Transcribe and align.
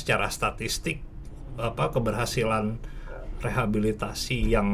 secara 0.00 0.26
statistik 0.28 1.04
apa 1.54 1.92
keberhasilan 1.92 2.80
rehabilitasi 3.38 4.48
yang 4.48 4.68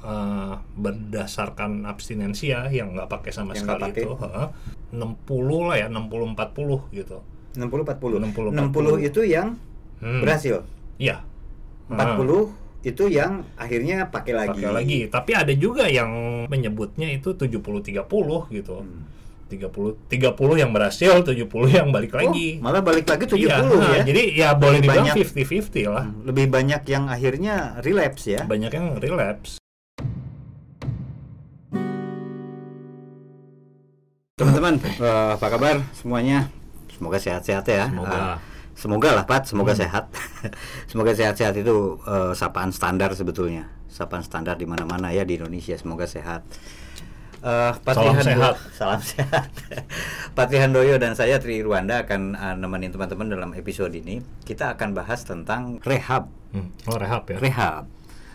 uh, 0.00 0.54
berdasarkan 0.72 1.82
abstinensia 1.82 2.70
yang 2.70 2.94
nggak 2.94 3.10
pakai 3.10 3.30
sama 3.30 3.52
Yang 3.52 3.66
sekali 3.66 3.82
pakai. 3.84 4.02
itu 4.02 4.10
heeh, 4.14 4.46
60 4.94 5.66
lah 5.66 5.76
ya 5.76 5.86
60 5.88 6.38
40 6.38 6.94
gitu 6.94 7.18
60 7.56 7.82
40. 7.82 8.22
60, 8.22 8.54
60 8.54 9.00
itu 9.02 9.22
yang 9.24 9.58
Hmm. 9.96 10.20
berhasil. 10.20 10.60
Iya 11.00 11.24
40 11.88 12.52
itu 12.84 13.08
yang 13.08 13.48
akhirnya 13.56 14.06
pakai 14.06 14.32
lagi. 14.36 14.50
pakai 14.52 14.70
lagi 14.70 15.00
tapi 15.08 15.32
ada 15.32 15.50
juga 15.56 15.88
yang 15.88 16.12
menyebutnya 16.46 17.08
itu 17.08 17.32
70 17.32 17.80
30 17.80 18.04
gitu 18.52 18.76
Hmm. 18.76 19.02
30 19.46 20.10
30 20.10 20.34
yang 20.56 20.70
berhasil 20.70 21.22
70 21.22 21.46
yang 21.70 21.88
balik 21.88 22.10
Oh, 22.12 22.18
lagi 22.20 22.58
malah 22.58 22.82
balik 22.82 23.06
lagi 23.06 23.24
70 23.24 23.38
Iya, 23.38 23.56
ya. 23.56 23.78
nah, 23.78 24.02
jadi 24.02 24.22
ya 24.32 24.48
boleh 24.52 24.78
Lebih 24.78 24.90
dibilang 24.90 25.06
banyak. 25.06 25.16
50-50 25.22 25.86
lah 25.88 26.04
Hmm, 26.04 26.18
Lebih 26.24 26.46
banyak 26.48 26.82
yang 26.84 27.04
akhirnya 27.06 27.54
relapse 27.80 28.24
ya. 28.28 28.42
banyak 28.42 28.70
yang 28.70 28.86
relapse 28.96 29.62
Teman-teman, 34.36 34.76
eh, 35.00 35.30
apa 35.32 35.46
kabar 35.48 35.80
semuanya? 35.96 36.52
Semoga 36.92 37.16
sehat-sehat 37.16 37.64
ya. 37.66 37.88
Semoga. 37.88 38.12
Eh, 38.12 38.36
semoga 38.74 39.08
lah, 39.14 39.24
Pat. 39.24 39.48
Semoga 39.48 39.72
Hmm. 39.72 39.80
sehat. 39.80 40.04
semoga 40.90 41.12
sehat-sehat 41.12 41.54
itu 41.56 41.76
eh, 42.02 42.32
sapaan 42.34 42.68
standar 42.68 43.12
sebetulnya. 43.12 43.72
Sapaan 43.88 44.20
standar 44.20 44.60
di 44.60 44.68
mana-mana 44.68 45.08
ya 45.08 45.24
di 45.24 45.40
Indonesia. 45.40 45.72
Semoga 45.74 46.04
sehat. 46.04 46.44
Eh, 47.46 47.72
Pat 47.86 47.94
Salam 47.94 48.18
sehat. 48.18 48.54
Salam 48.74 48.98
sehat. 48.98 49.50
Pat 50.36 50.50
Rihandoyo 50.50 50.98
dan 50.98 51.14
saya 51.14 51.38
Tri 51.38 51.62
Rwanda 51.62 52.02
akan 52.02 52.34
eh, 52.34 52.56
nemenin 52.58 52.90
teman-teman 52.90 53.30
dalam 53.30 53.50
episode 53.54 53.94
ini. 53.94 54.18
Kita 54.42 54.74
akan 54.74 54.98
bahas 54.98 55.22
tentang 55.22 55.78
rehab. 55.86 56.26
Hmm, 56.50 56.74
oh 56.90 56.98
rehab 56.98 57.22
ya 57.30 57.38
Rehab. 57.38 57.86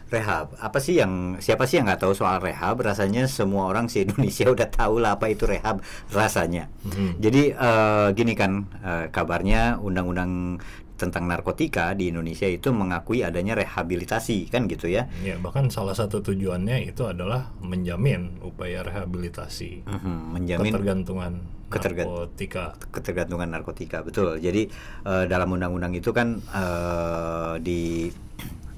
Rehab. 0.07 0.55
Apa 0.59 0.79
sih 0.79 0.99
yang 0.99 1.39
siapa 1.43 1.67
sih 1.67 1.79
yang 1.79 1.91
nggak 1.91 2.07
tahu 2.07 2.15
soal 2.15 2.39
rehab? 2.39 2.79
Rasanya 2.79 3.27
semua 3.27 3.67
orang 3.67 3.91
di 3.91 4.07
Indonesia 4.07 4.47
udah 4.55 4.67
tahu 4.71 5.03
lah 5.03 5.19
apa 5.19 5.27
itu 5.27 5.43
rehab 5.43 5.83
rasanya. 6.15 6.71
Hmm. 6.87 7.19
Jadi 7.19 7.51
eh, 7.51 8.07
gini 8.15 8.31
kan 8.31 8.63
eh, 8.79 9.05
kabarnya 9.11 9.75
undang-undang 9.83 10.63
tentang 11.01 11.25
narkotika 11.25 11.91
di 11.91 12.13
Indonesia 12.13 12.45
itu 12.45 12.69
mengakui 12.69 13.21
adanya 13.21 13.57
rehabilitasi 13.57 14.45
kan 14.47 14.69
gitu 14.69 14.85
ya. 14.85 15.09
Ya, 15.19 15.35
bahkan 15.35 15.65
salah 15.67 15.91
satu 15.91 16.21
tujuannya 16.21 16.85
itu 16.85 17.01
adalah 17.03 17.49
menjamin 17.59 18.37
upaya 18.39 18.85
rehabilitasi 18.85 19.81
Mhm, 19.83 20.15
menjamin 20.31 20.69
ketergantungan 20.69 21.33
Ketergan- 21.67 22.05
narkotika. 22.05 22.65
ketergantungan 22.91 23.49
narkotika 23.49 23.97
betul 24.01 24.37
jadi 24.37 24.67
eh, 25.01 25.25
dalam 25.25 25.49
undang-undang 25.49 25.91
itu 25.93 26.11
kan 26.11 26.37
eh, 26.45 27.53
di 27.59 28.11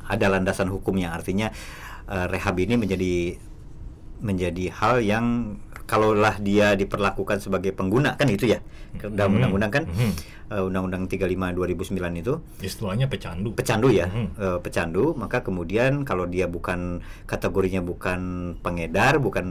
ada 0.05 0.29
landasan 0.29 0.69
hukumnya 0.69 1.11
artinya 1.11 1.49
eh, 2.05 2.25
rehab 2.27 2.55
ini 2.55 2.77
menjadi 2.77 3.13
menjadi 4.19 4.65
hal 4.71 5.01
yang 5.01 5.57
kalaulah 5.93 6.41
dia 6.41 6.73
diperlakukan 6.73 7.37
sebagai 7.37 7.69
pengguna 7.69 8.17
kan 8.17 8.25
itu 8.25 8.49
ya 8.49 8.65
dalam 9.07 9.29
Mhm. 9.29 9.37
undang-undang 9.37 9.71
kan 9.71 9.83
Mhm. 9.85 10.11
eh, 10.49 10.63
undang-undang 10.63 11.05
35 11.05 11.53
2009 11.53 12.13
itu 12.15 12.41
Istilahnya 12.59 13.05
pecandu. 13.05 13.53
pecandu 13.53 13.89
ya 13.89 14.09
Mhm. 14.09 14.27
eh, 14.35 14.57
pecandu 14.59 15.13
maka 15.13 15.41
kemudian 15.41 16.01
kalau 16.01 16.25
dia 16.25 16.45
bukan 16.47 16.97
kategorinya 17.25 17.79
bukan 17.79 18.19
pengedar 18.59 19.17
bukan 19.17 19.45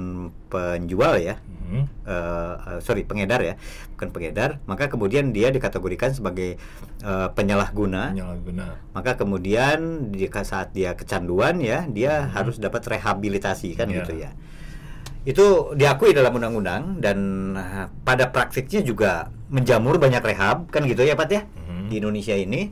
penjual 0.49 1.15
ya 1.17 1.39
eh, 1.73 1.87
eh, 2.05 2.79
sorry 2.81 3.03
pengedar 3.03 3.41
ya 3.41 3.55
bukan 3.93 4.11
pengedar 4.11 4.59
maka 4.65 4.87
kemudian 4.87 5.31
dia 5.31 5.49
dikategorikan 5.49 6.11
sebagai 6.11 6.59
eh, 7.01 7.29
penyalahguna 7.33 8.13
Penyalahguna. 8.13 8.67
maka 8.93 9.15
kemudian 9.15 9.79
di 10.11 10.27
saat 10.43 10.71
dia 10.71 10.93
kecanduan 10.93 11.59
ya 11.59 11.87
dia 11.89 12.29
harus 12.29 12.59
dapat 12.59 12.83
rehabilitasi 12.85 13.75
kan 13.75 13.87
Iya. 13.87 13.97
gitu 13.99 14.13
ya 14.19 14.31
itu 15.23 15.45
diakui 15.73 16.11
dalam 16.11 16.33
undang-undang 16.33 16.99
dan 16.99 17.19
eh, 17.55 17.87
pada 18.03 18.29
praktiknya 18.29 18.83
juga 18.83 19.13
menjamur 19.49 19.97
banyak 19.97 20.21
rehab 20.21 20.67
kan 20.67 20.83
gitu 20.83 21.03
ya 21.03 21.15
Pat 21.15 21.31
ya 21.31 21.43
Mhm. 21.45 21.87
di 21.89 21.95
Indonesia 21.97 22.35
ini 22.35 22.63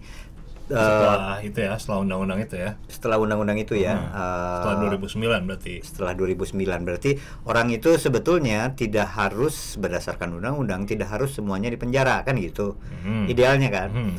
Eh, 0.71 0.79
Setelah 0.79 1.43
itu 1.43 1.59
ya, 1.59 1.75
setelah 1.75 1.99
undang-undang 1.99 2.39
itu 2.39 2.55
ya. 2.55 2.79
setelah 2.87 3.19
undang-undang 3.19 3.59
itu 3.59 3.75
ya 3.75 3.91
Hmm. 3.91 4.07
eh, 4.07 4.55
Setelah 4.63 4.77
2009 4.79 5.43
berarti. 5.45 5.75
setelah 5.83 6.13
2009 6.15 6.87
berarti 6.87 7.11
orang 7.43 7.67
itu 7.69 7.91
sebetulnya 7.97 8.71
tidak 8.73 9.11
harus 9.11 9.75
berdasarkan 9.75 10.31
undang-undang 10.33 10.87
tidak 10.87 11.11
harus 11.11 11.35
semuanya 11.35 11.75
dipenjara 11.75 12.23
kan 12.23 12.39
gitu 12.39 12.79
Mhm. 13.03 13.27
idealnya 13.27 13.67
kan 13.69 13.91
Mhm. 13.91 14.15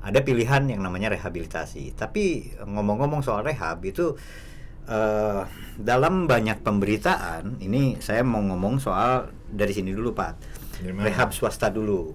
ada 0.00 0.24
pilihan 0.24 0.64
yang 0.66 0.80
namanya 0.80 1.12
rehabilitasi 1.12 1.92
tapi 1.92 2.48
ngomong-ngomong 2.58 3.20
soal 3.20 3.44
rehab 3.44 3.84
itu 3.84 4.16
eh, 4.90 5.40
dalam 5.76 6.26
banyak 6.26 6.60
pemberitaan 6.60 7.56
ini 7.58 7.96
saya 7.98 8.20
mau 8.20 8.42
ngomong 8.42 8.76
soal 8.76 9.30
dari 9.46 9.70
sini 9.70 9.90
dulu 9.90 10.12
Pak 10.12 10.32
Gimana? 10.80 11.06
rehab 11.06 11.30
swasta 11.30 11.70
dulu 11.70 12.12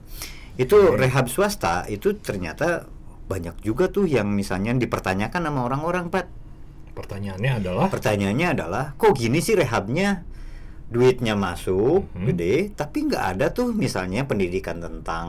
itu 0.56 0.76
Oke. 0.76 1.00
rehab 1.00 1.26
swasta 1.26 1.88
itu 1.88 2.14
ternyata 2.16 2.86
banyak 3.26 3.58
juga 3.60 3.90
tuh 3.90 4.06
yang 4.06 4.30
misalnya 4.30 4.76
dipertanyakan 4.76 5.42
sama 5.42 5.62
orang-orang 5.64 6.08
Pak 6.08 6.26
Pertanyaannya 6.94 7.52
adalah 7.60 7.88
pertanyaannya 7.90 8.48
adalah 8.54 8.86
kok 8.96 9.12
gini 9.14 9.40
sih 9.40 9.52
rehabnya 9.52 10.24
duitnya 10.86 11.34
masuk 11.34 12.08
Mhm. 12.14 12.26
gede 12.30 12.56
tapi 12.72 13.04
nggak 13.04 13.24
ada 13.36 13.46
tuh 13.50 13.74
misalnya 13.74 14.24
pendidikan 14.24 14.78
tentang 14.78 15.26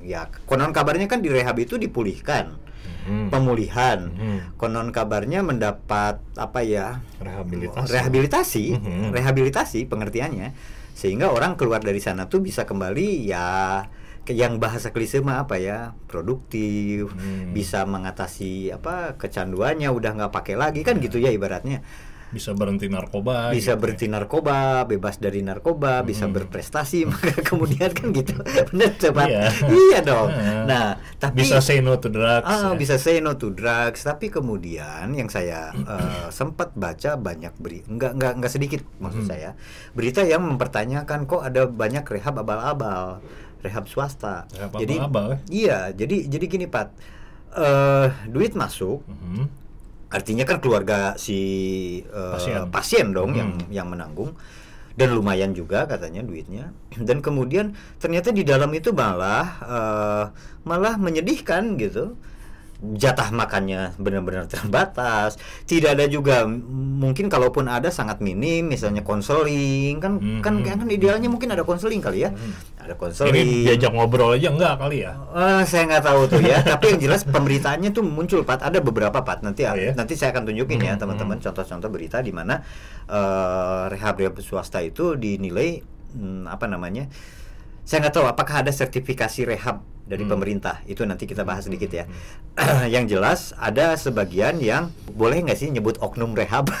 ya 0.00 0.26
konon 0.42 0.72
kabarnya 0.72 1.04
kan 1.04 1.20
di 1.20 1.28
rehab 1.28 1.54
itu 1.56 1.76
dipulihkan 1.76 2.56
Mhm. 3.04 3.28
pemulihan 3.28 3.98
Mhm. 4.08 4.38
konon 4.56 4.88
kabarnya 4.90 5.40
mendapat 5.40 6.20
apa 6.34 6.60
ya 6.60 7.00
rehabilitasi. 7.18 7.88
rehabilitasi 7.88 8.64
Mhm. 8.74 9.04
rehabilitasi 9.12 9.78
pengertiannya 9.84 10.56
sehingga 10.94 11.28
orang 11.28 11.54
keluar 11.54 11.78
dari 11.78 11.98
sana 11.98 12.26
tuh 12.26 12.40
bisa 12.40 12.64
kembali 12.64 13.26
ya 13.26 13.84
yang 14.24 14.56
bahasa 14.56 14.88
klise 14.88 15.20
mah 15.20 15.44
apa 15.44 15.60
ya 15.60 15.92
produktif 16.08 17.12
Hmm. 17.12 17.52
bisa 17.52 17.84
mengatasi 17.84 18.72
apa 18.72 19.14
kecanduannya 19.14 19.86
udah 19.86 20.10
nggak 20.16 20.32
pakai 20.32 20.56
lagi 20.56 20.80
kan 20.80 20.96
gitu 20.96 21.20
ya 21.20 21.28
ibaratnya 21.28 21.84
bisa 22.34 22.50
berhenti 22.50 22.86
narkoba. 22.86 23.48
bisa 23.48 23.54
gitu 23.54 23.70
ya. 23.70 23.78
berhenti 23.78 24.06
narkoba 24.06 24.56
bebas 24.82 25.16
dari 25.16 25.40
narkoba 25.40 26.02
bisa 26.02 26.26
Hmm. 26.26 26.34
berprestasi 26.34 27.06
maka 27.10 27.38
kemudian 27.40 27.90
kan 27.90 28.10
gitu 28.10 28.34
benar 28.68 28.90
cepat 28.94 29.26
Iya. 29.26 29.42
iya 29.70 29.98
dong 30.00 30.28
Heeh. 30.28 30.62
nah 30.66 30.86
tapi 31.16 31.40
Bisa 31.40 31.60
say 31.60 31.78
no 31.78 31.94
to 31.96 32.08
drugs. 32.08 32.42
Ah, 32.44 32.68
ya. 32.68 32.74
bisa 32.74 32.96
say 32.96 33.18
no 33.18 33.32
to 33.34 33.48
drugs, 33.48 34.02
tapi 34.02 34.26
kemudian 34.28 35.06
yang 35.10 35.28
saya 35.28 35.70
eh, 35.70 36.26
sempat 36.28 36.74
baca 36.74 37.14
banyak 37.14 37.54
beri, 37.54 37.86
enggak 37.86 38.12
enggak 38.12 38.32
enggak 38.34 38.50
sedikit 38.50 38.82
maksud 38.98 39.22
Hmm. 39.22 39.30
saya, 39.30 39.50
berita 39.92 40.20
yang 40.20 40.42
mempertanyakan 40.42 41.24
kok 41.24 41.40
ada 41.40 41.64
banyak 41.64 42.02
rehab 42.04 42.34
abal-abal, 42.34 43.22
rehab 43.60 43.84
swasta. 43.84 44.50
Rehab 44.50 44.74
jadi 44.74 44.94
abal-abal, 44.98 45.28
iya, 45.46 45.88
jadi 45.90 46.26
jadi 46.26 46.44
gini 46.46 46.66
Pat, 46.66 46.90
eh 47.52 48.08
duit 48.26 48.52
masuk, 48.52 49.04
Mhm. 49.04 49.63
Artinya 50.14 50.46
kan 50.46 50.62
keluarga 50.62 51.18
si 51.18 51.38
eh, 52.06 52.32
Pasien. 52.38 52.70
pasien, 52.70 53.06
dong 53.10 53.34
Hmm. 53.34 53.40
yang 53.42 53.50
yang 53.82 53.86
menanggung 53.90 54.30
dan 54.94 55.10
lumayan 55.10 55.50
juga 55.50 55.90
katanya 55.90 56.22
duitnya 56.22 56.70
dan 57.02 57.18
kemudian 57.18 57.74
ternyata 57.98 58.30
di 58.30 58.46
dalam 58.46 58.70
itu 58.70 58.94
malah 58.94 59.46
eh, 59.66 60.24
malah 60.62 60.94
menyedihkan 61.02 61.74
gitu 61.82 62.14
jatah 62.82 63.30
makannya 63.30 63.94
benar-benar 63.96 64.44
terbatas 64.50 65.38
tidak 65.64 65.96
ada 65.96 66.04
juga 66.04 66.44
mungkin 66.44 67.30
kalaupun 67.30 67.64
ada 67.66 67.88
sangat 67.88 68.20
minim 68.20 68.66
misalnya 68.68 69.00
konseling 69.00 69.98
kan 70.02 70.18
Hmm, 70.20 70.40
kan 70.44 70.60
hmm, 70.60 70.66
kan 70.84 70.88
idealnya 70.90 71.28
mungkin 71.30 71.50
ada 71.54 71.64
konseling 71.64 72.02
kali 72.02 72.26
ya 72.26 72.30
Hmm. 72.34 72.52
ada 72.76 72.92
Ini 72.92 73.00
konseling 73.00 73.48
diajak 73.64 73.92
ngobrol 73.96 74.36
aja 74.36 74.52
enggak 74.52 74.74
kali 74.76 75.08
ya? 75.08 75.16
Eh, 75.32 75.62
saya 75.64 75.88
nggak 75.88 76.04
tahu 76.04 76.20
tuh 76.28 76.42
ya, 76.44 76.60
tapi 76.60 76.92
yang 76.92 77.00
jelas 77.00 77.24
pemberitaannya 77.24 77.90
tuh 77.96 78.04
muncul 78.04 78.44
Pat, 78.44 78.60
ada 78.60 78.76
beberapa 78.84 79.24
Pat. 79.24 79.40
Nanti 79.40 79.64
Oh, 79.64 79.72
ya? 79.72 79.96
nanti 79.96 80.12
saya 80.20 80.36
akan 80.36 80.52
tunjukin 80.52 80.76
ya 80.84 80.92
Hmm, 80.92 81.00
teman-teman 81.00 81.40
contoh-contoh 81.40 81.88
berita 81.88 82.20
di 82.20 82.32
mana 82.36 82.60
eh, 83.08 83.82
rehab 83.88 84.20
rehab 84.20 84.36
swasta 84.44 84.84
itu 84.84 85.16
dinilai 85.16 85.80
hmm, 86.12 86.44
apa 86.44 86.68
namanya? 86.68 87.08
Saya 87.84 88.00
nggak 88.00 88.14
tahu 88.14 88.26
apakah 88.26 88.56
ada 88.58 88.72
sertifikasi 88.72 89.44
rehab 89.44 89.78
dari 90.02 90.20
Hmm. 90.20 90.32
pemerintah. 90.32 90.80
Itu 90.84 91.04
nanti 91.04 91.24
kita 91.24 91.44
bahas 91.44 91.64
sedikit 91.64 91.88
ya. 91.90 92.04
yang 92.90 93.04
jelas 93.04 93.52
ada 93.54 93.92
sebagian 93.94 94.56
yang 94.58 94.88
boleh 95.10 95.40
nggak 95.40 95.54
sih 95.54 95.68
nyebut 95.68 95.96
oknum 95.98 96.32
rehab? 96.32 96.64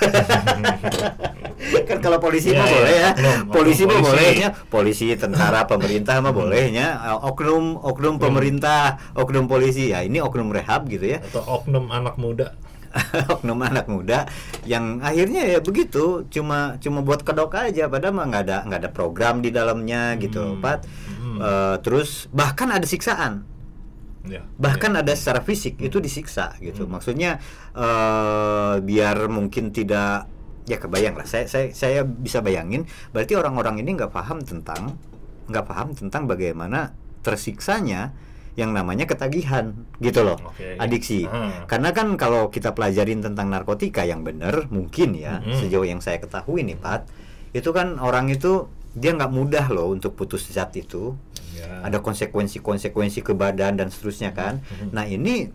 kan 1.84 1.98
kalau 2.00 2.16
polisi 2.18 2.50
Iya, 2.50 2.56
mah 2.56 2.66
iya. 2.66 2.74
boleh 2.74 2.94
ya. 2.94 3.10
Oknum- 3.12 3.44
polisi 3.50 3.82
oknum 3.82 3.92
mah 3.92 4.00
polisi. 4.02 4.16
bolehnya 4.16 4.48
polisi, 4.66 5.06
tentara, 5.14 5.60
pemerintah 5.70 6.16
mah 6.18 6.32
bolehnya. 6.32 6.86
Eh, 7.06 7.18
oknum 7.22 7.64
oknum 7.78 8.14
pemerintah, 8.16 8.82
oknum 9.14 9.44
polisi. 9.44 9.92
Ya 9.92 10.00
ini 10.00 10.18
oknum 10.18 10.48
rehab 10.50 10.88
gitu 10.88 11.04
ya. 11.06 11.20
Atau 11.22 11.44
oknum 11.44 11.88
anak 11.90 12.16
muda? 12.16 12.56
oknum 13.34 13.58
anak 13.60 13.90
muda 13.90 14.24
yang 14.64 15.02
akhirnya 15.02 15.42
ya 15.44 15.58
begitu 15.58 16.24
cuma 16.30 16.78
cuma 16.78 17.02
buat 17.02 17.26
kedok 17.26 17.54
aja 17.58 17.90
padahal 17.90 18.14
mah 18.14 18.26
nggak 18.30 18.42
ada 18.46 18.58
nggak 18.66 18.80
ada 18.86 18.90
program 18.90 19.42
di 19.42 19.50
dalamnya 19.50 20.14
gitu 20.18 20.56
Hmm. 20.56 20.62
Pat 20.62 20.86
Hmm. 21.24 21.40
Eh, 21.40 21.76
terus 21.82 22.30
bahkan 22.30 22.70
ada 22.70 22.84
siksaan 22.86 23.42
Ya, 24.24 24.40
bahkan 24.56 24.96
ya. 24.96 25.04
ada 25.04 25.12
secara 25.12 25.44
fisik 25.44 25.76
itu 25.84 26.00
disiksa 26.00 26.56
gitu 26.56 26.88
maksudnya 26.88 27.44
eh 27.76 28.74
biar 28.80 29.28
mungkin 29.28 29.68
tidak 29.68 30.32
ya 30.64 30.80
kebayang 30.80 31.12
lah 31.20 31.28
saya 31.28 31.44
saya 31.44 31.76
saya 31.76 32.00
bisa 32.08 32.40
bayangin 32.40 32.88
berarti 33.12 33.36
orang-orang 33.36 33.84
ini 33.84 34.00
nggak 34.00 34.08
paham 34.08 34.40
tentang 34.40 34.96
nggak 35.52 35.64
paham 35.68 35.92
tentang 35.92 36.24
bagaimana 36.24 36.96
tersiksanya 37.20 38.16
yang 38.54 38.70
namanya 38.70 39.04
ketagihan 39.04 39.74
gitu 39.98 40.22
loh 40.22 40.38
Oke. 40.40 40.78
adiksi 40.78 41.26
Hmm. 41.26 41.66
karena 41.66 41.90
kan 41.90 42.14
kalau 42.14 42.48
kita 42.48 42.70
pelajarin 42.70 43.18
tentang 43.18 43.50
narkotika 43.50 44.02
yang 44.02 44.22
benar 44.22 44.70
mungkin 44.70 45.12
ya 45.12 45.42
Mhm. 45.42 45.58
sejauh 45.58 45.84
yang 45.84 45.98
saya 45.98 46.18
ketahui 46.18 46.62
nih 46.62 46.76
Pat 46.76 47.06
itu 47.50 47.70
kan 47.70 47.98
orang 47.98 48.28
itu 48.28 48.66
dia 48.94 49.10
nggak 49.10 49.30
mudah 49.30 49.66
loh 49.68 49.90
untuk 49.90 50.14
putus 50.14 50.46
zat 50.46 50.70
itu 50.74 51.18
Ya. 51.54 51.82
ada 51.82 51.98
konsekuensi-konsekuensi 51.98 53.22
ke 53.22 53.30
badan 53.30 53.78
dan 53.78 53.86
seterusnya 53.86 54.34
kan. 54.34 54.58
Nah 54.90 55.06
ini 55.06 55.46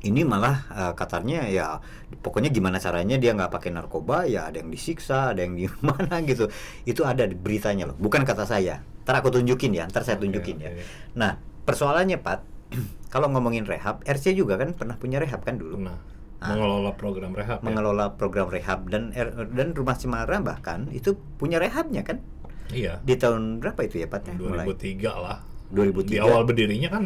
ini 0.00 0.22
malah 0.22 0.64
eh, 0.70 0.92
katanya 0.92 1.44
ya 1.44 1.76
pokoknya 2.20 2.48
gimana 2.48 2.76
caranya 2.76 3.16
dia 3.16 3.32
nggak 3.32 3.48
pakai 3.50 3.68
narkoba 3.68 4.24
ya 4.24 4.48
ada 4.48 4.60
yang 4.60 4.68
disiksa 4.68 5.32
ada 5.32 5.40
yang 5.40 5.56
gimana 5.60 6.20
gitu 6.22 6.48
itu 6.84 7.02
ada 7.02 7.26
beritanya 7.26 7.84
loh 7.86 7.96
bukan 7.96 8.22
kata 8.22 8.44
saya 8.44 8.80
ntar 9.02 9.18
aku 9.18 9.28
tunjukin 9.30 9.72
ya 9.72 9.84
ntar 9.84 10.02
saya 10.02 10.16
tunjukin 10.16 10.56
ya 10.58 10.70
oke. 10.70 10.82
nah 11.14 11.36
persoalannya 11.66 12.16
Pat 12.16 12.40
kalau 13.12 13.28
ngomongin 13.28 13.62
rehab 13.62 14.00
RC 14.02 14.32
juga 14.32 14.56
kan 14.56 14.72
pernah 14.72 14.94
punya 14.94 15.18
rehab 15.18 15.42
kan 15.42 15.56
dulu 15.56 15.76
Nah, 15.82 15.98
Ah. 16.36 16.52
mengelola 16.52 16.92
program 16.92 17.32
rehab 17.32 17.58
ya. 17.58 17.64
mengelola 17.64 18.12
program 18.12 18.46
rehab 18.46 18.84
dan 18.86 19.08
dan 19.48 19.72
rumah 19.72 19.96
Cemara 19.96 20.36
bahkan 20.38 20.84
itu 20.90 21.16
punya 21.34 21.56
rehabnya 21.56 22.00
kan 22.02 22.20
Iya. 22.68 23.00
di 23.00 23.16
tahun 23.16 23.56
berapa 23.56 23.80
itu 23.80 24.00
ya 24.00 24.06
Pat 24.06 24.20
ya? 24.22 24.36
Mulai 24.36 24.68
2003 24.68 25.16
lah. 25.16 25.40
2003. 25.68 26.04
Di 26.04 26.18
awal 26.20 26.44
berdirinya 26.44 26.88
kan 26.90 27.04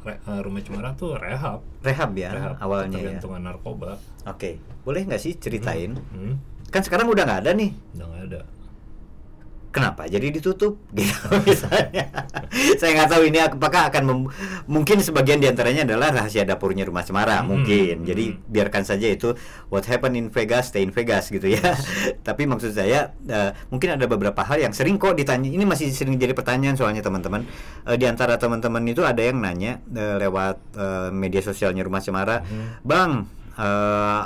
re- 0.00 0.22
eh, 0.22 0.40
Rumah 0.40 0.62
Cemara 0.62 0.94
tuh 0.94 1.16
rehab. 1.16 1.58
rehab 1.80 2.10
ya 2.14 2.30
rehab 2.30 2.54
awalnya 2.56 2.94
ya 2.94 3.18
ketergantungan 3.18 3.40
narkoba. 3.42 3.98
Oke, 4.24 4.50
boleh 4.80 5.02
nggak 5.02 5.20
sih 5.20 5.34
ceritain? 5.34 5.98
Hmm, 6.08 6.38
Kan 6.68 6.80
sekarang 6.80 7.08
udah 7.08 7.24
nggak 7.24 7.40
ada 7.42 7.52
nih. 7.52 7.74
udah 7.92 8.06
nggak 8.06 8.24
ada. 8.30 8.40
Kenapa? 9.68 10.04
Jadi 10.04 10.32
ditutup 10.32 10.80
gitu 10.96 11.12
misalnya. 11.42 12.08
Saya 12.74 12.90
nggak 12.94 13.10
tahu 13.10 13.22
ini 13.24 13.38
apakah 13.38 13.88
akan 13.88 14.02
mem- 14.02 14.30
mungkin 14.64 14.98
sebagian 14.98 15.36
di 15.36 15.46
antaranya 15.46 15.84
adalah 15.84 16.08
rahasia 16.10 16.42
dapurnya 16.42 16.82
Rumah 16.82 17.02
Cemara 17.02 17.38
Hmm, 17.38 17.52
mungkin. 17.52 18.00
hmm. 18.00 18.06
Jadi 18.06 18.24
biarkan 18.42 18.82
saja 18.82 19.04
itu 19.06 19.36
what 19.68 19.84
happened 19.84 20.14
in 20.14 20.28
Vegas 20.28 20.68
stay 20.68 20.80
in 20.80 20.90
Vegas 20.90 21.28
gitu 21.28 21.46
ya. 21.46 21.60
Tapi 22.26 22.42
maksud 22.44 22.72
saya 22.72 23.12
eh, 23.22 23.50
mungkin 23.68 23.92
ada 23.92 24.04
beberapa 24.04 24.40
hal 24.40 24.58
yang 24.58 24.72
sering 24.72 24.96
kok 24.96 25.12
ditanya. 25.12 25.46
Ini 25.46 25.62
masih 25.62 25.90
sering 25.90 26.16
jadi 26.16 26.32
pertanyaan 26.32 26.74
soalnya 26.74 27.00
teman-teman. 27.00 27.44
Eh, 27.84 27.94
di 27.94 28.04
antara 28.04 28.34
teman-teman 28.34 28.80
itu 28.82 29.02
ada 29.02 29.20
yang 29.20 29.36
nanya 29.36 29.84
eh, 29.86 30.16
lewat 30.18 30.56
eh, 30.74 31.08
media 31.10 31.40
sosialnya 31.40 31.82
Rumah 31.82 32.00
Cemara, 32.00 32.40
Hmm. 32.40 32.80
Bang. 32.80 33.12
eh, 33.54 34.22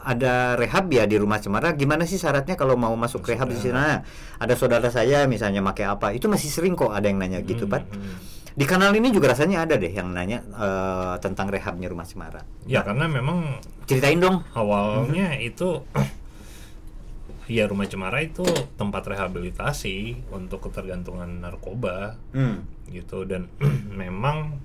ada 0.00 0.56
rehab 0.56 0.88
ya 0.88 1.04
di 1.04 1.16
rumah 1.16 1.36
Cemara 1.38 1.76
gimana 1.76 2.08
sih 2.08 2.16
syaratnya 2.16 2.56
kalau 2.56 2.74
mau 2.74 2.92
masuk 2.96 3.20
Masuk 3.20 3.36
rehab 3.36 3.48
di 3.48 3.60
sana 3.60 4.00
ada 4.36 4.54
saudara 4.56 4.88
saya 4.88 5.28
misalnya 5.28 5.60
pakai 5.60 5.84
apa 5.84 6.12
itu 6.12 6.24
masih 6.26 6.48
sering 6.48 6.72
kok 6.72 6.90
ada 6.90 7.04
yang 7.04 7.20
nanya 7.20 7.44
gitu 7.44 7.68
Hmm, 7.68 7.72
Pat 7.72 7.84
hmm. 7.84 8.16
di 8.56 8.64
kanal 8.64 8.90
ini 8.96 9.12
juga 9.12 9.30
rasanya 9.30 9.68
ada 9.68 9.76
deh 9.76 9.92
yang 9.92 10.08
nanya 10.10 10.40
eh, 10.40 11.14
tentang 11.20 11.52
rehabnya 11.52 11.92
rumah 11.92 12.08
Cemara 12.08 12.40
Ya 12.64 12.80
karena 12.80 13.06
memang 13.06 13.60
ceritain 13.84 14.16
dong 14.18 14.40
awalnya 14.56 15.36
Mhm. 15.36 15.48
itu 15.52 15.68
ya 17.50 17.66
Rumah 17.66 17.86
Cemara 17.90 18.22
itu 18.22 18.46
tempat 18.78 19.02
rehabilitasi 19.10 20.30
untuk 20.30 20.70
ketergantungan 20.70 21.42
narkoba 21.42 22.14
hmm. 22.30 22.88
gitu 22.94 23.26
dan 23.26 23.50
memang 24.02 24.62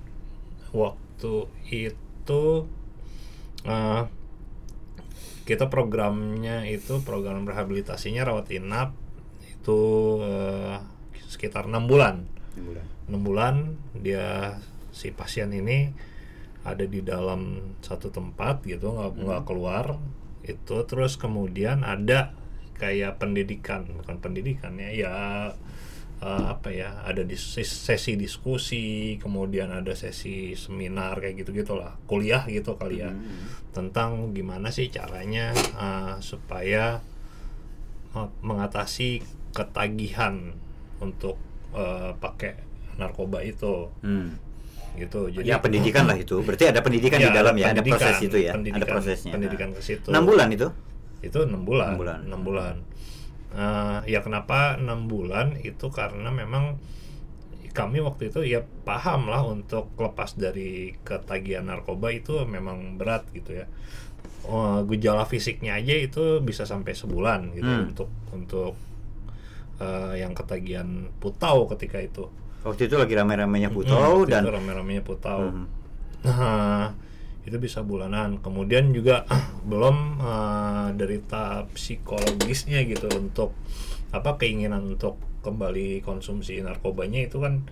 waktu 0.70 1.34
itu 1.66 2.44
eh, 3.66 4.02
kita 5.46 5.70
programnya 5.70 6.66
itu 6.66 7.00
program 7.06 7.46
rehabilitasinya 7.46 8.26
rawat 8.26 8.50
inap 8.50 8.98
itu 9.46 9.80
eh, 10.26 10.82
sekitar 11.30 11.70
enam 11.70 11.86
bulan. 11.86 12.26
Enam 13.06 13.22
bulan. 13.22 13.54
Dia 13.94 14.58
si 14.90 15.14
pasien 15.14 15.54
ini 15.54 15.94
ada 16.66 16.82
di 16.82 16.98
dalam 16.98 17.74
satu 17.78 18.10
tempat 18.10 18.66
gitu 18.66 18.90
nggak 18.90 19.22
nggak 19.22 19.42
keluar. 19.46 20.02
Itu 20.42 20.82
terus 20.90 21.14
kemudian 21.14 21.86
ada 21.86 22.34
kayak 22.76 23.22
pendidikan 23.22 23.88
bukan 23.88 24.20
pendidikan 24.20 24.76
ya 24.76 24.92
eh, 26.18 26.44
apa 26.46 26.68
ya 26.68 27.02
ada 27.02 27.20
di 27.20 27.36
sesi 27.36 28.14
diskusi 28.14 28.84
kemudian 29.16 29.68
ada 29.70 29.92
sesi 29.92 30.52
seminar 30.52 31.18
kayak 31.18 31.40
gitu 31.40 31.50
gitulah 31.54 31.96
kuliah 32.04 32.44
gitu 32.46 32.74
kali 32.74 33.00
ya. 33.00 33.12
Tentang 33.70 34.32
gimana 34.32 34.68
sih 34.68 34.88
caranya 34.88 35.52
eh, 35.54 36.14
supaya 36.20 37.00
mengatasi 38.40 39.20
ketagihan 39.52 40.52
untuk 40.98 41.36
eh, 41.72 42.12
pakai 42.16 42.56
narkoba 42.96 43.44
itu. 43.44 43.92
Hmm. 44.00 44.40
gitu 44.96 45.28
jadi 45.28 45.44
ya 45.44 45.56
pendidikan 45.60 46.08
lah 46.08 46.16
itu. 46.16 46.40
Berarti 46.40 46.72
ada 46.72 46.80
pendidikan 46.80 47.20
Ya, 47.20 47.28
di 47.28 47.36
dalam 47.36 47.52
ya 47.52 47.68
ada 47.68 47.84
proses 47.84 48.16
itu 48.16 48.40
ya 48.40 48.56
ada 48.56 48.86
prosesnya. 48.88 49.36
pendidikan 49.36 49.68
ke 49.68 49.84
situ. 49.84 50.08
enam 50.08 50.24
bulan 50.24 50.48
itu? 50.48 50.72
Itu 51.20 51.44
enam 51.44 51.68
bulan 51.68 51.92
Enam 51.92 52.00
bulan. 52.00 52.18
enam 52.24 52.40
bulan 52.40 52.74
Eh, 53.56 53.98
ya 54.12 54.20
kenapa 54.20 54.76
enam 54.76 55.08
bulan 55.08 55.56
itu 55.56 55.88
karena 55.88 56.28
memang 56.28 56.76
kami 57.72 58.04
waktu 58.04 58.28
itu 58.28 58.40
ya 58.44 58.60
paham 58.84 59.28
lah 59.28 59.44
untuk 59.44 59.96
lepas 59.96 60.36
dari 60.36 60.92
ketagihan 61.00 61.64
narkoba 61.64 62.12
itu 62.12 62.44
memang 62.44 63.00
berat 63.00 63.24
gitu 63.32 63.56
ya 63.56 63.66
Oh, 64.46 64.84
gejala 64.86 65.26
fisiknya 65.26 65.74
aja 65.74 65.90
itu 65.96 66.38
bisa 66.38 66.62
sampai 66.62 66.92
sebulan 66.92 67.56
gitu 67.56 67.66
Hmm. 67.66 67.88
untuk 67.90 68.08
untuk 68.30 68.72
eh, 69.76 70.20
yang 70.20 70.36
ketagihan 70.36 71.08
putau 71.16 71.64
ketika 71.72 71.96
itu 71.98 72.28
waktu 72.60 72.88
itu 72.88 72.96
lagi 72.96 73.14
rame-ramenya 73.16 73.72
Hmm, 73.72 73.78
Putau 73.80 74.20
waktu 74.22 74.32
dan 74.36 74.42
rame-ramenya 74.46 75.00
putau 75.00 75.48
Mhm. 75.48 75.64
Nah, 76.26 76.90
itu 77.46 77.56
bisa 77.56 77.80
bulanan. 77.80 78.42
Kemudian 78.42 78.90
juga 78.90 79.22
belum 79.70 80.20
dari 80.98 81.22
tahap 81.24 81.70
psikologisnya 81.72 82.82
gitu 82.84 83.06
untuk 83.14 83.54
apa 84.10 84.34
keinginan 84.36 84.98
untuk 84.98 85.18
kembali 85.42 86.02
konsumsi 86.02 86.58
narkobanya 86.58 87.22
itu 87.26 87.38
kan 87.38 87.62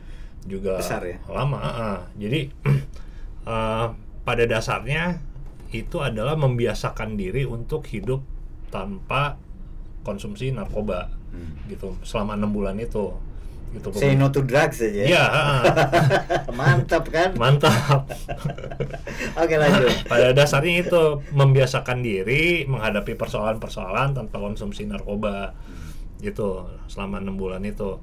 juga 0.47 0.79
Besar 0.79 1.03
ya? 1.03 1.19
lama. 1.27 1.59
ah. 1.59 2.01
Jadi 2.15 2.47
eh, 3.51 3.87
pada 4.25 4.45
dasarnya 4.47 5.19
itu 5.75 5.99
adalah 5.99 6.39
membiasakan 6.39 7.19
diri 7.19 7.43
untuk 7.43 7.91
hidup 7.91 8.23
tanpa 8.71 9.37
konsumsi 10.07 10.55
narkoba 10.55 11.11
Hmm. 11.35 11.67
gitu 11.67 11.99
selama 12.07 12.39
enam 12.39 12.55
bulan 12.55 12.79
itu 12.79 13.11
gitu 13.75 13.91
say 13.99 14.15
no 14.15 14.31
to 14.31 14.47
drugs 14.47 14.79
aja 14.79 15.03
ya. 15.03 15.25
Ah. 15.27 15.63
mantap 16.59 17.11
kan? 17.11 17.35
Mantap. 17.35 18.07
Oke 19.43 19.55
lanjut. 19.59 19.91
Pada 20.07 20.31
dasarnya 20.31 20.87
itu 20.87 21.03
membiasakan 21.35 22.01
diri 22.01 22.65
menghadapi 22.71 23.19
persoalan-persoalan 23.19 24.15
tanpa 24.15 24.37
konsumsi 24.39 24.87
narkoba 24.87 25.53
gitu 26.23 26.71
selama 26.87 27.19
enam 27.19 27.35
bulan 27.35 27.67
itu. 27.67 27.99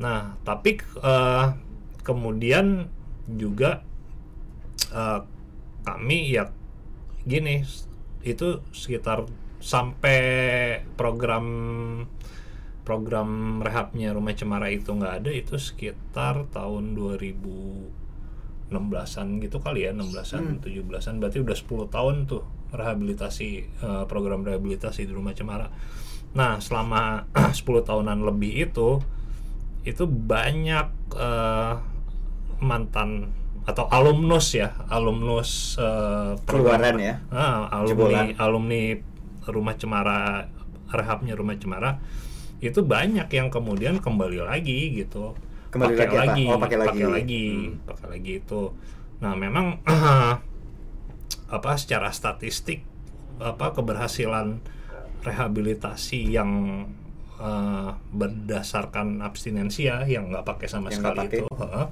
Nah 0.00 0.40
tapi 0.42 0.80
eh, 0.80 1.46
kemudian 2.00 2.88
juga 3.28 3.84
eh, 4.90 5.20
kami 5.84 6.32
ya 6.32 6.48
gini 7.28 7.64
itu 8.24 8.64
sekitar 8.72 9.28
sampai 9.58 10.20
program 10.96 11.44
program 12.88 13.60
rehabnya 13.60 14.16
rumah 14.16 14.32
cemara 14.32 14.72
itu 14.72 14.88
nggak 14.88 15.14
ada 15.20 15.28
itu 15.28 15.60
sekitar 15.60 16.48
tahun 16.48 16.96
2016an 18.72 19.28
gitu 19.44 19.60
kali 19.60 19.84
ya 19.84 19.92
16an 19.92 20.64
17an 20.64 21.20
berarti 21.20 21.38
udah 21.44 21.56
10 21.56 21.94
tahun 21.94 22.14
tuh 22.24 22.42
rehabilitasi 22.72 23.48
eh, 23.80 24.04
program 24.08 24.40
rehabilitasi 24.40 25.04
di 25.04 25.12
rumah 25.12 25.36
cemara 25.36 25.68
nah 26.32 26.56
selama 26.56 27.28
10 27.52 27.60
tahunan 27.84 28.24
lebih 28.24 28.68
itu 28.68 29.00
itu 29.84 30.04
banyak 30.08 30.88
eh, 31.12 31.74
mantan 32.60 33.36
atau 33.68 33.84
alumnus 33.86 34.56
ya 34.56 34.72
alumnus 34.88 35.76
program- 36.40 36.80
Keluaran 36.80 36.96
ya? 36.98 37.14
Jebolan. 37.84 38.32
alumni 38.32 38.32
alumni 38.40 38.82
rumah 39.44 39.74
cemara 39.76 40.48
rehabnya 40.88 41.36
rumah 41.36 41.52
cemara 41.56 42.00
itu 42.58 42.80
banyak 42.82 43.28
yang 43.28 43.48
kemudian 43.48 43.98
kembali 43.98 44.42
lagi 44.42 44.92
gitu 44.92 45.34
Kembali 45.68 45.94
lagi 45.94 46.44
apa? 46.44 46.54
Oh, 46.54 46.58
pakai 46.58 46.78
lagi. 46.78 47.02
lagi 47.04 47.44
Hmm. 47.48 47.74
pakai 47.84 48.06
lagi 48.08 48.32
itu 48.38 48.62
nah 49.18 49.34
memang 49.34 49.82
apa 51.48 51.70
secara 51.74 52.10
statistik 52.10 52.82
apa 53.38 53.70
keberhasilan 53.70 54.58
rehabilitasi 55.22 56.28
yang 56.28 56.50
eh, 57.36 57.90
berdasarkan 58.10 59.20
abstinensia 59.20 60.02
yang 60.04 60.30
nggak 60.30 60.42
pakai 60.44 60.66
sama 60.66 60.90
Yang 60.90 60.98
sekali 60.98 61.18
pakai. 61.20 61.38
itu 61.38 61.46
heeh, 61.54 61.86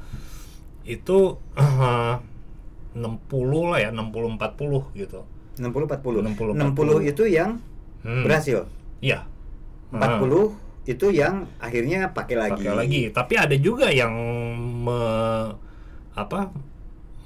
itu 0.88 1.18
eh, 1.62 2.14
60 2.96 3.70
lah 3.70 3.78
ya 3.78 3.90
60 3.92 4.40
40 4.40 4.96
gitu 4.96 5.20
60 5.56 5.87
40. 5.88 6.26
60, 6.26 6.56
60 6.56 7.06
itu 7.06 7.25
yang 7.26 7.58
Hmm. 8.02 8.23
berhasil. 8.23 8.70
iya 9.00 9.26
40 9.90 10.64
itu 10.86 11.06
yang 11.10 11.50
akhirnya 11.58 12.10
pakai 12.10 12.36
lagi. 12.36 12.62
pakai 12.62 12.72
lagi 12.72 13.02
tapi 13.10 13.34
ada 13.34 13.56
juga 13.56 13.90
yang 13.90 14.14
me, 14.80 15.00
apa 16.12 16.50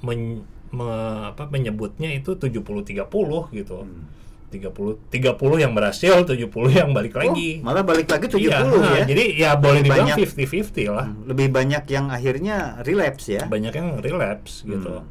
men, 0.01 0.41
me- 0.69 0.89
apa 1.27 1.45
menyebutnya 1.47 2.09
itu 2.11 2.33
70 2.33 2.81
30 2.81 3.05
gitu 3.51 3.79
Hmm. 3.81 4.09
30 4.51 4.99
30 5.07 5.31
yang 5.57 5.71
berhasil 5.71 6.27
70 6.27 6.43
yang 6.69 6.91
balik 6.91 7.15
Oh, 7.15 7.23
lagi 7.23 7.61
malah 7.61 7.81
balik 7.81 8.03
lagi 8.05 8.27
70 8.27 8.35
Iya, 8.41 8.57
ya. 8.59 8.67
nah, 8.67 8.99
jadi 9.05 9.23
ya 9.31 9.49
boleh 9.55 9.79
Lebih 9.79 9.87
dibilang 9.87 10.07
banyak. 10.11 10.17
50-50 10.27 10.91
lah 10.91 11.07
Hmm, 11.07 11.23
Lebih 11.23 11.47
banyak 11.49 11.83
yang 11.87 12.05
akhirnya 12.09 12.55
relapse 12.81 13.25
ya. 13.31 13.43
banyak 13.45 13.71
yang 13.71 13.89
relapse 13.97 14.65
gitu 14.65 14.91
Hmm. 14.91 15.07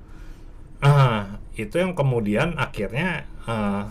ah 0.81 1.23
itu 1.55 1.73
yang 1.75 1.93
kemudian 1.93 2.53
akhirnya 2.57 3.25
eh, 3.43 3.83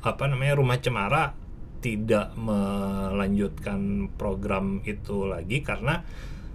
apa 0.00 0.24
namanya 0.24 0.54
rumah 0.54 0.76
cemara 0.76 1.36
tidak 1.86 2.34
melanjutkan 2.34 4.10
program 4.18 4.82
itu 4.82 5.22
lagi 5.22 5.62
karena 5.62 6.02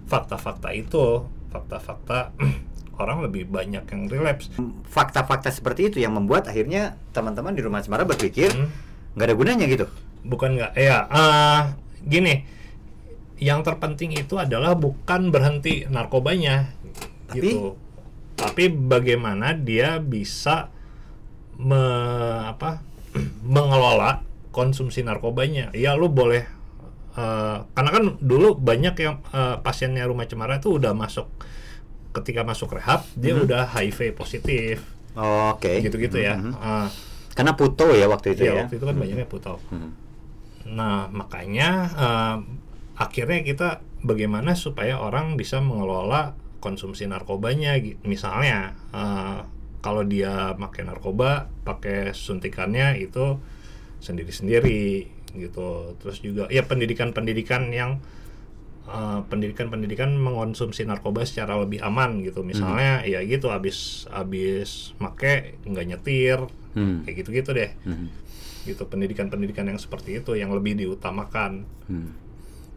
fakta-fakta 0.04 0.76
itu 0.76 1.24
fakta-fakta 1.48 2.36
orang 3.00 3.24
lebih 3.24 3.48
banyak 3.48 3.80
yang 3.88 4.02
relapse 4.12 4.52
Fakta-fakta 4.84 5.48
seperti 5.48 5.88
itu 5.88 6.04
yang 6.04 6.12
membuat 6.12 6.52
akhirnya 6.52 7.00
teman-teman 7.16 7.56
di 7.56 7.64
rumah 7.64 7.80
Cemara 7.80 8.04
berpikir 8.04 8.52
Hmm. 8.52 8.68
nggak 9.16 9.24
ada 9.28 9.36
gunanya 9.36 9.64
gitu. 9.68 9.86
bukan 10.22 10.60
nggak 10.60 10.72
ya 10.76 11.08
eh, 11.08 11.60
gini 12.04 12.44
yang 13.40 13.64
terpenting 13.64 14.12
itu 14.12 14.36
adalah 14.36 14.76
bukan 14.76 15.32
berhenti 15.32 15.88
narkobanya 15.88 16.68
Tapi? 17.32 17.40
gitu 17.40 17.80
tapi 18.36 18.68
bagaimana 18.68 19.56
dia 19.56 19.96
bisa 19.96 20.68
me, 21.56 21.80
apa 22.44 22.84
mengelola 23.44 24.20
konsumsi 24.52 25.00
narkobanya 25.00 25.72
ya 25.72 25.96
lu 25.96 26.06
boleh 26.06 26.44
eh, 27.12 27.56
karena 27.66 27.90
kan 27.90 28.04
dulu 28.20 28.54
banyak 28.54 28.94
yang 28.96 29.20
eh, 29.28 29.56
pasiennya 29.58 30.04
rumah 30.04 30.24
cemara 30.24 30.56
itu 30.56 30.76
udah 30.76 30.92
masuk 30.92 31.26
ketika 32.12 32.44
masuk 32.44 32.72
rehab 32.72 33.08
dia 33.14 33.32
Mhm. 33.32 33.44
udah 33.44 33.62
HIV 33.70 34.12
positif 34.12 34.84
Oke. 35.16 35.80
gitu-gitu 35.80 36.20
ya 36.20 36.36
Mhm. 36.36 36.52
Eh, 36.52 36.88
Karena 37.32 37.56
puto 37.56 37.88
ya 37.90 38.04
waktu 38.06 38.36
itu 38.36 38.44
ya, 38.44 38.52
ya. 38.52 38.60
waktu 38.62 38.76
itu 38.76 38.84
kan 38.84 38.96
banyaknya 38.96 39.24
putau 39.24 39.56
Hmm. 39.68 39.96
Nah, 40.68 41.08
makanya 41.08 41.68
eh, 41.90 42.36
akhirnya 42.94 43.40
kita 43.40 43.68
bagaimana 44.00 44.52
supaya 44.54 44.96
orang 44.96 45.34
bisa 45.34 45.58
mengelola 45.58 46.36
konsumsi 46.60 47.02
narkobanya. 47.04 47.74
Misalnya, 48.04 48.76
eh, 48.92 49.40
kalau 49.80 50.04
dia 50.04 50.54
pakai 50.54 50.86
narkoba, 50.86 51.50
pakai 51.64 52.12
suntikannya 52.12 53.00
itu 53.00 53.40
sendiri-sendiri 54.02 55.06
gitu. 55.38 55.94
Terus 55.96 56.18
juga 56.18 56.50
ya 56.50 56.66
pendidikan-pendidikan 56.66 57.70
yang 57.70 58.02
eh, 58.82 59.20
pendidikan-pendidikan 59.22 60.18
mengonsumsi 60.18 60.82
narkoba 60.82 61.22
secara 61.22 61.54
lebih 61.56 61.78
aman 61.80 62.20
gitu. 62.20 62.42
Misalnya 62.42 63.06
ya 63.06 63.22
gitu 63.22 63.48
habis 63.48 64.04
habis 64.10 64.92
make 64.98 65.56
nggak 65.62 65.86
nyetir 65.86 66.38
Hmm. 66.72 67.04
kayak 67.04 67.20
gitu-gitu 67.20 67.52
deh 67.52 67.68
Hmm. 67.84 68.08
gitu 68.64 68.88
pendidikan-pendidikan 68.88 69.68
yang 69.68 69.76
seperti 69.76 70.24
itu 70.24 70.32
yang 70.32 70.48
lebih 70.50 70.72
diutamakan 70.72 71.68
Hmm. 71.84 72.16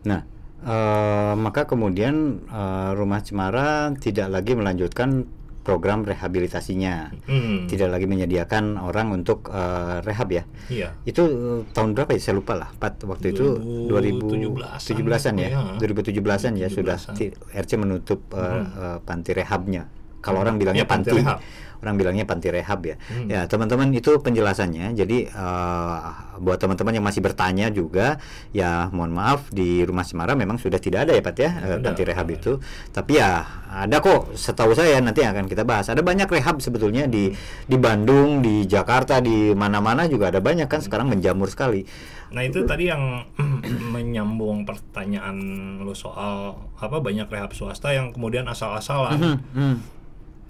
Nah, 0.03 0.27
eh, 0.61 1.33
maka 1.33 1.63
kemudian 1.63 2.43
eh, 2.43 2.91
Rumah 2.91 3.23
Cemara 3.23 3.95
tidak 3.95 4.27
lagi 4.29 4.51
melanjutkan 4.51 5.23
program 5.65 6.05
rehabilitasinya, 6.05 7.09
hmm, 7.25 7.65
tidak 7.65 7.89
lagi 7.89 8.05
menyediakan 8.05 8.77
orang 8.77 9.09
untuk 9.11 9.49
eh, 9.49 9.97
rehab 9.99 10.29
ya. 10.29 10.43
iya 10.67 10.93
Itu 11.01 11.25
eh, 11.25 11.59
tahun 11.67 11.91
berapa 11.91 12.13
ya? 12.13 12.21
Saya 12.21 12.37
lupa 12.37 12.53
lah. 12.53 12.69
Pat, 12.71 13.01
waktu 13.01 13.33
itu 13.33 13.57
2017-an 13.89 14.77
2017-an 14.77 15.35
ya. 15.35 15.49
ya. 15.49 15.59
2017-an 15.75 16.53
ya 16.55 16.67
sudah 16.69 16.95
2017-an. 16.95 17.15
ti- 17.15 17.33
RC 17.51 17.71
menutup 17.75 18.19
eh, 18.31 18.45
Hmm. 18.45 18.65
eh, 18.69 18.97
panti 19.01 19.31
rehabnya. 19.31 19.89
Kalau 20.21 20.39
orang 20.39 20.55
Hmm. 20.55 20.61
bilangnya 20.61 20.85
Ya, 20.85 20.89
panti 20.89 21.09
panti, 21.09 21.21
rehab. 21.21 21.37
Orang 21.85 22.01
bilangnya 22.01 22.25
panti 22.25 22.49
rehab 22.49 22.81
ya. 22.81 22.97
Hmm. 22.97 23.29
Ya 23.29 23.45
teman-teman 23.45 23.93
itu 23.93 24.17
penjelasannya. 24.17 24.97
Jadi 24.97 25.29
eh, 25.29 25.97
buat 26.41 26.57
teman-teman 26.57 26.97
yang 26.97 27.05
masih 27.05 27.21
bertanya 27.21 27.69
juga, 27.69 28.17
ya 28.51 28.89
mohon 28.89 29.13
maaf 29.13 29.47
di 29.53 29.85
Rumah 29.85 30.03
Semara 30.03 30.33
memang 30.33 30.57
sudah 30.57 30.81
tidak 30.81 31.05
ada 31.07 31.13
ya 31.15 31.21
Pat 31.21 31.37
ya 31.37 31.51
Ada, 31.61 31.75
panti 31.79 32.01
rehab 32.03 32.27
itu. 32.33 32.57
Tapi 32.89 33.21
ya 33.21 33.45
ada 33.69 34.01
kok. 34.01 34.33
Setahu 34.33 34.73
saya 34.73 34.97
nanti 34.99 35.21
akan 35.21 35.45
kita 35.45 35.61
bahas. 35.63 35.87
Ada 35.87 36.01
banyak 36.01 36.27
rehab 36.27 36.57
sebetulnya 36.59 37.05
di 37.05 37.29
di 37.69 37.77
Bandung, 37.77 38.41
di 38.41 38.65
Jakarta, 38.65 39.21
di 39.21 39.53
mana-mana 39.53 40.09
juga 40.09 40.33
ada 40.33 40.41
banyak 40.41 40.65
kan 40.65 40.81
sekarang 40.81 41.07
menjamur 41.13 41.47
sekali. 41.47 41.85
nah 42.25 42.41
itu 42.43 42.65
tadi 42.67 42.89
yang 42.89 43.23
menyambung 43.95 44.65
pertanyaan 44.65 45.37
lo 45.79 45.93
soal 45.95 46.57
apa 46.75 46.97
banyak 46.99 47.29
rehab 47.31 47.53
swasta 47.53 47.93
yang 47.93 48.11
kemudian 48.11 48.43
asal-asalan 48.49 49.15
Hmm, 49.15 49.37
hmm. 49.55 49.75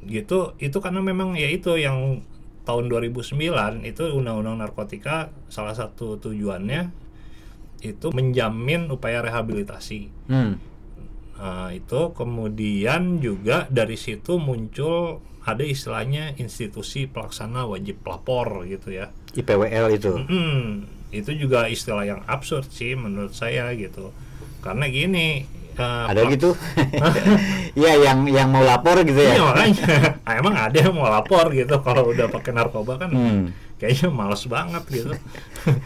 Gitu 0.06 0.54
itu 0.62 0.78
karena 0.80 1.02
memang 1.02 1.34
ya 1.34 1.50
itu 1.50 1.76
yang 1.78 2.22
tahun 2.66 2.90
2009 2.90 3.86
itu 3.86 4.04
undang-undang 4.10 4.58
narkotika 4.58 5.30
salah 5.50 5.78
satu 5.78 6.18
tujuannya 6.18 6.90
itu 7.86 8.10
menjamin 8.10 8.90
upaya 8.90 9.22
rehabilitasi 9.22 10.10
Hmm. 10.26 10.58
Nah, 11.36 11.68
itu 11.76 12.16
kemudian 12.16 13.20
juga 13.20 13.68
dari 13.68 14.00
situ 14.00 14.40
muncul 14.40 15.20
ada 15.46 15.62
istilahnya 15.62 16.34
institusi 16.40 17.06
pelaksana 17.06 17.68
wajib 17.68 18.02
lapor 18.08 18.66
gitu 18.66 18.96
ya. 18.96 19.12
IPWL 19.36 19.88
itu. 19.94 20.14
Hmm, 20.16 20.88
itu 21.12 21.32
juga 21.36 21.68
istilah 21.68 22.08
yang 22.08 22.22
absurd 22.26 22.72
sih 22.72 22.96
menurut 22.96 23.36
saya 23.36 23.70
gitu. 23.76 24.16
Karena 24.64 24.90
gini, 24.90 25.46
eh, 25.76 26.06
Ada 26.08 26.22
gitu? 26.28 26.50
Iya 27.80 27.92
yang 28.02 28.24
yang 28.26 28.48
mau 28.50 28.62
lapor 28.62 29.04
gitu 29.04 29.18
ya. 29.18 29.36
Iya 29.36 29.44
makanya, 29.44 29.86
Ah, 30.28 30.34
emang 30.36 30.56
ada 30.56 30.78
yang 30.78 30.94
mau 30.94 31.08
lapor 31.08 31.52
gitu 31.52 31.76
kalau 31.80 32.10
udah 32.10 32.28
pakai 32.28 32.52
narkoba 32.52 32.96
kan 32.98 33.10
Hmm. 33.12 33.44
kayaknya 33.76 34.08
males 34.08 34.44
banget 34.46 34.84
gitu. 34.88 35.12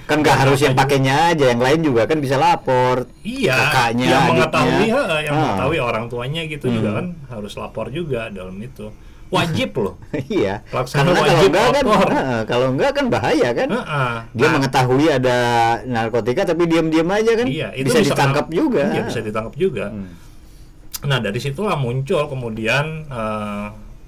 Kan 0.06 0.22
nggak 0.22 0.38
harus 0.40 0.62
yang 0.62 0.74
pakainya 0.74 1.34
aja, 1.34 1.50
yang 1.50 1.58
lain 1.58 1.82
juga 1.82 2.06
kan 2.06 2.18
bisa 2.18 2.38
lapor. 2.38 3.10
Iya, 3.22 3.58
Kakaknya, 3.58 4.06
yang 4.06 4.22
adiknya. 4.22 4.30
mengetahui, 4.30 4.86
ha, 4.88 5.04
yang 5.20 5.34
Ah. 5.34 5.42
mengetahui 5.42 5.80
orang 5.80 6.06
tuanya 6.06 6.42
gitu 6.46 6.66
Hmm. 6.66 6.76
juga 6.76 6.90
kan 6.96 7.06
harus 7.28 7.54
lapor 7.56 7.90
juga 7.90 8.30
dalam 8.30 8.54
itu. 8.58 8.94
Wajib 9.30 9.72
loh. 9.78 9.96
iya. 10.30 10.66
Karena 10.66 11.14
kalau 11.14 11.22
wajib 11.22 11.50
enggak 11.50 11.70
kan. 11.70 11.86
Heeh, 12.18 12.42
kalau 12.50 12.68
enggak 12.74 12.92
kan 12.98 13.06
bahaya 13.14 13.50
kan. 13.54 13.70
Heeh. 13.70 14.14
Dia 14.34 14.46
Nah, 14.50 14.52
mengetahui 14.58 15.06
ada 15.08 15.38
narkotika 15.86 16.42
tapi 16.50 16.64
diam-diam 16.66 17.10
aja 17.14 17.32
kan. 17.38 17.46
Iya, 17.46 17.70
itu 17.78 17.94
bisa, 17.94 18.02
ditangkap 18.02 18.46
kena- 18.50 18.58
juga. 18.58 18.84
Iya, 18.90 19.02
bisa 19.06 19.20
ditangkap 19.22 19.54
juga. 19.56 19.86
Hmm. 19.94 20.12
Nah, 21.06 21.18
dari 21.22 21.40
situlah 21.40 21.78
muncul 21.78 22.26
kemudian 22.26 23.06
eh, 23.06 23.68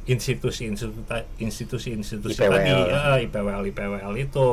institusi-institusi 0.10 1.38
institusi-institusi 1.38 2.42
tadi, 2.42 2.74
ya, 2.74 3.22
IPWL 3.22 3.64
IPWL 3.70 4.14
itu 4.18 4.48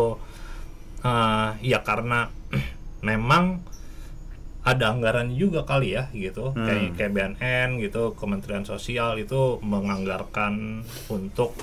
Eh, 0.98 1.50
ya 1.62 1.78
karena 1.86 2.26
memang 3.08 3.62
ada 4.60 4.90
anggaran 4.90 5.32
juga 5.32 5.62
kali 5.62 5.92
ya 5.92 6.10
gitu 6.10 6.50
Hmm. 6.50 6.66
kayak 6.66 6.82
kayak 6.94 7.12
BNN 7.12 7.68
gitu 7.78 8.12
Kementerian 8.12 8.62
Sosial 8.62 9.16
itu 9.16 9.62
menganggarkan 9.62 10.82
untuk 11.08 11.54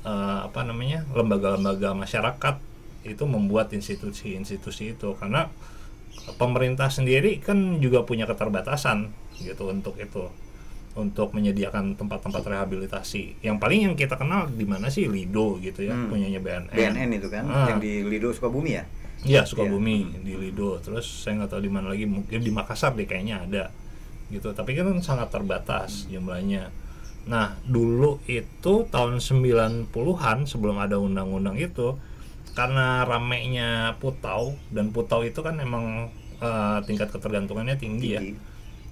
eh, 0.00 0.10
apa 0.42 0.60
namanya 0.62 1.04
lembaga-lembaga 1.10 1.92
masyarakat 1.92 2.56
itu 3.02 3.24
membuat 3.24 3.68
institusi-institusi 3.70 4.94
itu 4.94 5.12
karena 5.14 5.52
pemerintah 6.34 6.88
sendiri 6.88 7.36
kan 7.38 7.76
juga 7.78 8.02
punya 8.02 8.24
keterbatasan 8.24 9.12
gitu 9.38 9.68
untuk 9.68 9.96
itu 9.96 10.28
untuk 10.92 11.30
menyediakan 11.30 11.94
tempat-tempat 11.94 12.42
rehabilitasi 12.42 13.40
yang 13.40 13.56
paling 13.56 13.86
yang 13.86 13.94
kita 13.94 14.16
kenal 14.16 14.48
di 14.48 14.64
mana 14.64 14.88
sih 14.88 15.06
Lido 15.06 15.56
gitu 15.58 15.80
ya 15.82 15.92
Hmm. 15.92 16.08
punyanya 16.08 16.38
BNN 16.38 16.72
BNN 16.72 17.10
itu 17.14 17.28
kan 17.28 17.44
Ah. 17.46 17.68
yang 17.68 17.78
di 17.78 18.02
Lido 18.02 18.28
Sukabumi 18.30 18.74
ya. 18.74 18.84
Iya 19.24 19.44
Sukabumi 19.44 20.24
di 20.24 20.32
Lido. 20.36 20.80
Terus 20.80 21.04
saya 21.04 21.42
nggak 21.42 21.50
tahu 21.52 21.62
di 21.64 21.72
mana 21.72 21.92
lagi 21.92 22.08
mungkin 22.08 22.40
di 22.40 22.52
Makassar 22.52 22.96
deh 22.96 23.04
kayaknya 23.04 23.44
ada 23.44 23.64
gitu. 24.32 24.52
Tapi 24.56 24.72
kan 24.78 24.96
sangat 25.04 25.28
terbatas 25.28 26.08
jumlahnya. 26.08 26.72
Nah 27.28 27.60
dulu 27.68 28.22
itu 28.24 28.88
tahun 28.88 29.20
90-an 29.20 30.38
sebelum 30.48 30.76
ada 30.80 30.96
undang-undang 30.96 31.60
itu 31.60 32.00
karena 32.56 33.06
ramenya 33.06 33.94
putau 34.02 34.58
dan 34.74 34.90
putau 34.90 35.22
itu 35.22 35.38
kan 35.44 35.60
emang 35.60 36.08
eh, 36.40 36.78
tingkat 36.88 37.12
ketergantungannya 37.12 37.76
tinggi 37.76 38.08
ya. 38.16 38.22
Tinggi. 38.24 38.48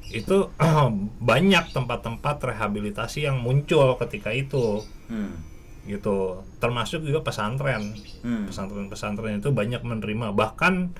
itu 0.08 0.48
banyak 1.30 1.68
tempat-tempat 1.76 2.40
rehabilitasi 2.40 3.28
yang 3.28 3.40
muncul 3.44 3.96
ketika 4.00 4.32
itu. 4.32 4.80
Hmm. 5.08 5.47
Gitu 5.88 6.16
termasuk 6.56 7.00
juga 7.00 7.20
pesantren 7.22 7.96
Hmm. 8.20 8.44
pesantren-pesantren 8.44 9.38
itu 9.38 9.48
banyak 9.50 9.80
menerima 9.80 10.30
bahkan 10.30 10.92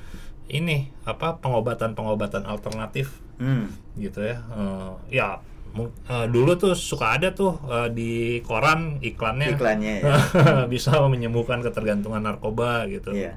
ini 0.47 0.88
apa 1.04 1.37
pengobatan-pengobatan 1.38 2.42
alternatif 2.42 3.21
Hmm. 3.37 3.68
gitu 3.95 4.25
ya 4.25 4.40
Eh, 4.50 4.92
ya 5.14 5.28
eh, 6.09 6.26
dulu 6.26 6.57
tuh 6.57 6.73
suka 6.73 7.14
ada 7.14 7.30
tuh 7.30 7.54
eh, 7.62 7.88
di 7.90 8.12
koran 8.40 8.99
iklannya 8.99 9.54
iklannya 9.54 9.95
ya. 10.00 10.16
bisa 10.73 10.97
menyembuhkan 11.02 11.61
ketergantungan 11.61 12.18
narkoba 12.18 12.88
gitu 12.88 13.12
Iya. 13.12 13.37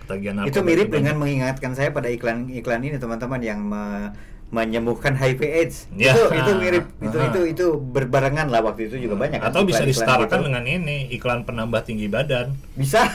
ketagihan 0.00 0.40
narkoba 0.40 0.50
itu 0.50 0.60
mirip 0.62 0.88
dengan 0.88 1.14
mengingatkan 1.16 1.72
saya 1.72 1.92
pada 1.92 2.08
iklan 2.08 2.48
iklan 2.50 2.80
ini 2.80 2.96
teman-teman 2.96 3.38
yang 3.38 3.60
me- 3.60 4.10
menyembuhkan 4.56 5.12
HIV 5.12 5.40
AIDS 5.44 5.76
Ya. 5.92 6.16
itu 6.16 6.22
itu 6.32 6.50
mirip 6.56 6.84
itu 7.06 7.16
Aha. 7.20 7.28
itu 7.28 7.40
itu 7.52 7.66
berbarengan 7.76 8.48
lah 8.48 8.64
waktu 8.64 8.88
itu 8.88 8.96
juga 9.04 9.20
banyak 9.20 9.44
kan 9.44 9.52
atau 9.52 9.68
bisa 9.68 9.84
iklan-iklan 9.84 9.92
disetarakan 9.92 10.38
gitu. 10.40 10.46
dengan 10.48 10.64
ini 10.64 10.96
iklan 11.12 11.40
penambah 11.44 11.80
tinggi 11.84 12.08
badan 12.08 12.56
bisa 12.72 13.04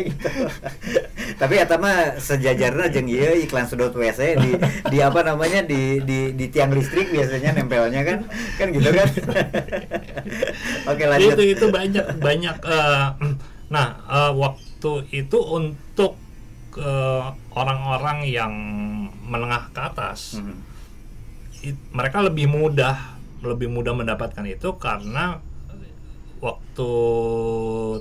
Gitu. 0.00 0.28
tapi 1.40 1.54
mah 1.80 2.20
sejajarnya 2.20 2.86
jeung 2.92 3.08
ieu 3.08 3.32
iklan 3.46 3.64
sedot 3.64 3.94
WC 3.96 4.20
di 4.36 4.50
di 4.92 4.98
apa 5.00 5.24
namanya 5.24 5.64
di 5.64 6.02
di 6.04 6.34
di 6.36 6.46
tiang 6.52 6.74
listrik 6.74 7.08
biasanya 7.08 7.56
nempelnya 7.56 8.02
kan 8.04 8.18
kan 8.58 8.68
gitu 8.74 8.90
kan 8.92 9.08
oke 10.90 11.04
lanjut 11.06 11.36
itu 11.38 11.44
itu 11.56 11.66
banyak 11.70 12.04
banyak 12.20 12.56
eh, 12.66 13.06
nah 13.70 13.86
eh, 14.10 14.32
waktu 14.34 14.92
itu 15.14 15.38
untuk 15.38 16.18
eh, 16.76 17.24
orang-orang 17.54 18.18
yang 18.26 18.52
menengah 19.30 19.70
ke 19.70 19.80
atas 19.80 20.34
Mhm. 20.36 20.56
it- 21.62 21.86
mereka 21.90 22.18
lebih 22.20 22.50
mudah 22.50 23.14
lebih 23.40 23.70
mudah 23.70 23.94
mendapatkan 23.94 24.42
itu 24.44 24.74
karena 24.76 25.38
waktu 26.40 26.90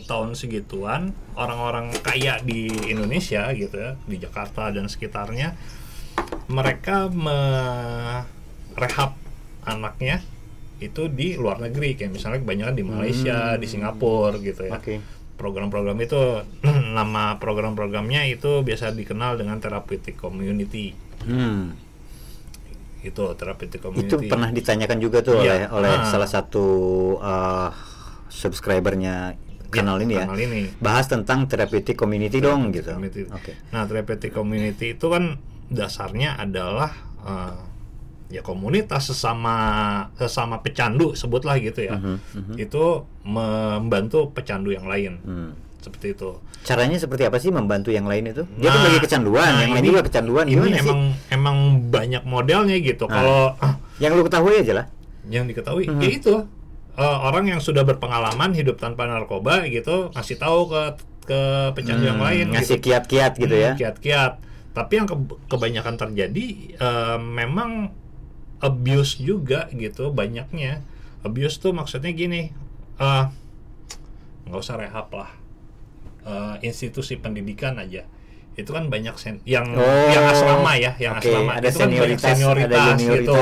tahun 0.04 0.32
segituan 0.32 1.12
orang-orang 1.36 1.92
kaya 2.00 2.40
di 2.40 2.66
Indonesia 2.88 3.52
gitu 3.52 3.76
ya 3.76 4.00
di 4.04 4.16
Jakarta 4.16 4.72
dan 4.72 4.88
sekitarnya 4.88 5.60
mereka 6.48 7.12
merehab 8.74 9.16
anaknya 9.62 10.24
itu 10.80 11.12
di 11.12 11.36
luar 11.36 11.60
negeri. 11.60 12.00
Kayak 12.00 12.16
misalnya 12.16 12.40
kebanyakan 12.40 12.76
di 12.76 12.84
Malaysia 12.84 13.38
di 13.60 13.68
Singapura 13.68 14.40
gitu 14.40 14.64
ya. 14.66 14.80
Oke. 14.80 15.04
Program-program 15.36 16.00
itu 16.00 16.20
nama 16.98 17.36
program-programnya 17.36 18.24
itu 18.28 18.64
biasa 18.64 18.96
dikenal 18.96 19.36
dengan 19.36 19.60
therapeutic 19.60 20.16
community 20.16 20.96
Hmm. 21.22 21.76
itu 23.00 23.24
therapeutic 23.34 23.80
community 23.80 24.06
itu 24.06 24.18
pernah 24.26 24.50
ditanyakan 24.50 24.98
juga 24.98 25.20
tuh 25.20 25.40
Iya. 25.40 25.72
oleh 25.72 25.88
oleh 25.88 25.94
Ah. 25.94 26.04
salah 26.06 26.28
satu 26.28 26.66
uh, 27.18 27.72
subscribernya 28.30 29.40
kanal 29.70 29.98
ini 29.98 30.14
ya 30.16 30.26
kanal 30.26 30.36
ini 30.38 30.68
bahas 30.80 31.06
tentang 31.06 31.46
therapeutic 31.46 31.94
community 31.94 32.40
dong 32.40 32.72
gitu 32.72 32.92
Community. 32.92 33.24
oke 33.26 33.54
Nah, 33.70 33.86
therapeutic 33.86 34.32
community 34.32 34.94
itu 34.94 35.06
kan 35.08 35.38
dasarnya 35.70 36.36
adalah 36.36 36.90
eh, 37.22 37.56
ya 38.30 38.42
komunitas 38.42 39.08
sesama 39.08 39.56
sesama 40.16 40.60
pecandu 40.60 41.14
sebutlah 41.14 41.58
gitu 41.58 41.84
ya. 41.84 41.96
Mhm, 41.96 42.16
mhm. 42.34 42.56
Itu 42.58 43.06
membantu 43.24 44.30
pecandu 44.30 44.70
yang 44.70 44.86
lain. 44.86 45.18
Hmm. 45.20 45.52
Seperti 45.80 46.12
itu. 46.12 46.30
caranya 46.60 46.96
seperti 46.96 47.24
apa 47.24 47.38
sih 47.38 47.50
membantu 47.50 47.88
yang 47.88 48.04
lain 48.04 48.30
itu 48.30 48.44
dia 48.54 48.68
kan 48.68 48.78
Nah, 48.78 48.86
lagi 48.86 49.00
kecanduan 49.00 49.48
nah 49.48 49.62
yang 49.62 49.72
lain 49.72 49.80
ini- 49.80 49.90
juga 49.90 50.02
kecanduan 50.04 50.44
Ini 50.44 50.54
gimana 50.54 50.68
sih 50.70 50.84
emang 50.84 51.02
emang 51.30 51.58
banyak 51.88 52.24
modelnya 52.24 52.78
gitu. 52.78 53.04
Ah. 53.06 53.14
Kalau 53.14 53.42
ah, 53.58 53.74
yang 53.98 54.12
lu 54.12 54.22
ketahui 54.22 54.56
aja 54.58 54.74
lah 54.74 54.86
yang 55.26 55.46
diketahui 55.46 55.86
Mhm. 55.86 55.98
ya 55.98 56.10
itu 56.12 56.36
eh, 56.94 57.18
orang 57.22 57.48
yang 57.48 57.60
sudah 57.60 57.82
berpengalaman 57.82 58.52
hidup 58.52 58.76
tanpa 58.76 59.06
narkoba 59.06 59.64
gitu 59.66 60.12
ngasih 60.12 60.36
tahu 60.36 60.68
ke 60.68 60.82
ke 61.24 61.40
pecandu 61.72 62.04
yang 62.06 62.18
Hmm, 62.18 62.28
lain 62.28 62.46
ngasih 62.52 62.76
gitu. 62.76 62.92
kiat-kiat 62.92 63.38
gitu 63.38 63.54
Hmm, 63.54 63.64
ya 63.64 63.72
kiat-kiat 63.78 64.34
tapi 64.72 64.94
yang 64.94 65.06
ke- 65.06 65.16
kebanyakan 65.48 65.96
terjadi 65.96 66.46
eh, 66.76 67.18
memang 67.18 67.96
abuse 68.60 69.16
juga 69.16 69.72
gitu 69.72 70.12
banyaknya 70.12 70.84
abuse 71.22 71.56
tuh 71.58 71.72
maksudnya 71.72 72.12
gini 72.12 72.52
eh, 72.98 73.24
nggak 74.44 74.60
usah 74.60 74.76
rehab 74.76 75.08
lah 75.10 75.32
Eh, 76.22 76.56
institusi 76.62 77.16
pendidikan 77.16 77.74
aja. 77.76 78.04
Itu 78.54 78.70
kan 78.70 78.88
banyak 78.88 79.16
sen 79.16 79.40
yang 79.44 79.72
Oh, 79.72 79.84
yang 80.10 80.26
asrama 80.26 80.76
ya 80.76 80.92
yang 80.98 81.16
oke, 81.16 81.26
asrama. 81.26 81.52
ada 81.56 81.64
itu 81.64 81.78
kan 81.78 81.88
banyak 81.88 82.20
senioritas, 82.20 82.22
ada 82.22 82.36
senioritas 82.36 82.98
gitu 83.00 83.36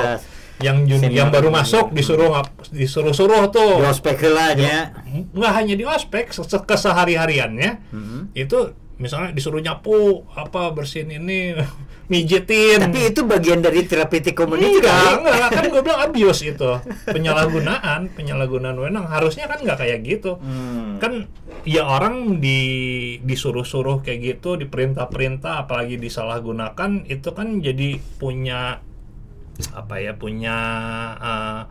yang 0.58 0.78
jun- 0.86 1.10
yang 1.12 1.30
baru 1.30 1.50
masuk 1.50 1.90
disuruh 1.90 2.32
disuruh 2.70 3.12
suruh 3.12 3.50
tuh. 3.50 3.78
Di 3.78 3.86
ospek 3.88 4.18
heula 4.20 4.54
nya 4.54 4.94
nggak 5.34 5.54
hanya 5.54 5.74
di 5.74 5.86
ospek 5.86 6.30
se- 6.30 6.42
se- 6.44 6.64
kesehari-hariannya 6.64 7.72
Mhm. 7.90 8.20
itu 8.34 8.58
misalnya 8.98 9.30
disuruh 9.32 9.60
nyapu 9.60 10.26
apa 10.32 10.70
bersihin 10.72 11.14
ini 11.14 11.54
mijitin. 12.08 12.80
Tapi 12.88 13.12
itu 13.12 13.22
bagian 13.24 13.60
dari 13.60 13.84
therapeutic 13.84 14.32
community 14.32 14.80
enggak, 14.80 14.96
kan 14.96 15.20
enggak. 15.22 15.50
Kan 15.52 15.64
gue 15.68 15.82
bilang 15.84 16.02
abuse 16.02 16.42
itu. 16.44 16.72
Penyalahgunaan 17.04 18.12
penyalahgunaan 18.16 18.76
wewenang 18.76 19.08
harusnya 19.08 19.46
kan 19.46 19.60
nggak 19.60 19.80
kayak 19.80 20.00
gitu. 20.04 20.40
Hmm. 20.40 20.98
kan 20.98 21.28
ya 21.68 21.84
orang 21.84 22.40
di 22.40 22.60
disuruh-suruh 23.22 24.02
kayak 24.02 24.40
gitu 24.40 24.56
diperintah-perintah 24.56 25.68
apalagi 25.68 26.00
disalahgunakan 26.00 27.06
itu 27.06 27.30
kan 27.32 27.60
jadi 27.60 28.00
punya 28.18 28.80
apa 29.76 29.96
ya 30.00 30.16
punya 30.16 30.58
eh, 31.20 31.62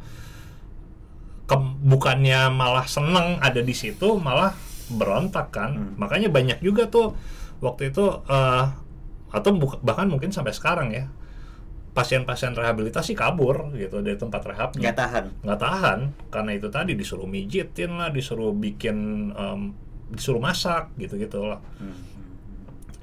ke- 1.47 1.77
bukannya 1.81 2.51
malah 2.51 2.85
seneng 2.85 3.39
ada 3.41 3.63
di 3.63 3.73
situ 3.73 4.19
malah 4.19 4.53
berontak 4.93 5.51
kan. 5.51 5.71
Hmm. 5.75 5.93
makanya 5.97 6.29
banyak 6.29 6.59
juga 6.61 6.87
tuh 6.87 7.17
waktu 7.59 7.91
itu 7.91 8.05
eh, 8.27 8.65
atau 9.35 9.51
bahkan 9.83 10.07
mungkin 10.07 10.31
sampai 10.31 10.55
sekarang 10.55 10.95
ya 10.95 11.11
pasien-pasien 11.97 12.53
rehabilitasi 12.53 13.17
kabur 13.17 13.73
gitu 13.73 14.05
dari 14.05 14.21
tempat 14.21 14.45
rehabnya. 14.45 14.93
Nggak 14.93 14.99
tahan. 15.01 15.25
Nggak 15.41 15.61
tahan. 15.65 15.99
Karena 16.29 16.51
itu 16.53 16.69
tadi 16.69 16.93
disuruh 16.93 17.25
mijitin 17.25 17.97
lah 17.97 18.13
disuruh 18.13 18.53
bikin 18.53 19.33
em, 19.33 19.73
disuruh 20.13 20.39
masak 20.39 20.93
gitu 21.01 21.17
gitu 21.17 21.49
lah. 21.49 21.61
Hmm. 21.81 22.05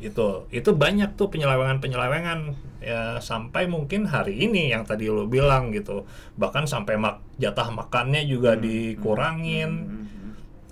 itu 0.03 0.51
itu 0.51 0.75
banyak 0.75 1.15
tuh 1.15 1.31
penyelewengan 1.31 1.79
penyelewengan 1.79 2.59
ya 2.83 3.23
sampai 3.23 3.71
mungkin 3.71 4.03
hari 4.03 4.35
ini 4.35 4.75
yang 4.75 4.83
tadi 4.83 5.07
lo 5.07 5.25
bilang 5.31 5.71
gitu. 5.71 6.03
Bahkan 6.35 6.67
sampai 6.67 6.99
mak 6.99 7.23
jatah 7.39 7.71
makannya 7.71 8.27
juga 8.27 8.59
dikurangin. 8.59 9.71
Hmm. 9.71 10.02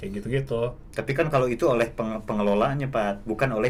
Kayak 0.01 0.11
gitu 0.17 0.27
gitu 0.33 0.61
Tapi 0.91 1.13
kan 1.13 1.29
kalau 1.29 1.45
itu 1.45 1.69
oleh 1.69 1.85
peng- 1.93 2.25
pengelolanya 2.25 2.89
Pak, 2.89 3.21
bukan 3.23 3.53
oleh 3.53 3.69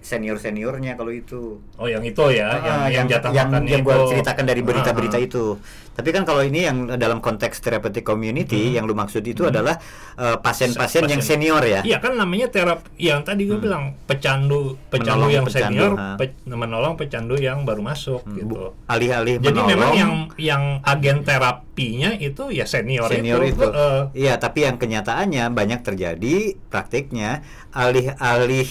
senior 0.00 0.38
seniornya 0.38 0.94
kalau 0.94 1.10
itu. 1.10 1.58
oh 1.74 1.88
yang 1.90 2.06
itu 2.06 2.22
ya 2.30 2.54
yang, 2.62 2.78
Ah, 2.78 2.88
yang 2.88 3.06
jatah 3.10 3.34
yang, 3.34 3.50
makannya 3.50 3.70
yang 3.74 3.82
gua 3.82 3.94
itu 3.98 4.04
ceritakan 4.14 4.44
dari 4.46 4.62
berita-berita 4.62 5.18
Ah, 5.18 5.20
ah. 5.20 5.26
itu. 5.26 5.44
Tapi 5.92 6.08
kan 6.08 6.24
kalau 6.24 6.40
ini 6.40 6.64
yang 6.64 6.88
dalam 6.96 7.20
konteks 7.20 7.60
therapeutic 7.60 8.00
community 8.00 8.72
yang 8.72 8.84
lu 8.84 8.92
maksud 8.92 9.20
itu 9.22 9.44
adalah 9.44 9.76
uh, 10.16 10.40
pasien-pasien 10.40 11.04
yang 11.04 11.20
Pasien. 11.20 11.36
senior 11.36 11.62
ya. 11.62 11.80
Iya 11.82 12.00
kan 12.00 12.16
namanya 12.16 12.48
terapi 12.48 12.88
yang 12.96 13.20
tadi 13.20 13.44
gue 13.44 13.56
bilang 13.56 13.92
pecandu 14.04 14.80
pecandu 14.88 15.28
Menolong 15.28 15.30
yang 15.30 15.44
pecandu, 15.44 15.68
senior 15.68 15.92
ha. 15.94 16.16
pe- 16.16 16.40
menolong 16.44 16.94
pecandu 16.96 17.36
yang 17.36 17.62
baru 17.62 17.84
masuk 17.84 18.24
Hmm, 18.24 18.36
gitu. 18.36 18.72
Alih-alih 18.88 19.36
Jadi 19.36 19.52
menolong, 19.52 19.68
memang 19.68 19.92
yang 19.92 20.12
yang 20.40 20.62
agen 20.82 21.22
terapinya 21.22 22.10
itu 22.14 22.48
ya 22.48 22.64
senior, 22.64 23.12
senior 23.12 23.44
itu. 23.44 23.60
Eh, 23.62 24.02
Iya, 24.16 24.36
tapi 24.36 24.64
yang 24.64 24.80
kenyataannya 24.80 25.52
banyak 25.52 25.80
terjadi 25.82 26.56
praktiknya 26.68 27.44
alih-alih 27.70 28.68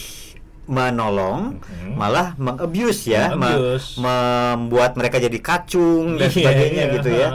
menolong 0.71 1.59
Mhm. 1.59 1.93
malah 1.93 2.31
mengabuse 2.35 3.11
ya, 3.11 3.35
me- 3.35 3.59
membuat 3.95 4.95
mereka 4.95 5.19
jadi 5.19 5.35
kacung 5.37 6.15
dan 6.15 6.25
Iya, 6.25 6.33
sebagainya 6.33 6.83
iya, 6.87 6.95
gitu 6.95 7.09
ya. 7.11 7.29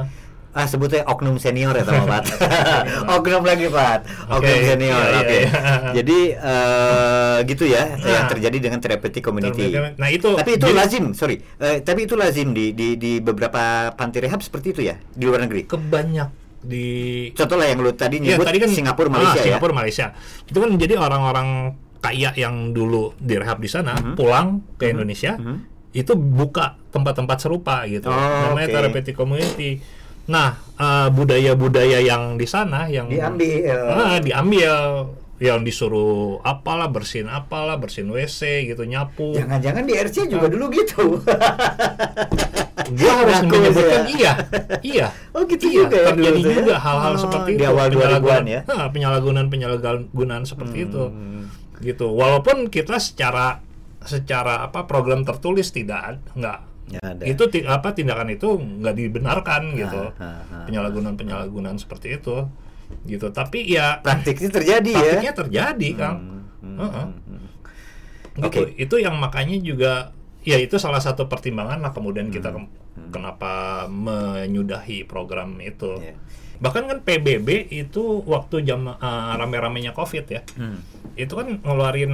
Ah 0.51 0.65
sebutnya 0.65 1.05
oknum 1.05 1.37
senior 1.37 1.71
ya 1.71 1.85
sama 1.85 2.09
Pat. 2.11 2.25
oknum 3.15 3.45
lagi 3.45 3.69
Pat. 3.69 4.09
Oknum 4.27 4.41
Oke, 4.41 4.65
senior. 4.67 4.97
iya, 4.97 5.05
iya, 5.07 5.21
Oke. 5.21 5.37
iya. 5.39 5.51
Jadi 6.01 6.19
eh, 6.33 7.37
gitu 7.45 7.65
ya 7.67 7.83
yang 7.95 8.25
Nah. 8.25 8.31
terjadi 8.33 8.57
dengan 8.59 8.81
therapeutic 8.81 9.21
community. 9.21 9.77
Nah 9.95 10.09
itu 10.09 10.33
Tapi 10.33 10.57
itu 10.57 10.65
jadi 10.65 10.73
lazim, 10.75 11.13
sorry. 11.13 11.45
Eh, 11.61 11.85
tapi 11.85 12.09
itu 12.09 12.17
lazim 12.17 12.51
di, 12.51 12.73
di 12.73 12.97
di 12.97 13.21
beberapa 13.21 13.61
panti 13.93 14.17
rehab 14.19 14.41
seperti 14.41 14.73
itu 14.73 14.81
ya 14.83 14.97
di 14.97 15.25
luar 15.25 15.45
negeri. 15.45 15.69
kebanyak 15.69 16.29
di 16.59 16.89
Contoh 17.31 17.55
lah 17.55 17.69
yang 17.69 17.79
lu 17.79 17.93
tadi 17.93 18.17
nyebut 18.19 18.43
tadi 18.43 18.59
kan 18.59 18.67
Singapura, 18.67 19.07
ah, 19.07 19.13
Malaysia 19.13 19.39
ya. 19.39 19.45
Singapura, 19.47 19.73
Malaysia. 19.73 20.07
Itu 20.43 20.59
kan 20.59 20.73
jadi 20.75 20.97
orang-orang 20.97 21.49
kaya 22.07 22.31
yang 22.33 22.71
dulu 22.71 23.11
direhab 23.19 23.59
di 23.59 23.67
sana 23.67 23.95
Mhm. 23.95 24.15
pulang 24.15 24.63
ke 24.75 24.89
Indonesia 24.89 25.35
Mhm. 25.35 25.91
itu 25.93 26.13
buka 26.15 26.79
tempat-tempat 26.89 27.39
serupa 27.41 27.83
gitu. 27.85 28.07
Oh, 28.07 28.15
Namanya 28.47 28.63
oke. 28.63 28.73
therapeutic 28.73 29.15
community. 29.15 29.83
Nah, 30.27 30.49
eh, 30.73 31.09
budaya-budaya 31.09 31.99
yang 32.01 32.35
di 32.35 32.47
sana 32.47 32.87
yang 32.87 33.07
Diambil. 33.07 33.75
Ah, 33.91 34.19
diambil 34.19 34.75
yang 35.37 35.61
disuruh 35.61 36.41
apalah 36.43 36.89
bersihin 36.89 37.29
apalah 37.29 37.77
bersihin 37.77 38.09
WC 38.09 38.41
gitu 38.67 38.83
nyapu. 38.83 39.35
Jangan-jangan 39.35 39.83
di 39.83 39.93
RC 39.95 40.17
juga 40.27 40.47
dulu 40.47 40.71
gitu. 40.73 41.21
Gua 42.87 43.13
harus 43.19 43.37
Ngaku 43.41 43.51
menyebutkan 43.53 44.03
ya. 44.03 44.09
iya. 44.09 44.33
Iya. 44.81 45.07
Oh 45.33 45.43
gitu 45.45 45.67
iya, 45.67 45.79
juga 45.83 45.97
ya 45.97 46.07
terjadi 46.09 46.41
ya? 46.41 46.55
juga 46.55 46.75
hal-hal 46.79 47.13
Oh, 47.13 47.21
seperti 47.21 47.51
di 47.51 47.59
itu. 47.59 47.67
awal 47.67 47.87
2000-an 47.87 48.01
penyalahgunaan- 48.17 48.47
ya. 48.47 48.61
Nah, 48.65 48.87
penyalahgunaan 48.89 49.49
penyalahgunaan 49.49 50.45
seperti 50.45 50.77
itu. 50.87 51.05
Hmm. 51.77 51.85
Gitu. 51.85 52.07
Walaupun 52.07 52.67
kita 52.67 52.97
secara 52.97 53.61
secara 54.01 54.63
apa 54.63 54.85
program 54.85 55.23
tertulis 55.23 55.69
tidak 55.69 56.23
nggak 56.33 56.59
ada. 56.97 57.23
itu 57.23 57.43
apa 57.67 57.91
tindakan 57.91 58.31
itu 58.31 58.47
nggak 58.55 58.95
dibenarkan 58.95 59.75
gitu 59.75 60.15
ah, 60.15 60.47
ah. 60.47 60.63
penyalahgunaan 60.63 61.15
penyalahgunaan 61.15 61.75
seperti 61.75 62.15
itu 62.15 62.47
gitu 63.05 63.27
tapi 63.29 63.67
ya 63.67 63.99
praktiknya 63.99 64.47
terjadi 64.53 64.87
ya 64.89 65.03
praktiknya 65.11 65.35
terjadi 65.35 65.89
kang 65.97 66.19
Hmm, 66.57 66.79
Heeh. 66.79 67.05
hmm, 67.05 67.19
hmm. 67.27 67.49
gitu 68.41 68.61
Oke. 68.63 68.75
itu 68.77 68.95
yang 68.97 69.15
makanya 69.17 69.59
juga 69.59 69.93
ya 70.41 70.57
itu 70.57 70.77
salah 70.77 70.99
satu 70.99 71.27
pertimbangan 71.27 71.79
lah 71.81 71.91
kemudian 71.91 72.31
kita 72.31 72.51
Hmm. 72.51 72.63
ke- 72.63 72.71
kenapa 73.11 73.53
menyudahi 73.87 75.03
program 75.03 75.59
itu 75.59 75.99
Iya. 75.99 76.15
bahkan 76.57 76.87
kan 76.87 77.03
PBB 77.03 77.49
itu 77.75 78.03
waktu 78.23 78.63
jam 78.63 78.87
uh, 78.87 78.95
rame-ramenya 79.35 79.91
COVID 79.91 80.25
ya 80.29 80.47
Hmm. 80.55 80.79
Itu 81.17 81.33
kan 81.33 81.49
ngeluarin 81.65 82.13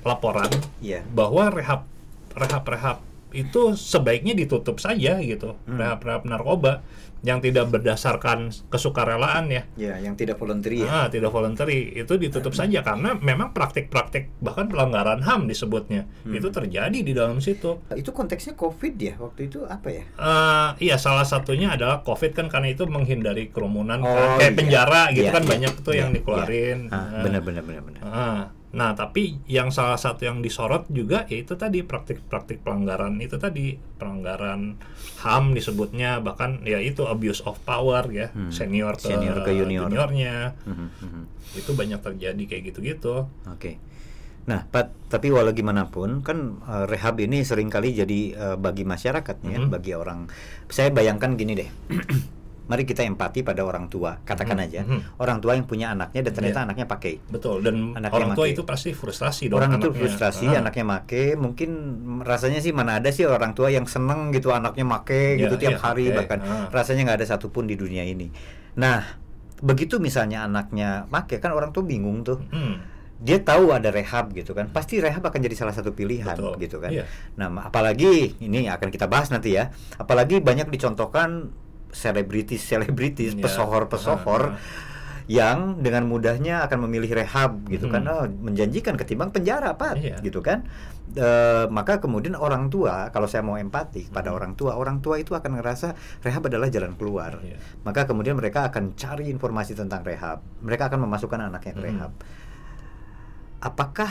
laporan 0.00 0.48
Iya. 0.80 1.04
bahwa 1.12 1.52
rehab 1.52 1.84
rehab 2.32 2.64
rehab 2.64 2.98
itu 3.32 3.72
sebaiknya 3.72 4.34
ditutup 4.34 4.76
saja 4.76 5.18
gitu 5.18 5.54
Hmm. 5.64 5.76
rehab 5.76 6.00
rehab 6.00 6.22
narkoba 6.24 6.82
yang 7.20 7.36
tidak 7.38 7.68
berdasarkan 7.68 8.48
kesukarelaan 8.66 9.48
ya 9.48 9.62
Ya, 9.76 9.94
yang 9.98 10.14
tidak 10.14 10.36
voluntary 10.36 10.80
ya. 10.80 10.88
Ah, 10.88 11.06
tidak 11.06 11.28
voluntary 11.28 11.92
itu 11.94 12.16
ditutup 12.16 12.50
saja 12.50 12.80
karena 12.80 13.12
memang 13.14 13.52
praktik-praktik 13.52 14.32
bahkan 14.38 14.66
pelanggaran 14.66 15.20
HAM 15.20 15.44
disebutnya 15.44 16.08
Hmm. 16.22 16.32
itu 16.32 16.48
terjadi 16.48 16.98
di 16.98 17.12
dalam 17.12 17.36
situ. 17.38 17.76
Itu 17.90 18.10
konteksnya 18.10 18.54
COVID 18.54 18.94
ya 18.96 19.14
waktu 19.16 19.46
itu 19.46 19.62
apa 19.62 19.88
ya? 19.90 20.04
Eh, 20.08 20.68
iya 20.82 20.96
salah 20.96 21.22
satunya 21.22 21.70
adalah 21.70 22.00
COVID 22.00 22.32
kan 22.32 22.46
karena 22.48 22.70
itu 22.70 22.84
menghindari 22.84 23.48
kerumunan 23.48 24.00
Oh, 24.00 24.08
kan 24.08 24.28
kayak 24.36 24.46
iya. 24.46 24.56
penjara 24.56 25.02
gitu 25.10 25.20
Iya, 25.22 25.30
kan 25.30 25.42
iya. 25.42 25.50
banyak 25.50 25.72
tuh 25.78 25.94
yang 25.94 26.08
Iya, 26.08 26.16
dikeluarin. 26.16 26.78
iya. 26.82 26.90
Ah, 26.90 27.04
Nah, 27.10 27.22
benar 27.22 27.40
benar 27.42 27.62
benar 27.62 27.82
benar. 27.82 28.02
ah. 28.02 28.42
Nah 28.70 28.94
tapi 28.94 29.42
yang 29.44 29.68
salah 29.68 29.98
satu 29.98 30.22
yang 30.22 30.38
disorot 30.38 30.86
juga 30.86 31.26
yaitu 31.26 31.54
tadi 31.54 31.82
praktik-praktik 31.82 32.62
pelanggaran 32.62 33.18
itu 33.18 33.34
tadi 33.34 33.74
pelanggaran 33.74 34.78
HAM 35.18 35.52
disebutnya 35.52 36.18
bahkan 36.18 36.62
ya 36.62 36.78
itu 36.78 37.02
abuse 37.04 37.42
of 37.42 37.58
power 37.60 38.06
ya 38.06 38.30
Hmm. 38.30 38.48
senior 38.48 38.94
ke, 38.94 39.10
Senior 39.10 39.42
ke 39.42 39.50
junior. 39.52 39.90
juniornya 39.90 40.54
Mhm, 40.62 40.86
mhm. 41.02 41.22
itu 41.52 41.70
banyak 41.74 41.98
terjadi 41.98 42.42
kayak 42.46 42.62
gitu-gitu. 42.64 43.26
Oke. 43.44 43.82
Nah, 44.40 44.64
Pat, 44.64 44.90
tapi 45.06 45.28
walau 45.28 45.50
gimana 45.50 45.86
pun 45.86 46.22
kan 46.22 46.58
eh, 46.62 46.86
rehab 46.86 47.18
ini 47.18 47.42
sering 47.42 47.68
kali 47.68 47.92
jadi 47.92 48.20
eh, 48.32 48.56
bagi 48.56 48.82
masyarakat 48.82 49.36
ya, 49.44 49.58
Mhm. 49.58 49.68
bagi 49.68 49.92
orang. 49.92 50.30
Saya 50.66 50.88
bayangkan 50.90 51.34
gini 51.34 51.52
deh. 51.54 51.70
Mari 52.70 52.86
kita 52.86 53.02
empati 53.02 53.42
pada 53.42 53.66
orang 53.66 53.90
tua. 53.90 54.14
Katakan 54.22 54.54
Mhm, 54.54 54.64
aja, 54.64 54.80
mhm. 54.86 55.00
orang 55.18 55.38
tua 55.38 55.58
yang 55.58 55.66
punya 55.66 55.90
anaknya 55.90 56.22
dan 56.22 56.32
ternyata 56.32 56.58
Iya. 56.62 56.66
anaknya 56.70 56.86
pakai. 56.86 57.14
Betul 57.26 57.56
dan 57.60 57.74
Anaknya 57.92 58.14
orang 58.14 58.30
tua 58.32 58.46
make. 58.46 58.54
itu 58.54 58.62
pasti 58.62 58.90
frustasi 58.94 59.50
dong 59.50 59.58
Orang 59.58 59.74
itu 59.74 59.90
frustrasi, 59.90 60.46
Ah. 60.46 60.62
anaknya 60.62 60.84
make, 60.86 61.34
mungkin 61.34 61.70
rasanya 62.22 62.62
sih 62.62 62.70
mana 62.70 62.96
ada 62.96 63.10
sih 63.10 63.26
orang 63.26 63.52
tua 63.52 63.68
yang 63.68 63.84
seneng 63.84 64.30
gitu 64.30 64.54
anaknya 64.54 64.86
make 64.86 65.10
Iya, 65.34 65.44
gitu 65.44 65.58
tiap 65.58 65.74
iya, 65.74 65.82
hari 65.82 66.04
oke, 66.08 66.16
bahkan 66.16 66.38
ah. 66.40 66.70
rasanya 66.70 67.02
nggak 67.04 67.18
ada 67.18 67.26
satupun 67.28 67.66
di 67.66 67.74
dunia 67.74 68.06
ini. 68.06 68.30
Nah, 68.76 69.02
begitu 69.58 69.98
misalnya 69.98 70.46
anaknya 70.46 71.10
make 71.10 71.36
kan 71.36 71.50
orang 71.50 71.68
tua 71.68 71.82
bingung 71.82 72.22
tuh. 72.22 72.38
Hmm, 72.48 72.78
Dia 73.18 73.36
tahu 73.36 73.68
ada 73.68 73.92
rehab 73.92 74.32
gitu 74.32 74.56
kan, 74.56 74.72
pasti 74.72 74.96
rehab 74.96 75.20
akan 75.20 75.40
jadi 75.42 75.52
salah 75.52 75.76
satu 75.76 75.92
pilihan 75.92 76.32
betul. 76.32 76.56
gitu 76.56 76.80
kan. 76.80 76.88
Iya. 76.88 77.04
Nah, 77.36 77.68
apalagi 77.68 78.32
ini 78.40 78.64
akan 78.64 78.88
kita 78.88 79.04
bahas 79.04 79.28
nanti 79.28 79.52
ya. 79.52 79.68
Apalagi 79.98 80.40
banyak 80.40 80.72
dicontohkan 80.72 81.52
selebritis 81.92 82.62
selebritis, 82.62 83.34
Iya. 83.36 83.42
pesohor-pesohor 83.44 84.42
Ah, 84.42 84.54
ah. 84.54 84.88
yang 85.30 85.78
dengan 85.78 86.10
mudahnya 86.10 86.66
akan 86.66 86.90
memilih 86.90 87.14
rehab 87.14 87.62
gitu 87.70 87.86
kan, 87.86 88.02
Hmm. 88.02 88.14
Oh, 88.14 88.26
menjanjikan 88.26 88.98
ketimbang 88.98 89.30
penjara 89.30 89.78
pak, 89.78 89.94
Iya. 89.98 90.18
gitu 90.22 90.42
kan. 90.42 90.66
Eh, 91.10 91.66
maka 91.70 91.98
kemudian 91.98 92.38
orang 92.38 92.70
tua, 92.70 93.10
kalau 93.10 93.26
saya 93.26 93.42
mau 93.42 93.58
empati 93.58 94.10
kepada 94.10 94.30
Hmm. 94.30 94.38
orang 94.38 94.52
tua, 94.54 94.78
orang 94.78 95.02
tua 95.02 95.18
itu 95.18 95.34
akan 95.34 95.58
ngerasa 95.58 95.94
rehab 96.22 96.46
adalah 96.46 96.70
jalan 96.70 96.94
keluar. 96.94 97.38
Iya. 97.42 97.58
Maka 97.82 98.06
kemudian 98.06 98.38
mereka 98.38 98.70
akan 98.70 98.94
cari 98.94 99.26
informasi 99.26 99.74
tentang 99.74 100.06
rehab. 100.06 100.42
Mereka 100.62 100.86
akan 100.86 101.06
memasukkan 101.10 101.50
anaknya 101.50 101.72
ke 101.74 101.82
Hmm. 101.82 101.88
rehab. 101.90 102.12
Apakah 103.60 104.08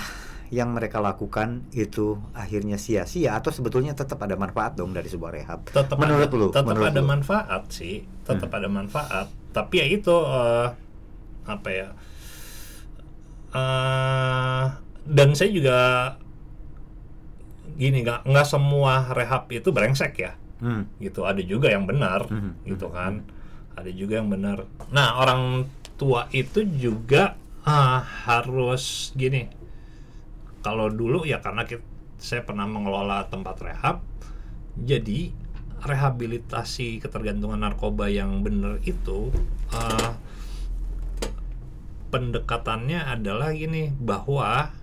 yang 0.49 0.69
mereka 0.69 0.97
lakukan 0.97 1.61
itu 1.71 2.17
akhirnya 2.31 2.75
sia-sia 2.75 3.33
atau 3.33 3.49
sebetulnya 3.49 3.93
tetap 3.93 4.17
ada 4.19 4.33
manfaat 4.33 4.73
dong 4.73 4.91
dari 4.91 5.05
sebuah 5.05 5.31
rehab? 5.31 5.59
tetap 5.67 5.95
menurut 5.95 6.25
ada, 6.25 6.35
lu, 6.35 6.47
tetap 6.49 6.65
menurut 6.65 6.87
ada 6.87 7.01
lu. 7.01 7.07
manfaat 7.07 7.63
sih 7.69 7.95
tetap 8.23 8.47
Hmm. 8.47 8.57
ada 8.57 8.67
manfaat 8.67 9.27
tapi 9.49 9.75
ya 9.77 9.85
itu 9.87 10.13
eh, 10.13 10.67
apa 11.45 11.69
ya 11.69 11.89
eh 13.49 14.63
dan 15.05 15.29
saya 15.33 15.49
juga 15.49 15.77
gini 17.71 18.01
nggak 18.01 18.25
nggak 18.25 18.47
semua 18.47 19.09
rehab 19.09 19.49
itu 19.49 19.69
brengsek 19.69 20.13
ya 20.17 20.33
Hmm. 20.59 20.91
gitu 20.99 21.23
ada 21.23 21.39
juga 21.39 21.71
yang 21.71 21.85
benar 21.85 22.27
Mhm. 22.27 22.67
gitu 22.67 22.91
kan 22.91 23.23
ada 23.73 23.87
juga 23.89 24.19
yang 24.19 24.27
benar 24.27 24.67
nah 24.89 25.15
orang 25.15 25.63
tua 25.95 26.27
itu 26.29 26.67
juga 26.67 27.39
ah, 27.61 28.03
harus 28.25 29.13
gini 29.13 29.47
kalau 30.59 30.91
dulu 30.91 31.23
ya 31.23 31.39
karena 31.39 31.63
kita, 31.63 31.83
saya 32.19 32.43
pernah 32.43 32.67
mengelola 32.67 33.27
tempat 33.31 33.55
rehab 33.63 34.03
jadi 34.75 35.31
rehabilitasi 35.79 36.99
ketergantungan 36.99 37.63
narkoba 37.63 38.11
yang 38.11 38.43
benar 38.43 38.83
itu 38.83 39.31
ah, 39.71 40.19
pendekatannya 42.09 43.05
adalah 43.05 43.53
gini 43.53 43.93
bahwa 43.93 44.73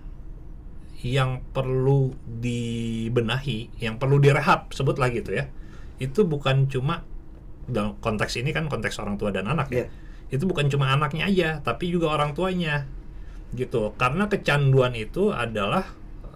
yang 1.05 1.45
perlu 1.53 2.17
dibenahi, 2.25 3.69
yang 3.77 4.01
perlu 4.01 4.17
direhab, 4.17 4.73
sebutlah 4.73 5.13
gitu 5.13 5.29
ya. 5.29 5.45
Itu 6.01 6.25
bukan 6.25 6.65
cuma 6.71 7.05
dalam 7.69 7.99
konteks 8.01 8.39
ini 8.41 8.49
kan 8.55 8.65
konteks 8.65 8.97
orang 8.97 9.21
tua 9.21 9.29
dan 9.29 9.45
anak 9.45 9.69
ya. 9.69 9.85
Iya. 9.85 9.87
Itu 10.33 10.49
bukan 10.49 10.67
cuma 10.73 10.89
anaknya 10.89 11.29
aja, 11.29 11.49
tapi 11.61 11.93
juga 11.93 12.09
orang 12.09 12.33
tuanya. 12.33 12.89
Gitu. 13.53 13.93
Karena 13.95 14.27
kecanduan 14.27 14.97
itu 14.97 15.31
adalah 15.31 15.87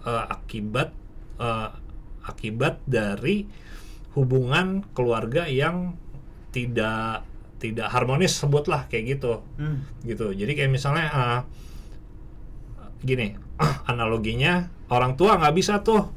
eh, 0.02 0.24
akibat 0.28 0.88
eh, 1.36 1.68
akibat 2.22 2.78
dari 2.86 3.44
hubungan 4.14 4.84
keluarga 4.92 5.48
yang 5.48 5.96
tidak 6.52 7.24
tidak 7.56 7.88
harmonis 7.88 8.36
sebutlah 8.36 8.84
kayak 8.86 9.16
gitu 9.16 9.40
Hmm. 9.56 9.86
gitu 10.04 10.34
jadi 10.36 10.52
kayak 10.52 10.70
misalnya 10.70 11.06
eh, 11.08 11.40
gini 13.02 13.34
analoginya 13.90 14.68
orang 14.92 15.16
tua 15.16 15.40
nggak 15.40 15.54
bisa 15.56 15.80
tuh 15.80 16.12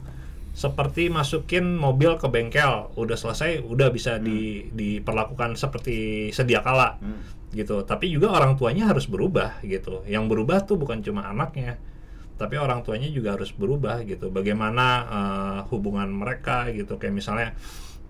seperti 0.56 1.12
masukin 1.12 1.76
mobil 1.76 2.16
ke 2.16 2.28
bengkel 2.28 2.92
udah 2.96 3.18
selesai 3.20 3.60
udah 3.64 3.92
bisa 3.92 4.20
di 4.20 4.68
diperlakukan 4.72 5.56
seperti 5.56 6.30
sedia 6.32 6.60
kala 6.60 7.00
Hmm. 7.00 7.20
Gitu. 7.56 7.82
Tapi 7.88 8.12
juga 8.12 8.36
orang 8.36 8.60
tuanya 8.60 8.92
harus 8.92 9.08
berubah 9.08 9.64
gitu. 9.64 10.04
Yang 10.06 10.24
berubah 10.28 10.68
tuh 10.68 10.76
bukan 10.76 11.00
cuma 11.00 11.32
anaknya 11.32 11.80
tapi 12.36 12.60
orang 12.60 12.84
tuanya 12.84 13.08
juga 13.08 13.40
harus 13.40 13.52
berubah 13.56 14.04
gitu. 14.04 14.28
Bagaimana 14.28 14.86
eh, 15.08 15.60
hubungan 15.72 16.12
mereka 16.12 16.68
gitu. 16.72 17.00
Kayak 17.00 17.16
misalnya 17.16 17.50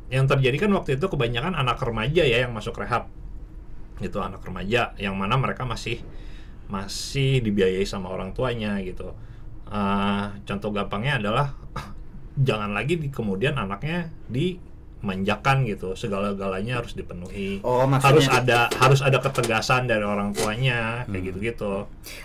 yang 0.09 0.25
terjadi 0.29 0.65
kan 0.65 0.71
waktu 0.73 0.97
itu 0.97 1.05
kebanyakan 1.09 1.53
anak 1.57 1.81
remaja 1.81 2.25
ya 2.25 2.45
yang 2.45 2.53
masuk 2.53 2.77
rehab. 2.81 3.09
Gitu 4.01 4.17
anak 4.19 4.41
remaja 4.43 4.97
yang 4.97 5.15
mana 5.15 5.37
mereka 5.37 5.63
masih 5.63 6.01
masih 6.65 7.45
dibiayai 7.45 7.85
sama 7.85 8.09
orang 8.09 8.33
tuanya 8.33 8.81
gitu. 8.81 9.13
Eh, 9.69 10.25
contoh 10.45 10.73
gampangnya 10.73 11.21
adalah 11.21 11.53
jangan 12.47 12.73
lagi 12.73 12.97
di 12.97 13.13
kemudian 13.13 13.61
anaknya 13.61 14.09
dimanjakan 15.05 15.61
gitu 15.63 15.93
segala-galanya 15.93 16.81
harus 16.81 16.97
dipenuhi 16.97 17.61
Oh, 17.61 17.85
harus 17.85 18.25
ada 18.25 18.65
harus 18.73 18.99
ada 18.99 19.21
ketegasan 19.21 19.85
dari 19.85 20.01
orang 20.01 20.33
tuanya 20.33 21.05
kayak 21.05 21.13
Hmm. 21.13 21.27
gitu-gitu 21.29 21.73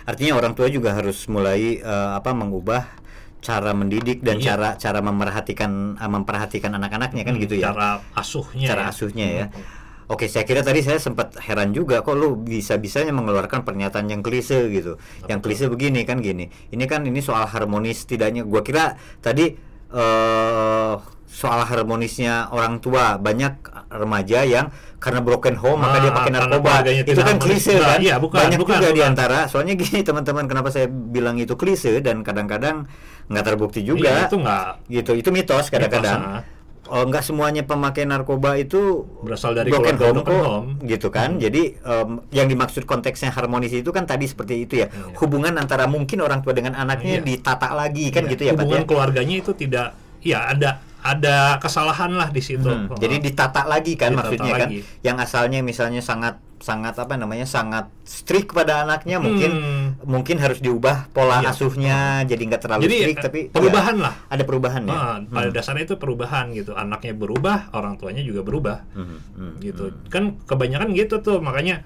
artinya 0.03 0.33
orang 0.35 0.57
tua 0.57 0.65
juga 0.67 0.91
harus 0.91 1.29
mulai 1.29 1.77
eh, 1.77 2.09
apa 2.11 2.33
mengubah 2.33 2.89
cara 3.37 3.73
mendidik 3.73 4.21
dan 4.21 4.37
Iya. 4.37 4.53
cara 4.53 4.69
cara 4.75 4.99
memperhatikan 4.99 5.71
eh, 5.95 6.09
memperhatikan 6.09 6.73
anak-anaknya 6.73 7.21
kan 7.21 7.33
Hmm, 7.33 7.43
gitu 7.45 7.55
ya. 7.55 7.69
cara 7.69 8.01
asuhnya 8.13 8.67
Cara 8.67 8.83
ya. 8.83 8.89
asuhnya 8.89 9.27
ya. 9.29 9.45
Hmm. 9.47 9.79
Oke, 10.09 10.27
saya 10.27 10.43
kira 10.43 10.59
tadi 10.59 10.83
saya 10.83 10.99
sempat 10.99 11.39
heran 11.39 11.71
juga 11.71 12.03
kok 12.03 12.13
lu 12.13 12.35
bisa-bisanya 12.35 13.15
mengeluarkan 13.15 13.63
pernyataan 13.63 14.11
yang 14.11 14.19
klise 14.19 14.67
gitu. 14.67 14.99
yang 15.25 15.39
betul? 15.39 15.55
klise 15.55 15.65
begini 15.71 16.03
kan 16.03 16.19
gini. 16.19 16.51
Ini 16.67 16.83
kan 16.83 17.07
ini 17.07 17.23
soal 17.23 17.47
harmonis 17.47 18.03
tidaknya. 18.03 18.43
Gua 18.43 18.59
kira 18.59 18.93
tadi 19.17 19.55
eh 19.91 20.93
soal 21.31 21.63
harmonisnya 21.63 22.51
orang 22.51 22.77
tua 22.77 23.15
banyak 23.15 23.63
remaja 23.89 24.43
yang 24.43 24.67
karena 24.99 25.17
broken 25.17 25.55
home 25.55 25.79
maka 25.79 25.97
Ah, 25.97 26.01
dia 26.01 26.11
pakai 26.11 26.29
karena 26.29 26.45
narkoba. 26.45 26.71
Itu 26.85 27.21
kan 27.21 27.37
klise 27.39 27.73
Nah, 27.73 27.95
kan? 27.95 27.99
iya, 27.99 28.15
bukan, 28.19 28.37
banyak 28.37 28.59
bukan, 28.59 28.75
juga 28.77 28.89
di 28.89 28.99
bukan. 28.99 29.09
antara. 29.09 29.39
Soalnya 29.47 29.73
gini 29.73 30.03
teman-teman 30.03 30.45
kenapa 30.45 30.69
saya 30.69 30.85
bilang 30.85 31.39
itu 31.39 31.55
klise 31.55 31.97
dan 31.99 32.21
kadang-kadang 32.21 32.85
nggak 33.25 33.43
terbukti 33.43 33.79
Iya, 33.79 33.87
juga. 33.87 34.11
itu 34.27 34.37
nggak 34.37 34.65
gitu. 34.91 35.11
Itu 35.15 35.29
mitos 35.31 35.71
kadang-kadang. 35.71 36.19
Ah. 36.37 36.43
Oh, 36.85 37.07
nggak 37.07 37.23
semuanya 37.23 37.63
pemakai 37.63 38.03
narkoba 38.03 38.59
itu 38.59 39.07
Berasal 39.23 39.55
dari 39.55 39.71
broken 39.71 39.95
home 39.95 40.21
kok, 40.21 40.35
home. 40.35 40.67
gitu 40.83 41.07
kan. 41.07 41.33
Hmm. 41.33 41.39
Jadi 41.39 41.79
em, 41.79 42.09
yang 42.29 42.45
dimaksud 42.45 42.83
konteksnya 42.83 43.31
harmonis 43.31 43.71
itu 43.71 43.87
kan 43.89 44.03
tadi 44.03 44.27
seperti 44.27 44.67
itu 44.67 44.75
ya. 44.77 44.91
Iya. 44.91 45.15
Hubungan 45.15 45.55
antara 45.55 45.87
mungkin 45.87 46.19
orang 46.19 46.43
tua 46.43 46.51
dengan 46.51 46.75
anaknya 46.75 47.17
Iya. 47.17 47.23
ditata 47.23 47.71
lagi 47.71 48.11
kan 48.11 48.27
Iya, 48.27 48.31
gitu 48.35 48.41
ya, 48.43 48.51
hubungan 48.53 48.83
ya. 48.83 48.85
keluarganya 48.85 49.35
itu 49.39 49.55
tidak 49.55 49.95
ya 50.19 50.51
ada 50.51 50.83
ada 51.01 51.57
kesalahan 51.57 52.13
lah 52.13 52.29
di 52.29 52.39
situ. 52.39 52.61
Hmm, 52.63 52.87
Oh. 52.87 52.95
Jadi 52.95 53.17
ditata 53.19 53.65
lagi 53.65 53.93
kan 53.93 54.13
Ditata 54.13 54.21
maksudnya 54.23 54.53
kan 54.55 54.69
lagi. 54.69 54.79
yang 55.01 55.17
asalnya 55.17 55.59
misalnya 55.59 55.99
sangat 55.99 56.37
sangat 56.57 56.93
apa 56.93 57.17
namanya 57.17 57.41
sangat 57.43 57.89
strict 58.01 58.53
pada 58.53 58.85
anaknya 58.85 59.17
mungkin 59.17 59.49
Hmm. 59.49 59.87
mungkin 60.03 60.37
harus 60.37 60.61
diubah 60.61 61.09
pola 61.09 61.41
Iya. 61.41 61.49
asuhnya 61.49 61.97
jadi 62.23 62.37
nggak 62.39 62.61
terlalu 62.61 62.81
Jadi 62.85 62.97
strict 63.01 63.19
tapi 63.19 63.39
perubahan 63.49 63.97
ya, 63.97 64.03
lah. 64.03 64.13
ada 64.27 64.43
perubahan 64.43 64.81
ya. 64.83 64.93
Ah, 64.93 65.17
pada 65.23 65.49
Hmm. 65.49 65.55
dasarnya 65.55 65.83
itu 65.83 65.97
perubahan 65.97 66.53
gitu. 66.53 66.71
Anaknya 66.71 67.13
berubah, 67.13 67.73
orang 67.73 67.97
tuanya 67.97 68.21
juga 68.21 68.41
berubah. 68.41 68.85
Hmm, 68.93 69.17
hmm, 69.35 69.53
gitu 69.59 69.89
hmm. 69.89 70.05
kan 70.07 70.23
kebanyakan 70.43 70.93
gitu 70.93 71.17
tuh 71.19 71.41
makanya 71.41 71.81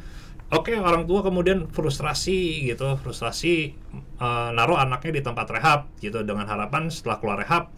oke 0.46 0.70
orang 0.74 1.04
tua 1.06 1.24
kemudian 1.24 1.72
frustrasi 1.72 2.68
gitu 2.68 3.00
frustrasi 3.00 3.54
eh, 4.18 4.50
naruh 4.52 4.76
anaknya 4.76 5.12
di 5.14 5.22
tempat 5.22 5.48
rehab 5.50 5.88
gitu 5.98 6.20
dengan 6.22 6.46
harapan 6.46 6.88
setelah 6.88 7.18
keluar 7.18 7.40
rehab 7.40 7.72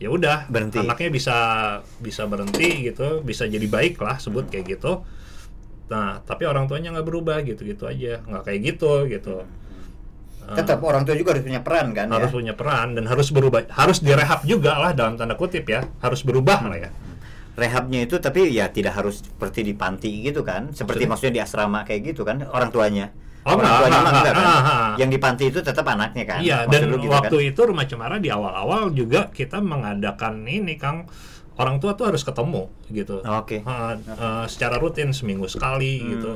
ya 0.00 0.08
udah 0.08 0.46
Berhenti. 0.48 0.80
anaknya 0.80 1.10
bisa 1.12 1.36
bisa 2.00 2.22
berhenti 2.28 2.92
gitu 2.92 3.20
bisa 3.24 3.48
jadi 3.48 3.66
baik 3.66 4.00
lah 4.00 4.16
sebut 4.20 4.48
kayak 4.48 4.78
gitu 4.78 5.04
nah 5.90 6.22
tapi 6.24 6.48
orang 6.48 6.70
tuanya 6.70 6.94
nggak 6.96 7.06
berubah 7.06 7.44
gitu 7.44 7.66
gitu 7.68 7.84
aja 7.84 8.22
nggak 8.24 8.42
kayak 8.48 8.60
gitu 8.76 9.06
gitu 9.08 9.36
Tetap 10.42 10.82
orang 10.82 11.06
tua 11.06 11.14
juga 11.14 11.38
harus 11.38 11.46
punya 11.46 11.62
peran 11.62 11.94
kan 11.94 12.10
harus 12.10 12.34
ya. 12.34 12.34
punya 12.34 12.54
peran 12.58 12.98
dan 12.98 13.06
harus 13.06 13.30
berubah 13.30 13.62
harus 13.78 14.02
direhab 14.02 14.42
juga 14.42 14.74
lah 14.74 14.90
dalam 14.90 15.14
tanda 15.14 15.38
kutip 15.38 15.70
ya 15.70 15.86
harus 16.02 16.26
berubah 16.26 16.66
lah 16.66 16.78
ya 16.82 16.90
Rehabnya 17.52 18.08
itu 18.08 18.16
tapi 18.16 18.48
ya 18.48 18.72
tidak 18.72 18.96
harus 18.96 19.20
seperti 19.20 19.60
di 19.60 19.76
panti 19.76 20.24
gitu 20.24 20.40
kan. 20.40 20.72
Seperti 20.72 21.04
maksudnya 21.04 21.36
di 21.36 21.42
asrama 21.44 21.84
kayak 21.84 22.16
gitu 22.16 22.24
kan 22.24 22.48
orang 22.48 22.72
tuanya. 22.72 23.12
Oh, 23.42 23.52
orang 23.52 23.60
enggak, 23.60 23.78
tuanya 23.80 23.98
mah 23.98 24.02
enggak 24.04 24.22
kan. 24.24 24.34
enggak, 24.34 24.56
enggak. 24.56 24.92
Yang 24.94 25.10
di 25.10 25.18
panti 25.18 25.44
itu 25.44 25.58
tetap 25.60 25.84
anaknya 25.84 26.24
kan. 26.24 26.38
Iya, 26.38 26.58
Maksud 26.60 26.72
dan 26.72 26.82
gitu 26.94 27.08
waktu 27.08 27.36
kan? 27.36 27.48
itu 27.48 27.60
Rumah 27.64 27.86
Cemara 27.86 28.16
di 28.16 28.28
awal-awal 28.28 28.82
juga 28.92 29.20
kita 29.28 29.58
mengadakan 29.58 30.34
ini, 30.44 30.74
Kang. 30.76 31.10
Orang 31.52 31.78
tua 31.78 31.92
tuh 31.92 32.06
harus 32.06 32.22
ketemu 32.22 32.70
gitu. 32.88 33.20
Oke. 33.20 33.60
Uh, 33.60 33.92
uh, 34.08 34.44
secara 34.46 34.76
rutin 34.76 35.10
seminggu 35.10 35.44
sekali 35.46 35.98
Hmm. 35.98 36.08
gitu. 36.08 36.32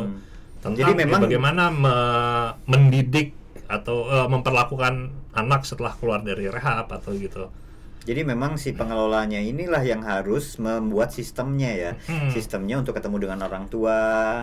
Tentang 0.59 0.75
Jadi 0.77 0.93
memang- 0.99 1.23
bagaimana 1.23 1.65
me- 1.71 2.53
mendidik 2.67 3.33
atau 3.67 4.05
uh, 4.05 4.27
memperlakukan 4.27 5.09
anak 5.33 5.63
setelah 5.63 5.93
keluar 5.93 6.21
dari 6.21 6.47
rehab 6.47 6.87
atau 6.89 7.11
gitu. 7.13 7.49
Jadi 8.03 8.23
memang 8.23 8.55
si 8.55 8.71
pengelolanya 8.71 9.39
inilah 9.39 9.83
yang 9.83 9.99
harus 10.01 10.57
membuat 10.57 11.11
sistemnya 11.11 11.71
ya, 11.71 11.91
Hmm. 12.01 12.31
sistemnya 12.31 12.79
untuk 12.79 12.95
ketemu 12.95 13.19
dengan 13.21 13.43
orang 13.43 13.67
tua, 13.67 13.99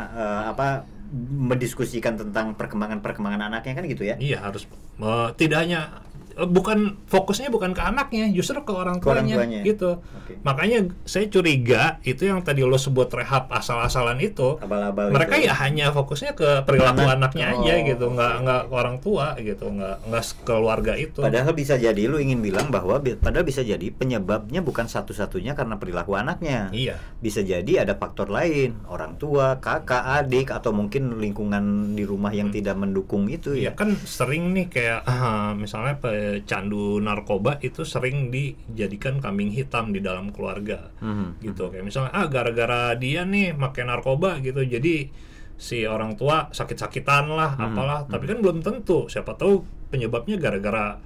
eh, 0.06 0.44
apa 0.50 0.84
mendiskusikan 1.14 2.18
tentang 2.18 2.58
perkembangan-perkembangan 2.58 3.54
anaknya 3.54 3.74
kan 3.78 3.86
gitu 3.86 4.04
ya? 4.04 4.18
Iya, 4.18 4.42
harus 4.42 4.66
uh, 4.98 5.30
tidak 5.38 5.62
hanya 5.62 6.02
bukan 6.36 6.80
fokusnya 7.06 7.48
bukan 7.48 7.72
ke 7.72 7.82
anaknya, 7.82 8.26
justru 8.30 8.58
ke 8.60 8.70
orang 8.70 8.98
Ke 8.98 9.08
orang 9.08 9.26
tuanya, 9.26 9.36
tuanya. 9.40 9.60
gitu. 9.62 10.02
Oke. 10.02 10.34
Makanya 10.42 10.78
saya 11.04 11.26
curiga 11.28 11.82
itu 12.02 12.24
yang 12.24 12.42
tadi 12.42 12.62
lo 12.62 12.76
sebut 12.76 13.10
rehab 13.10 13.48
asal-asalan 13.48 14.18
itu 14.18 14.58
Abal-abal 14.58 15.10
mereka 15.10 15.36
itu. 15.36 15.46
ya 15.46 15.54
hanya 15.56 15.90
fokusnya 15.90 16.34
ke 16.34 16.64
perilaku 16.64 17.02
Anak. 17.02 17.32
anaknya 17.32 17.46
Oh, 17.50 17.62
aja 17.62 17.74
gitu 17.80 18.06
nggak 18.08 18.32
oke. 18.32 18.44
nggak 18.44 18.62
ke 18.64 18.74
orang 18.74 18.98
tua 18.98 19.26
gitu 19.38 19.66
nggak 19.68 19.96
nggak 20.06 20.24
keluarga 20.44 20.94
itu 20.96 21.20
Padahal 21.20 21.52
bisa 21.52 21.76
jadi 21.76 22.02
lu 22.04 22.18
ingin 22.18 22.40
bilang 22.40 22.68
bahwa 22.68 22.98
padahal 23.00 23.44
bisa 23.44 23.62
jadi 23.62 23.88
penyebabnya 23.90 24.60
bukan 24.60 24.86
satu-satunya 24.86 25.54
karena 25.54 25.76
perilaku 25.76 26.14
anaknya. 26.14 26.70
iya 26.72 26.98
Bisa 27.18 27.40
jadi 27.40 27.82
ada 27.82 27.94
faktor 27.94 28.28
lain, 28.28 28.76
orang 28.86 29.16
tua, 29.16 29.58
kakak, 29.58 30.04
adik 30.18 30.50
atau 30.50 30.72
mungkin 30.72 31.18
lingkungan 31.18 31.64
di 31.92 32.04
rumah 32.04 32.30
yang 32.30 32.50
tidak 32.50 32.74
mendukung 32.74 33.28
itu 33.28 33.54
Iya 33.54 33.72
ya. 33.72 33.72
kan 33.74 33.96
sering 34.00 34.52
nih 34.52 34.68
kayak 34.68 35.00
ah, 35.04 35.52
misalnya 35.62 35.96
pecandu 36.24 36.98
narkoba 36.98 37.60
itu 37.60 37.84
sering 37.84 38.28
dijadikan 38.28 39.18
kambing 39.18 39.50
hitam 39.50 39.90
di 39.90 40.00
dalam 40.00 40.30
keluarga 40.30 40.90
Mhm. 40.98 41.42
gitu 41.42 41.68
kayak 41.68 41.84
misalnya 41.84 42.12
ah 42.12 42.26
gara-gara 42.26 42.94
dia 42.94 43.24
nih 43.24 43.52
pakai 43.54 43.84
narkoba 43.84 44.40
gitu 44.40 44.62
jadi 44.62 45.12
si 45.56 45.84
orang 45.84 46.14
tua 46.14 46.50
sakit-sakitan 46.50 47.30
lah 47.30 47.54
Hmm, 47.54 47.66
apalah 47.70 48.00
tapi 48.06 48.26
kan 48.26 48.40
belum 48.40 48.60
tentu 48.60 49.06
siapa 49.06 49.34
tahu 49.34 49.62
penyebabnya 49.88 50.36
gara-gara 50.38 50.98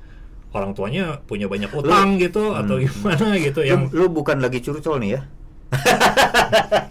orang 0.50 0.72
tuanya 0.72 1.20
punya 1.22 1.46
banyak 1.46 1.70
utang 1.70 2.16
gitu 2.16 2.54
atau 2.54 2.76
Hmm. 2.76 2.86
gimana 2.86 3.28
gitu 3.38 3.62
yang 3.62 3.90
Lu, 3.90 4.06
lu 4.06 4.16
bukan 4.16 4.38
lagi 4.38 4.60
curcol 4.60 4.98
nih 4.98 5.12
ya? 5.14 5.22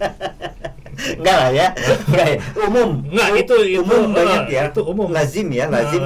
Enggak 0.97 1.35
lah 1.35 1.49
ya. 1.51 1.67
Enggak 2.09 2.27
ya. 2.27 2.37
Umum. 2.67 2.89
Enggak, 3.05 3.29
itu- 3.37 3.65
itu, 3.67 3.81
umum 3.81 4.09
banyak 4.11 4.43
eh, 4.45 4.53
ya. 4.53 4.63
itu 4.69 4.81
umum. 4.83 5.07
Lazim 5.09 5.47
ya, 5.49 5.65
Nah, 5.65 5.81
lazim. 5.81 6.01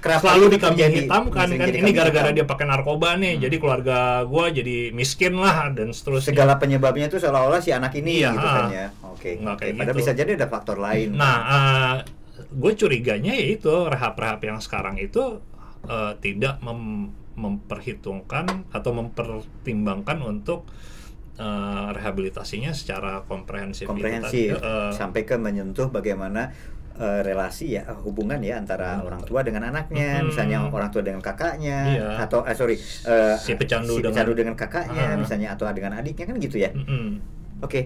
Eh, 0.00 0.02
kerap 0.02 0.20
selalu 0.24 0.56
dikambing 0.56 0.92
hitam 0.96 1.28
kan 1.28 1.48
kan 1.52 1.68
ini 1.68 1.90
gara-gara 1.92 2.32
dia 2.32 2.48
pakai 2.48 2.64
narkoba 2.64 3.20
nih 3.20 3.36
jadi 3.36 3.56
keluarga 3.60 4.24
gua 4.24 4.48
jadi 4.48 4.88
miskin 4.90 5.36
lah 5.36 5.68
dan 5.70 5.92
seterusnya 5.92 6.32
segala 6.32 6.56
penyebabnya 6.56 7.06
itu 7.06 7.20
seolah-olah 7.20 7.60
si 7.60 7.68
anak 7.70 7.92
ini 7.94 8.24
Iya, 8.24 8.32
gitu 8.32 8.48
kan 8.48 8.64
ah. 8.64 8.68
ya. 8.72 8.86
Oke. 9.04 9.36
Nggak 9.36 9.56
Padahal 9.60 9.84
gitu. 9.92 10.00
bisa 10.00 10.12
jadi 10.16 10.30
ada 10.34 10.48
faktor 10.48 10.80
lain. 10.80 11.12
Nah, 11.12 12.00
gue 12.48 12.72
curiganya 12.72 13.36
yaitu 13.36 13.68
rehab-rehab 13.68 14.40
yang 14.40 14.58
sekarang 14.58 14.96
itu 14.96 15.44
eh, 15.84 16.12
tidak 16.18 16.56
mem- 16.64 17.12
memperhitungkan 17.36 18.68
atau 18.72 18.90
mempertimbangkan 18.96 20.18
untuk 20.20 20.64
eh, 21.36 21.88
rehabilitasinya 21.92 22.72
secara 22.72 23.24
komprehensif. 23.24 23.84
itu 23.84 23.92
komprehensif 23.92 24.56
tadi. 24.56 24.64
Eh, 24.64 24.90
sampai 24.96 25.22
ke 25.24 25.36
menyentuh 25.36 25.92
bagaimana 25.92 26.52
eh, 27.00 27.20
relasi 27.24 27.74
ya 27.74 27.82
eh, 27.82 27.96
hubungan 27.98 28.36
ya 28.38 28.54
antara 28.54 29.00
Hmm. 29.00 29.08
orang 29.08 29.22
tua 29.24 29.40
dengan 29.40 29.64
anaknya 29.64 30.20
Hmm. 30.20 30.28
misalnya 30.28 30.56
orang 30.62 30.90
tua 30.90 31.00
dengan 31.00 31.18
kakaknya 31.18 31.78
Iya. 31.96 32.06
atau 32.20 32.44
eh, 32.44 32.52
sorry 32.52 32.76
eh, 32.76 33.34
Si 33.34 33.56
pecandu 33.56 33.96
si 33.96 33.98
dengan- 33.98 34.12
pecandu 34.12 34.32
dengan 34.36 34.54
kakaknya 34.54 35.06
Ah. 35.06 35.16
misalnya 35.16 35.48
atau 35.50 35.64
dengan 35.70 35.96
adiknya 35.96 36.24
kan 36.24 36.36
gitu 36.36 36.56
ya 36.56 36.68
mm-mm. 36.70 37.16
oke 37.60 37.80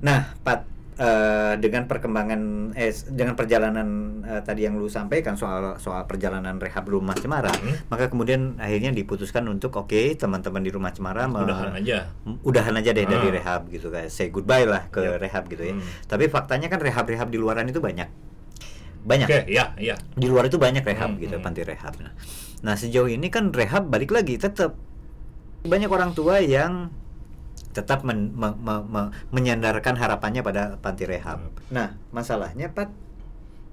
nah 0.00 0.30
Pat 0.40 0.62
eh, 0.94 1.58
dengan 1.58 1.84
perkembangan 1.84 2.40
eh 2.72 2.94
dengan 3.10 3.34
perjalanan 3.34 3.88
eh, 4.22 4.38
tadi 4.40 4.62
yang 4.62 4.78
lu 4.78 4.86
sampaikan 4.86 5.34
soal 5.34 5.74
soal 5.76 6.06
perjalanan 6.06 6.54
rehab 6.56 6.86
rumah 6.86 7.12
cemara 7.12 7.50
Hmm. 7.50 7.74
maka 7.88 8.06
kemudian 8.06 8.54
akhirnya 8.56 8.92
diputuskan 8.92 9.42
untuk 9.44 9.74
oke 9.74 10.14
teman-teman 10.14 10.62
di 10.62 10.70
rumah 10.70 10.90
cemara 10.90 11.26
Udahan 11.26 11.74
aja. 11.74 12.06
udahan 12.44 12.70
aja 12.72 12.90
deh 12.92 13.02
dari 13.04 13.26
Ah. 13.26 13.34
rehab 13.34 13.66
gitu 13.68 13.90
guys 13.90 14.08
say 14.08 14.30
goodbye 14.30 14.62
lah 14.64 14.86
ke 14.86 15.02
Yap. 15.02 15.18
rehab 15.18 15.42
gitu 15.48 15.62
ya 15.64 15.74
Hmm. 15.74 15.82
tapi 16.06 16.28
faktanya 16.28 16.68
kan 16.68 16.78
rehab-rehab 16.78 17.26
di 17.26 17.36
luaran 17.36 17.66
itu 17.66 17.82
banyak 17.82 18.06
banyak. 19.04 19.28
Oke, 19.28 19.38
ya, 19.52 19.76
ya. 19.76 19.96
di 20.16 20.26
luar 20.26 20.48
itu 20.48 20.56
banyak 20.56 20.80
rehab 20.82 21.14
Hmm, 21.14 21.20
gitu 21.20 21.36
hmm. 21.36 21.44
panti 21.44 21.60
rehab. 21.62 21.94
Nah, 22.00 22.12
nah 22.64 22.74
sejauh 22.74 23.06
ini 23.06 23.28
kan 23.28 23.52
rehab 23.52 23.92
balik 23.92 24.10
lagi 24.10 24.40
tetap 24.40 24.74
banyak 25.64 25.88
orang 25.88 26.16
tua 26.16 26.40
yang 26.40 26.88
tetap 27.76 28.00
men- 28.06 28.32
me- 28.32 28.56
me- 28.56 28.86
me- 28.86 29.10
menyandarkan 29.28 30.00
harapannya 30.00 30.40
pada 30.40 30.80
panti 30.80 31.04
rehab. 31.04 31.42
Nah 31.68 31.92
masalahnya 32.10 32.70
Pat 32.70 32.88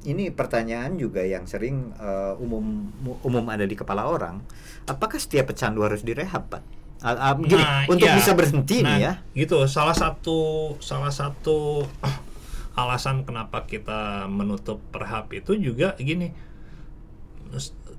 ini 0.02 0.34
pertanyaan 0.34 0.98
juga 0.98 1.22
yang 1.22 1.46
sering 1.46 1.94
eh, 1.96 2.34
umum 2.42 2.90
umum 3.22 3.46
ada 3.48 3.64
di 3.64 3.78
kepala 3.78 4.10
orang. 4.10 4.42
Apakah 4.90 5.22
setiap 5.22 5.54
pecandu 5.54 5.86
harus 5.86 6.02
direhab 6.02 6.50
Pat 6.50 6.64
Ah, 7.02 7.18
ah, 7.18 7.34
gini, 7.34 7.58
Nah, 7.58 7.90
untuk 7.90 8.06
iya. 8.06 8.14
bisa 8.14 8.38
berhenti 8.38 8.86
Nah, 8.86 8.94
nih 8.94 8.98
ya. 9.02 9.14
Gitu, 9.34 9.58
salah 9.66 9.98
satu 9.98 10.38
salah 10.78 11.10
satu 11.10 11.82
alasan 12.76 13.28
kenapa 13.28 13.68
kita 13.68 14.32
menutup 14.32 14.80
perhab 14.92 15.28
itu 15.36 15.56
juga 15.60 15.96
gini. 16.00 16.32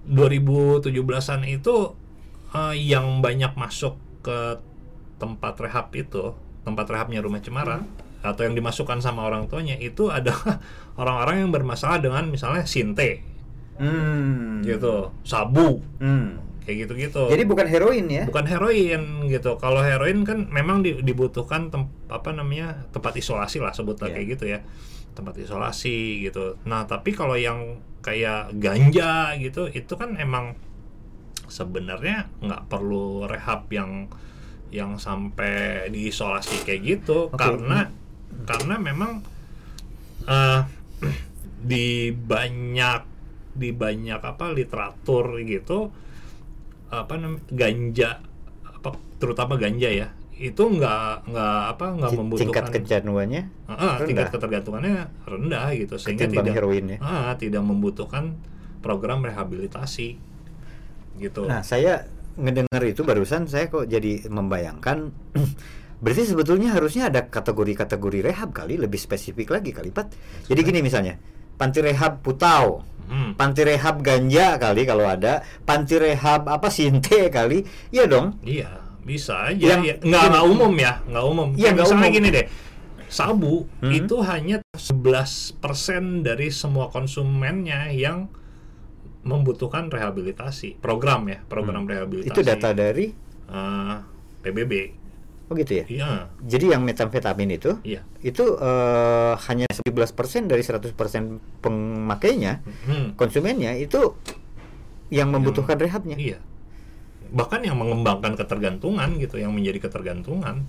2017-an 0.09 1.45
itu 1.47 1.77
eh, 2.57 2.75
yang 2.81 3.21
banyak 3.21 3.53
masuk 3.55 4.01
ke 4.25 4.59
tempat 5.21 5.55
rehab 5.61 5.93
itu, 5.95 6.35
tempat 6.67 6.87
rehabnya 6.91 7.23
Rumah 7.23 7.41
Cemara 7.45 7.79
atau 8.23 8.47
yang 8.47 8.55
dimasukkan 8.55 9.03
sama 9.03 9.27
orang 9.27 9.51
tuanya 9.51 9.75
itu 9.79 10.07
adalah 10.09 10.63
orang-orang 11.01 11.47
yang 11.47 11.51
bermasalah 11.51 11.99
dengan 11.99 12.31
misalnya 12.31 12.65
sinte 12.67 13.23
Hmm. 13.73 14.61
gitu, 14.63 15.11
sabu 15.25 15.81
Hmm. 15.99 16.39
Kayak 16.63 16.87
gitu-gitu. 16.87 17.23
Jadi 17.27 17.43
bukan 17.43 17.67
heroin 17.67 18.07
ya? 18.07 18.25
bukan 18.25 18.47
heroin 18.47 19.03
gitu. 19.27 19.57
Kalau 19.57 19.81
heroin 19.81 20.23
kan 20.23 20.47
memang 20.47 20.81
di- 20.81 20.99
dibutuhkan 20.99 21.69
tem- 21.69 21.91
apa 22.07 22.31
namanya 22.31 22.87
tempat 22.91 23.15
isolasi 23.15 23.59
lah 23.59 23.71
sebutlah 23.71 24.09
Iya. 24.09 24.15
kayak 24.15 24.27
gitu 24.31 24.45
ya, 24.49 24.59
tempat 25.13 25.35
isolasi 25.37 25.97
gitu. 26.23 26.57
Nah 26.65 26.85
tapi 26.85 27.11
kalau 27.11 27.35
yang 27.35 27.79
kayak 28.01 28.55
ganja 28.57 29.35
gitu 29.37 29.67
itu 29.67 29.95
kan 29.95 30.15
emang 30.17 30.59
sebenarnya 31.47 32.27
nggak 32.41 32.67
perlu 32.67 33.27
rehab 33.27 33.69
yang 33.69 34.09
yang 34.73 34.97
sampai 34.97 35.87
diisolasi 35.87 36.65
kayak 36.65 36.81
gitu 36.81 37.29
Oke. 37.29 37.37
karena 37.37 37.93
karena 38.43 38.75
memang 38.81 39.21
eh, 40.25 40.61
di 41.63 42.11
banyak 42.11 43.01
di 43.53 43.71
banyak 43.71 44.17
apa 44.19 44.49
literatur 44.49 45.37
gitu 45.45 45.93
apa 46.95 47.15
namanya 47.17 47.43
ganja 47.49 48.11
apa 48.63 48.89
terutama 49.17 49.57
ganja 49.57 49.89
ya 49.89 50.09
itu 50.35 50.59
nggak 50.61 51.25
nggak 51.25 51.61
apa 51.71 51.85
nggak 51.95 52.11
membutuhkan 52.13 52.51
Tingkat 52.51 52.65
kecanduannya 52.75 53.43
Ah, 53.65 53.97
tingkat 53.99 54.27
rendah. 54.27 54.33
ketergantungannya 54.33 54.95
rendah 55.23 55.65
gitu 55.73 55.95
sehingga 55.97 56.27
ketimbang 56.27 56.45
tidak 56.45 56.55
heroin 56.55 56.85
ya. 56.87 56.99
ah, 57.01 57.33
tidak 57.35 57.63
membutuhkan 57.63 58.37
program 58.79 59.23
rehabilitasi 59.23 60.19
gitu 61.17 61.43
Nah, 61.45 61.61
saya 61.61 62.05
ngedengar 62.35 62.83
itu 62.83 63.01
barusan 63.03 63.45
saya 63.45 63.69
kok 63.69 63.85
jadi 63.85 64.27
membayangkan 64.27 65.13
berarti 66.03 66.23
sebetulnya 66.27 66.73
harusnya 66.73 67.07
ada 67.07 67.25
kategori-kategori 67.25 68.21
rehab 68.23 68.51
kali 68.51 68.75
lebih 68.75 68.99
spesifik 68.99 69.53
lagi 69.53 69.71
kali 69.71 69.89
Pat. 69.89 70.11
Jadi 70.43 70.61
gini 70.61 70.81
misalnya, 70.81 71.15
panti 71.55 71.79
rehab 71.79 72.19
Putau, 72.21 72.83
Hmm. 73.13 73.37
panti 73.37 73.61
rehab 73.61 74.01
ganja 74.01 74.57
kali 74.57 74.89
kalau 74.89 75.05
ada, 75.05 75.45
panti 75.63 76.01
rehab 76.01 76.49
apa 76.49 76.73
sinte 76.73 77.29
kali. 77.29 77.61
Iya 77.93 78.09
dong. 78.09 78.41
Iya, 78.41 78.73
bisa 79.05 79.53
aja. 79.53 79.77
Yang- 79.77 79.85
ya. 79.85 79.95
Nggak, 80.01 80.25
nggak 80.33 80.45
umum 80.49 80.73
ya, 80.73 80.93
nggak 81.05 81.25
umum. 81.29 81.49
Iya, 81.53 81.69
nggak 81.71 81.85
Misalnya 81.85 82.09
umum. 82.09 82.17
gini 82.17 82.29
deh, 82.33 82.47
sabu 83.07 83.55
Hmm. 83.85 83.93
itu 83.93 84.17
hanya 84.25 84.57
11% 84.73 86.25
dari 86.25 86.49
semua 86.49 86.89
konsumennya 86.89 87.93
yang 87.93 88.33
membutuhkan 89.23 89.87
rehabilitasi. 89.87 90.81
Program 90.81 91.29
ya, 91.29 91.39
program 91.47 91.85
rehabilitasi. 91.85 92.33
Hmm. 92.33 92.35
Itu 92.35 92.43
data 92.43 92.73
dari 92.73 93.13
eh, 93.53 93.97
PBB. 94.41 94.73
Oh 95.53 95.55
gitu 95.61 95.73
ya. 95.77 95.85
Iya, 95.85 96.11
Jadi 96.49 96.73
yang 96.73 96.81
metamfetamin 96.81 97.61
itu 97.61 97.77
iya. 97.85 98.01
itu 98.25 98.57
eh, 98.57 99.33
hanya 99.37 99.69
11% 99.69 100.49
dari 100.49 100.65
100% 100.65 100.97
pemakainya, 101.61 102.65
Hmm. 102.89 103.13
konsumennya 103.21 103.77
itu 103.77 104.17
yang 105.13 105.29
membutuhkan 105.29 105.77
rehabnya. 105.77 106.17
Iya. 106.17 106.41
Bahkan 107.37 107.69
yang 107.69 107.77
mengembangkan 107.77 108.33
ketergantungan 108.33 109.21
gitu, 109.21 109.37
yang 109.37 109.53
menjadi 109.53 109.93
ketergantungan 109.93 110.65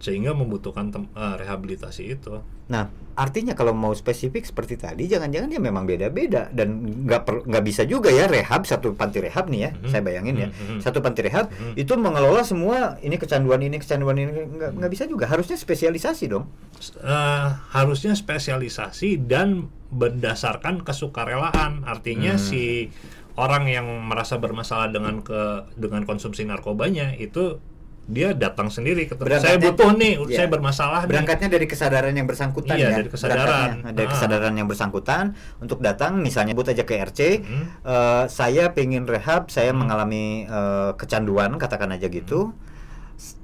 sehingga 0.00 0.32
membutuhkan 0.32 0.88
tem- 0.88 1.12
eh, 1.12 1.34
rehabilitasi 1.36 2.02
itu. 2.08 2.40
Nah, 2.72 2.88
artinya 3.12 3.52
kalau 3.52 3.76
mau 3.76 3.92
spesifik 3.92 4.48
seperti 4.48 4.80
tadi, 4.80 5.04
jangan-jangan 5.04 5.52
dia 5.52 5.60
memang 5.60 5.84
beda-beda 5.84 6.48
dan 6.48 6.80
nggak 7.04 7.44
nggak 7.44 7.64
bisa 7.66 7.84
juga 7.84 8.08
ya 8.08 8.24
rehab 8.24 8.64
satu 8.64 8.96
panti 8.96 9.20
rehab 9.20 9.52
nih 9.52 9.60
ya, 9.60 9.70
Mhm. 9.76 9.88
saya 9.92 10.00
bayangin 10.00 10.36
ya, 10.38 10.48
Mhm. 10.48 10.80
satu 10.80 11.04
panti 11.04 11.20
rehab 11.20 11.52
Mhm. 11.52 11.76
itu 11.76 11.92
mengelola 11.94 12.40
semua 12.40 12.96
ini 13.00 13.20
kecanduan 13.20 13.60
ini 13.60 13.76
kecanduan 13.76 14.16
ini 14.16 14.32
nggak 14.32 14.72
nggak 14.72 14.90
bisa 14.90 15.04
juga, 15.04 15.28
harusnya 15.28 15.60
spesialisasi 15.60 16.24
dong. 16.26 16.48
Eh, 16.96 17.48
harusnya 17.76 18.16
spesialisasi 18.16 19.20
dan 19.20 19.68
berdasarkan 19.92 20.80
kesukarelaan. 20.80 21.84
Artinya 21.84 22.34
Hmm. 22.34 22.40
si 22.40 22.88
orang 23.36 23.68
yang 23.68 23.84
merasa 24.06 24.38
bermasalah 24.38 24.88
dengan 24.88 25.20
ke 25.20 25.68
dengan 25.74 26.04
konsumsi 26.04 26.44
narkobanya 26.44 27.12
itu 27.14 27.60
dia 28.06 28.32
datang 28.32 28.68
sendiri 28.68 29.04
ke. 29.04 29.14
Saya 29.38 29.56
butuh 29.56 29.92
nih, 29.94 30.18
Iya. 30.24 30.36
saya 30.42 30.48
bermasalah 30.48 31.04
nih. 31.04 31.10
Berangkatnya 31.12 31.48
dari 31.48 31.66
kesadaran 31.66 32.10
yang 32.10 32.26
bersangkutan 32.26 32.74
Iya, 32.74 32.88
ya, 32.88 32.96
dari 32.98 33.08
kesadaran. 33.08 33.68
Dari 33.86 34.06
Ah. 34.06 34.10
kesadaran 34.10 34.54
yang 34.54 34.66
bersangkutan 34.66 35.24
untuk 35.58 35.78
datang, 35.78 36.18
misalnya 36.18 36.52
but 36.52 36.66
aja 36.66 36.82
ke 36.82 36.96
RC, 36.96 37.20
Mhm. 37.40 37.64
eh, 37.84 38.24
saya 38.26 38.72
pengen 38.72 39.04
rehab, 39.04 39.46
saya 39.48 39.70
Hmm. 39.70 39.84
mengalami 39.84 40.42
eh, 40.42 40.90
kecanduan, 40.94 41.54
katakan 41.56 41.90
aja 41.90 42.06
gitu. 42.06 42.50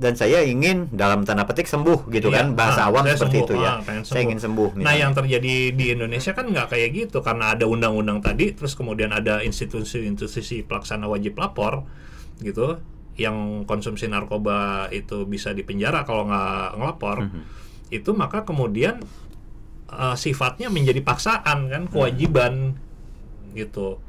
Dan 0.01 0.17
saya 0.17 0.41
ingin 0.41 0.89
dalam 0.89 1.23
tanda 1.23 1.45
petik 1.45 1.69
sembuh 1.69 2.09
gitu 2.09 2.33
Iya, 2.33 2.41
kan 2.41 2.47
bahasa 2.57 2.81
ah, 2.81 2.89
awam 2.89 3.05
seperti 3.05 3.21
sembuh, 3.39 3.45
itu 3.45 3.55
ya. 3.61 3.73
ah, 3.77 4.01
Saya 4.03 4.25
ingin 4.25 4.41
sembuh. 4.41 4.73
Nah, 4.73 4.81
misalnya. 4.81 4.97
yang 4.99 5.13
terjadi 5.13 5.55
di 5.71 5.85
Indonesia 5.93 6.33
kan 6.33 6.49
nggak 6.49 6.73
kayak 6.73 6.89
gitu 6.97 7.21
karena 7.21 7.53
ada 7.53 7.69
undang-undang 7.69 8.25
tadi, 8.25 8.57
terus 8.57 8.73
kemudian 8.73 9.13
ada 9.13 9.45
institusi-institusi 9.45 10.65
pelaksana 10.65 11.05
wajib 11.05 11.37
lapor, 11.37 11.85
gitu, 12.41 12.81
yang 13.17 13.65
konsumsi 13.65 14.07
narkoba 14.07 14.89
itu 14.89 15.25
bisa 15.25 15.51
dipenjara 15.51 16.05
kalau 16.05 16.29
nggak 16.29 16.77
ngelapor. 16.77 17.17
Mhm. 17.27 17.43
Itu 17.89 18.13
maka 18.13 18.45
kemudian 18.45 19.01
eh, 19.87 20.17
sifatnya 20.17 20.67
menjadi 20.69 21.01
paksaan 21.01 21.71
kan, 21.71 21.83
kewajiban, 21.87 22.75
gitu. 23.53 24.03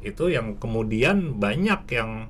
Itu 0.00 0.28
yang 0.28 0.58
kemudian 0.58 1.38
banyak 1.38 1.86
yang 1.88 2.28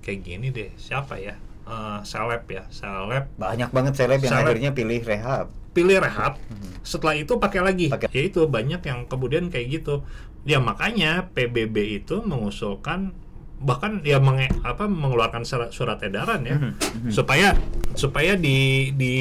kayak 0.00 0.20
gini 0.20 0.48
deh, 0.48 0.72
siapa 0.74 1.14
ya? 1.16 1.36
Eh, 1.62 2.00
seleb 2.02 2.42
ya, 2.50 2.66
seleb 2.68 3.30
banyak 3.38 3.70
banget 3.70 3.94
seleb 3.94 4.18
yang 4.18 4.34
Seleb. 4.34 4.44
akhirnya 4.50 4.70
pilih 4.74 4.98
rehab. 5.00 5.46
pilih 5.72 6.04
rehab 6.04 6.36
setelah 6.84 7.16
itu 7.16 7.40
pakai 7.40 7.64
lagi 7.64 7.88
Pakai. 7.88 8.12
ya 8.12 8.28
itu 8.28 8.44
banyak 8.44 8.84
yang 8.84 9.08
kemudian 9.08 9.48
kayak 9.48 9.80
gitu 9.80 10.04
ya 10.44 10.60
makanya 10.60 11.32
PBB 11.32 11.96
itu 11.96 12.20
mengusulkan 12.20 13.16
bahkan 13.62 14.02
ya 14.02 14.18
menge- 14.18 14.50
apa 14.60 14.84
mengeluarkan 14.84 15.46
surat, 15.46 15.70
surat 15.70 15.98
edaran 16.02 16.42
ya 16.42 16.56
Mhm. 16.58 17.08
supaya 17.08 17.54
supaya 17.94 18.34
di 18.34 18.90
di 18.92 19.14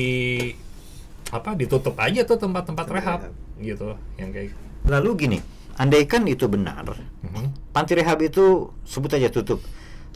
apa 1.31 1.55
ditutup 1.55 1.95
aja 1.95 2.25
tuh 2.25 2.35
tempat-tempat 2.35 2.85
Tempat 2.85 2.97
rehab 2.97 3.19
gitu 3.61 3.95
yang 4.17 4.33
kayak 4.33 4.51
Lalu 4.81 5.09
gini, 5.15 5.37
andaikan 5.77 6.25
itu 6.25 6.49
benar, 6.49 6.81
Mhm. 7.21 7.69
panti 7.69 7.93
rehab 7.93 8.17
itu 8.19 8.73
sebut 8.81 9.13
aja 9.13 9.29
tutup. 9.29 9.61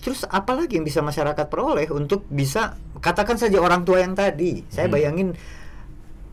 Terus 0.01 0.25
apa 0.25 0.57
lagi 0.57 0.75
yang 0.75 0.85
bisa 0.85 1.05
masyarakat 1.05 1.45
peroleh 1.45 1.85
untuk 1.89 2.25
bisa 2.27 2.73
katakan 2.97 3.37
saja 3.37 3.61
orang 3.61 3.85
tua 3.85 4.01
yang 4.01 4.17
tadi. 4.17 4.65
Saya 4.67 4.89
Hmm. 4.89 4.93
bayangin 4.97 5.27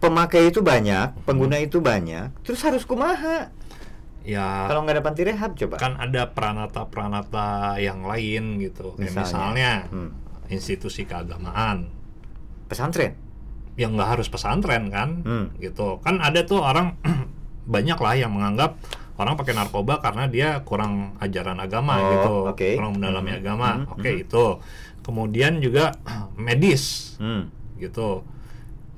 pemakai 0.00 0.48
itu 0.48 0.64
banyak, 0.64 1.12
pengguna 1.22 1.60
itu 1.60 1.78
banyak, 1.78 2.32
terus 2.42 2.58
harus 2.64 2.82
kumaha 2.82 3.52
ya 4.24 4.66
kalau 4.66 4.82
nggak 4.82 4.94
ada 4.96 5.02
panti 5.02 5.22
rehab 5.22 5.52
coba. 5.52 5.76
kan 5.76 5.92
ada 5.96 6.28
peranata-peranata 6.28 7.48
yang 7.78 8.02
lain 8.02 8.58
gitu 8.58 8.94
Kayak 8.94 9.02
Misalnya? 9.04 9.22
misalnya 9.22 9.72
Hmm. 9.88 10.10
institusi 10.48 11.02
keagamaan 11.02 11.90
Pesantren. 12.66 13.14
yang 13.72 13.96
nggak 13.96 14.10
harus 14.10 14.28
pesantren 14.28 14.88
kan 14.88 15.22
Hmm. 15.22 15.46
gitu 15.56 15.96
kan 15.98 16.18
ada 16.18 16.42
tuh 16.42 16.60
orang 16.60 17.00
banyak 17.66 17.96
lah 17.96 18.14
yang 18.14 18.30
menganggap 18.30 18.76
orang 19.14 19.32
pakai 19.34 19.54
narkoba 19.54 19.96
karena 19.98 20.24
dia 20.26 20.60
kurang 20.60 21.16
ajaran 21.18 21.56
agama 21.56 21.94
Oh, 21.94 22.08
gitu 22.10 22.32
oke. 22.48 22.68
kurang 22.76 22.92
mendalami 22.94 23.30
Hmm. 23.30 23.40
agama 23.40 23.68
Hmm. 23.74 23.92
oke 23.92 24.06
Hmm. 24.06 24.22
itu 24.22 24.44
kemudian 25.00 25.58
juga 25.58 25.96
medis 26.38 27.16
Hmm. 27.16 27.48
gitu 27.76 28.22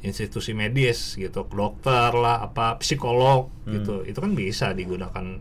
institusi 0.05 0.53
medis 0.53 1.17
gitu 1.17 1.43
dokter 1.47 2.13
lah 2.13 2.45
apa 2.45 2.77
psikolog 2.79 3.49
Hmm. 3.65 3.73
gitu 3.75 4.05
itu 4.05 4.19
kan 4.19 4.33
bisa 4.33 4.71
digunakan 4.71 5.41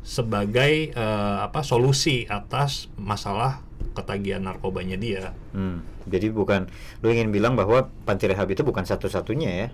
sebagai 0.00 0.92
eh, 0.92 1.36
apa 1.40 1.60
solusi 1.60 2.28
atas 2.28 2.92
masalah 2.94 3.64
ketagihan 3.92 4.42
narkobanya 4.42 4.94
dia 4.94 5.32
Hmm. 5.50 5.80
Jadi 6.04 6.28
bukan 6.28 6.68
lu 7.00 7.08
ingin 7.08 7.32
bilang 7.32 7.54
bahwa 7.54 7.88
panti 8.04 8.28
rehab 8.28 8.44
itu 8.46 8.60
bukan 8.60 8.84
satu-satunya 8.84 9.50
ya. 9.56 9.68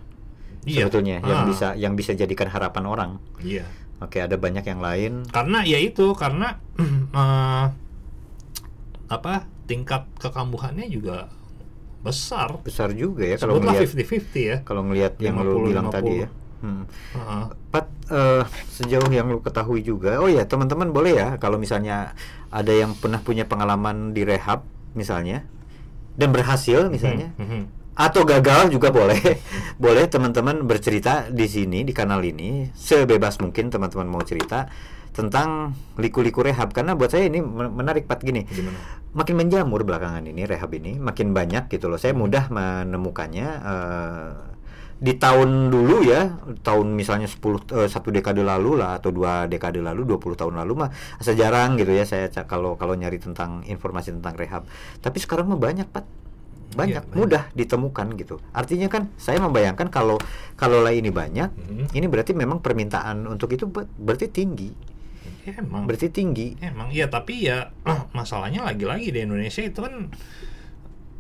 Iya. 0.63 0.87
Sebetulnya 0.87 1.19
yang 1.21 1.41
Ah. 1.43 1.47
bisa 1.49 1.69
yang 1.75 1.95
bisa 1.95 2.15
jadikan 2.15 2.47
harapan 2.47 2.85
orang. 2.85 3.11
iya 3.41 3.67
Oke, 3.99 4.17
ada 4.17 4.33
banyak 4.35 4.63
yang 4.63 4.79
lain. 4.79 5.27
karena 5.27 5.61
ya 5.63 5.77
itu 5.77 6.15
karena 6.15 6.57
eh, 7.13 7.67
apa 9.09 9.35
tingkat 9.67 10.07
kekambuhannya 10.17 10.87
juga 10.87 11.27
besar 12.01 12.57
Besar 12.65 12.93
juga 12.97 13.29
ya 13.29 13.37
kalau 13.37 13.61
ngelihat 13.61 13.93
50-50 13.93 14.51
ya 14.51 14.57
kalau 14.65 14.83
ngelihat 14.89 15.15
yang 15.21 15.37
lu 15.41 15.65
50, 15.65 15.69
bilang 15.69 15.87
tadi 15.93 16.25
ya. 16.25 16.29
Hmm. 16.61 16.85
Heeh. 17.17 17.45
Pat, 17.73 17.89
eh, 18.13 18.45
sejauh 18.69 19.09
yang 19.09 19.33
lu 19.33 19.41
ketahui 19.41 19.81
juga, 19.81 20.21
oh 20.21 20.29
ya 20.29 20.45
teman-teman 20.45 20.93
boleh 20.93 21.17
ya 21.17 21.29
kalau 21.41 21.57
misalnya 21.57 22.13
ada 22.53 22.69
yang 22.69 22.93
pernah 22.93 23.17
punya 23.25 23.49
pengalaman 23.49 24.13
di 24.13 24.29
rehab 24.29 24.65
misalnya 24.93 25.49
dan 26.21 26.29
berhasil 26.37 26.93
misalnya 26.93 27.33
Mhm. 27.41 27.97
atau 27.97 28.29
gagal 28.29 28.69
juga 28.69 28.93
boleh, 28.93 29.17
boleh 29.85 30.05
teman-teman 30.05 30.61
bercerita 30.69 31.33
di 31.33 31.49
sini 31.49 31.81
di 31.81 31.97
kanal 31.97 32.21
ini 32.21 32.69
sebebas 32.77 33.41
mungkin 33.41 33.73
teman-teman 33.73 34.09
mau 34.09 34.21
cerita 34.21 34.69
tentang 35.11 35.49
liku-liku 35.97 36.41
rehab. 36.41 36.71
Karena 36.71 36.93
buat 36.93 37.09
saya 37.09 37.27
ini 37.27 37.39
men- 37.39 37.73
menarik 37.73 38.05
pat. 38.05 38.21
Gini 38.21 38.45
gimana? 38.45 38.79
makin 39.11 39.35
menjamur 39.35 39.83
belakangan 39.83 40.23
ini 40.23 40.47
rehab 40.47 40.71
ini 40.71 40.95
makin 40.97 41.31
banyak 41.31 41.67
gitu 41.67 41.87
loh. 41.87 41.99
Saya 41.99 42.15
mudah 42.15 42.47
menemukannya 42.47 43.49
eh, 43.61 44.29
di 44.97 45.17
tahun 45.17 45.67
dulu 45.67 46.05
ya 46.05 46.37
tahun 46.61 46.93
misalnya 46.93 47.25
10 47.25 47.41
eh, 47.75 47.89
satu 47.89 48.09
dekade 48.09 48.39
lalu 48.41 48.77
lah 48.77 48.95
atau 48.95 49.09
dua 49.09 49.49
dekade 49.49 49.81
lalu 49.81 50.05
20 50.07 50.37
tahun 50.37 50.55
lalu 50.57 50.73
mah 50.79 50.91
sejarang 51.19 51.75
gitu 51.75 51.91
ya 51.91 52.05
saya 52.05 52.29
kalau 52.45 52.77
kalau 52.77 52.93
nyari 52.93 53.17
tentang 53.17 53.65
informasi 53.65 54.13
tentang 54.13 54.37
rehab. 54.37 54.63
Tapi 54.97 55.19
sekarang 55.19 55.49
mah 55.49 55.59
banyak 55.59 55.89
Pat. 55.89 56.05
Banyak, 56.71 57.03
banyak. 57.03 57.17
mudah 57.19 57.43
ditemukan 57.51 58.15
gitu. 58.15 58.39
Artinya 58.53 58.87
kan 58.87 59.11
saya 59.17 59.43
membayangkan 59.43 59.91
kalau 59.91 60.23
kalau 60.55 60.79
lah 60.79 60.95
ini 60.95 61.11
banyak 61.11 61.51
Mhm. 61.51 61.85
ini 61.91 62.07
berarti 62.07 62.31
memang 62.31 62.63
permintaan 62.63 63.27
untuk 63.27 63.51
itu 63.51 63.67
ber- 63.67 63.91
berarti 63.91 64.31
tinggi 64.31 64.71
Ya, 65.51 65.59
emang 65.59 65.83
berarti 65.91 66.15
tinggi 66.15 66.55
Emang 66.63 66.95
iya 66.95 67.11
tapi 67.11 67.51
ya 67.51 67.75
masalahnya 68.19 68.63
lagi-lagi 68.63 69.11
di 69.11 69.19
Indonesia 69.27 69.67
itu 69.67 69.83
kan 69.83 70.15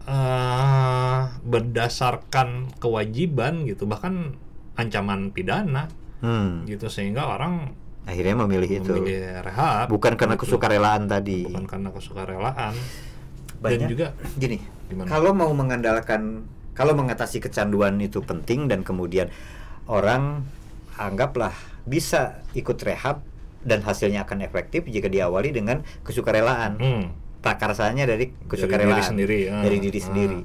eh 0.06 1.20
berdasarkan 1.42 2.78
kewajiban 2.78 3.66
gitu 3.66 3.90
bahkan 3.90 4.38
ancaman 4.78 5.34
pidana 5.34 5.90
hmm. 6.22 6.70
gitu 6.70 6.86
sehingga 6.86 7.26
orang 7.26 7.74
akhirnya 8.08 8.34
memilih 8.46 8.70
itu 8.80 8.92
memilih 8.96 9.44
rehab 9.44 9.86
bukan 9.92 10.16
karena 10.16 10.34
gitu. 10.38 10.46
kesukarelaan 10.48 11.04
tadi 11.04 11.44
bukan 11.46 11.66
karena 11.68 11.88
kesukarelaan 11.92 12.74
dan 13.60 13.70
Banyak. 13.76 13.88
juga 13.92 14.06
gini 14.40 14.58
Gimana? 14.88 15.06
kalau 15.06 15.36
mau 15.36 15.52
mengandalkan 15.52 16.48
kalau 16.72 16.96
mengatasi 16.96 17.44
kecanduan 17.44 18.00
itu 18.00 18.24
penting 18.24 18.72
dan 18.72 18.80
kemudian 18.80 19.28
orang 19.84 20.48
anggaplah 20.96 21.52
bisa 21.84 22.40
ikut 22.56 22.80
rehab 22.80 23.20
dan 23.60 23.84
hasilnya 23.84 24.24
akan 24.24 24.40
efektif 24.40 24.88
jika 24.88 25.06
diawali 25.06 25.52
dengan 25.52 25.84
kesukarelaan 26.02 26.80
hmm, 26.80 27.02
prakarsanya 27.40 28.08
dari 28.08 28.32
kesukarelaan 28.48 28.96
diri 28.96 29.04
sendiri, 29.04 29.38
ah, 29.48 29.62
dari 29.62 29.76
diri 29.78 30.00
ah. 30.00 30.04
sendiri. 30.04 30.40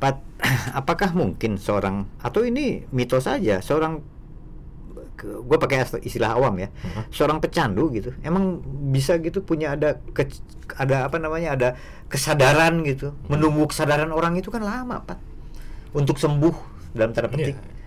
Pat, 0.00 0.16
apakah 0.80 1.12
mungkin 1.12 1.58
seorang 1.58 2.06
atau 2.22 2.46
ini 2.46 2.86
mitos 2.90 3.26
saja 3.26 3.60
seorang 3.60 4.00
gue 5.20 5.58
pakai 5.60 5.84
istilah 6.00 6.32
awam 6.32 6.56
ya 6.56 6.68
Uh-huh. 6.72 7.04
seorang 7.12 7.44
pecandu 7.44 7.92
gitu 7.92 8.16
emang 8.24 8.64
bisa 8.88 9.20
gitu 9.20 9.44
punya 9.44 9.76
ada 9.76 10.00
ke, 10.16 10.24
ada 10.80 11.04
apa 11.04 11.20
namanya 11.20 11.52
ada 11.52 11.68
kesadaran 12.08 12.80
gitu 12.88 13.12
Hmm. 13.12 13.36
menunggu 13.36 13.68
kesadaran 13.68 14.08
orang 14.16 14.40
itu 14.40 14.48
kan 14.48 14.64
lama 14.64 15.04
pak 15.04 15.20
untuk 15.92 16.16
sembuh 16.16 16.56
dalam 16.96 17.12
tanda 17.12 17.28
petik 17.28 17.52
Iya. 17.52 17.79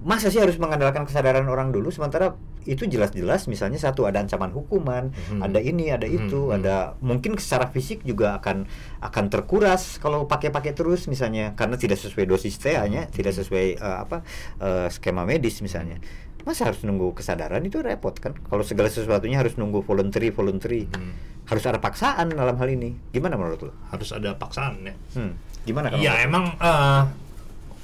Masa 0.00 0.32
sih 0.32 0.40
harus 0.40 0.56
mengandalkan 0.56 1.04
kesadaran 1.04 1.44
orang 1.44 1.70
dulu 1.70 1.92
sementara 1.92 2.32
itu 2.64 2.84
jelas-jelas 2.84 3.44
misalnya 3.46 3.76
satu 3.76 4.04
ada 4.04 4.20
ancaman 4.20 4.48
hukuman 4.48 5.12
Mhm. 5.12 5.40
ada 5.40 5.58
ini 5.58 5.88
ada 5.88 6.04
itu 6.04 6.48
Mhm. 6.48 6.56
ada 6.56 6.76
mungkin 7.00 7.36
secara 7.36 7.68
fisik 7.68 8.00
juga 8.02 8.36
akan 8.36 8.64
akan 9.00 9.24
terkuras 9.28 9.96
kalau 9.96 10.24
pakai-pakai 10.24 10.72
terus 10.72 11.04
misalnya 11.04 11.52
karena 11.52 11.76
tidak 11.76 11.96
sesuai 11.96 12.24
dosis 12.24 12.56
TA-nya 12.56 13.08
Mhm. 13.08 13.12
tidak 13.12 13.32
sesuai 13.34 13.66
eh, 13.76 13.96
apa 14.00 14.24
eh, 14.56 14.88
skema 14.88 15.24
medis 15.24 15.60
misalnya 15.60 16.00
masa 16.40 16.64
harus 16.64 16.80
nunggu 16.80 17.12
kesadaran 17.12 17.60
itu 17.60 17.80
repot 17.80 18.16
kan 18.16 18.32
kalau 18.48 18.64
segala 18.64 18.88
sesuatunya 18.88 19.36
harus 19.36 19.60
nunggu 19.60 19.84
voluntary 19.84 20.32
voluntary 20.32 20.88
Hmm. 20.88 21.12
harus 21.44 21.64
ada 21.64 21.76
paksaan 21.76 22.32
dalam 22.32 22.56
hal 22.56 22.68
ini 22.68 22.96
gimana 23.10 23.36
menurut 23.36 23.68
lo 23.68 23.72
harus 23.92 24.08
ada 24.10 24.32
paksaan 24.32 24.80
ya 24.80 24.94
hmm. 25.20 25.32
gimana 25.64 25.92
kalau 25.92 26.00
Iya 26.00 26.12
menurut 26.16 26.28
emang 26.28 26.44
eh, 26.56 27.02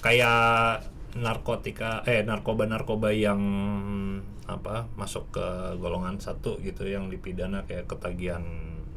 kayak 0.01 0.41
narkotika 1.21 2.05
eh 2.05 2.23
narkoba 2.23 2.69
narkoba 2.69 3.11
yang 3.13 3.41
apa 4.47 4.87
masuk 4.95 5.35
ke 5.35 5.47
golongan 5.83 6.23
satu 6.23 6.63
gitu 6.63 6.87
yang 6.87 7.11
dipidana 7.11 7.67
kayak 7.67 7.91
ketagihan 7.91 8.43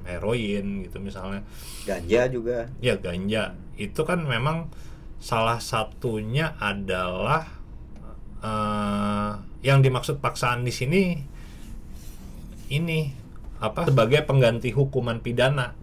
heroin 0.05 0.85
gitu 0.85 0.97
misalnya. 1.01 1.45
Ganja 1.85 2.29
juga. 2.29 2.69
Ya 2.81 2.97
ganja. 2.97 3.57
Itu 3.77 4.05
kan 4.05 4.25
memang 4.25 4.69
salah 5.19 5.59
satunya 5.59 6.55
adalah 6.57 7.49
eh, 8.41 9.31
yang 9.65 9.83
dimaksud 9.83 10.23
paksaan 10.23 10.63
di 10.63 10.71
sini 10.71 11.01
ini 12.69 13.11
apa 13.59 13.89
sebagai 13.89 14.23
pengganti 14.23 14.71
hukuman 14.71 15.19
pidana. 15.19 15.75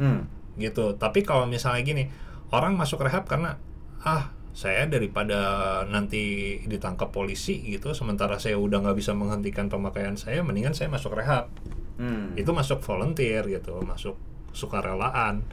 Hmm. 0.00 0.24
gitu. 0.56 0.96
Tapi 0.96 1.24
kalau 1.24 1.44
misalnya 1.44 1.84
gini 1.84 2.04
orang 2.52 2.76
masuk 2.76 3.04
rehab 3.04 3.28
karena 3.28 3.60
ah 4.00 4.32
saya 4.50 4.86
daripada 4.86 5.38
nanti 5.86 6.58
ditangkap 6.66 7.10
polisi 7.10 7.62
gitu 7.62 7.94
sementara 7.94 8.36
saya 8.36 8.58
udah 8.58 8.82
nggak 8.82 8.98
bisa 8.98 9.14
menghentikan 9.14 9.70
pemakaian 9.70 10.14
saya 10.14 10.42
mendingan 10.42 10.74
saya 10.74 10.90
masuk 10.90 11.14
rehab 11.14 11.46
Hmm. 12.00 12.32
itu 12.32 12.48
masuk 12.48 12.80
volunteer 12.80 13.44
gitu 13.44 13.76
masuk 13.84 14.16
sukarelaan 14.56 15.44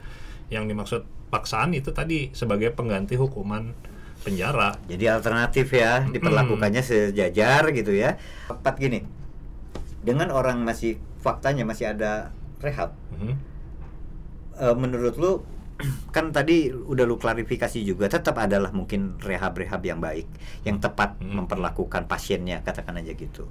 yang 0.48 0.64
dimaksud 0.64 1.04
paksaan 1.28 1.76
itu 1.76 1.92
tadi 1.92 2.32
sebagai 2.32 2.72
pengganti 2.72 3.14
hukuman 3.14 3.76
penjara 4.18 4.72
Jadi 4.88 5.04
alternatif 5.06 5.68
ya, 5.70 6.08
diperlakukannya 6.08 6.80
sejajar 6.80 7.68
gitu 7.70 7.92
ya. 7.92 8.16
Tepat 8.48 8.74
gini. 8.80 9.04
Dengan 10.00 10.32
orang 10.32 10.64
masih 10.64 10.96
faktanya 11.20 11.62
masih 11.62 11.92
ada 11.92 12.32
rehab, 12.58 12.96
Mhm. 13.14 13.34
eh, 14.58 14.74
menurut 14.74 15.14
lu 15.20 15.32
kan 16.10 16.34
tadi 16.34 16.68
udah 16.70 17.04
lu 17.06 17.14
klarifikasi 17.16 17.78
juga 17.80 18.10
tetap 18.10 18.34
adalah 18.36 18.74
mungkin 18.74 19.14
rehab-rehab 19.16 19.78
yang 19.80 19.98
baik, 19.98 20.26
yang 20.62 20.78
tepat 20.78 21.14
Hmm. 21.18 21.38
memperlakukan 21.38 22.04
pasiennya 22.04 22.60
katakan 22.60 22.98
aja 22.98 23.14
gitu. 23.14 23.46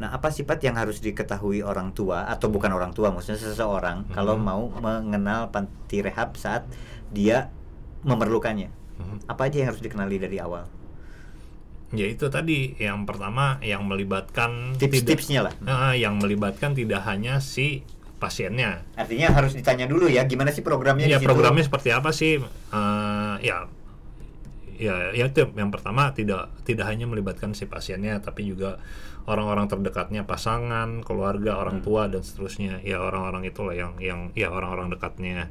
Nah, 0.00 0.10
apa 0.10 0.32
sifat 0.32 0.64
yang 0.64 0.74
harus 0.74 0.98
diketahui 0.98 1.60
orang 1.60 1.92
tua 1.92 2.24
atau 2.24 2.48
bukan 2.48 2.72
orang 2.72 2.90
tua, 2.90 3.12
maksudnya 3.12 3.38
seseorang 3.38 4.08
Hmm. 4.08 4.12
kalau 4.12 4.34
mau 4.34 4.66
mengenal 4.72 5.48
panti 5.48 6.00
rehab 6.00 6.34
saat 6.34 6.66
dia 7.08 7.52
memerlukannya? 8.02 8.72
Mhm. 8.96 9.16
Apa 9.28 9.46
aja 9.46 9.60
yang 9.60 9.68
harus 9.70 9.80
dikenali 9.80 10.16
dari 10.16 10.38
awal? 10.38 10.66
ya 11.90 12.06
itu 12.06 12.30
tadi 12.30 12.78
yang 12.78 13.02
pertama 13.02 13.58
yang 13.66 13.82
melibatkan 13.82 14.78
Tips-tipsnya 14.78 15.42
lah. 15.42 15.54
eh, 15.58 15.98
yang 15.98 16.22
melibatkan 16.22 16.70
tidak 16.70 17.02
hanya 17.02 17.42
si 17.42 17.82
pasiennya. 18.20 18.84
Artinya 18.94 19.32
harus 19.32 19.56
ditanya 19.56 19.88
dulu 19.88 20.06
ya, 20.06 20.28
gimana 20.28 20.52
sih 20.52 20.60
programnya 20.60 21.08
ya 21.08 21.16
di 21.16 21.24
situ? 21.24 21.28
programnya 21.32 21.64
seperti 21.64 21.88
apa 21.90 22.12
sih? 22.12 22.36
Eh, 22.44 23.34
ya 23.40 23.64
ya 24.76 25.16
ya 25.16 25.24
itu. 25.24 25.48
Yang 25.56 25.70
pertama 25.72 26.12
tidak 26.12 26.52
tidak 26.62 26.84
hanya 26.86 27.08
melibatkan 27.08 27.56
si 27.56 27.64
pasiennya 27.64 28.20
tapi 28.20 28.44
juga 28.44 28.76
orang-orang 29.24 29.68
terdekatnya 29.68 30.24
pasangan 30.24 31.00
keluarga 31.00 31.56
orang 31.56 31.80
Hmm. 31.80 31.84
tua 31.88 32.02
dan 32.12 32.20
seterusnya. 32.20 32.84
Ya 32.84 33.00
orang-orang 33.00 33.48
itulah 33.48 33.72
yang 33.72 33.96
yang 33.96 34.28
ya 34.36 34.52
orang-orang 34.52 34.92
dekatnya. 34.92 35.48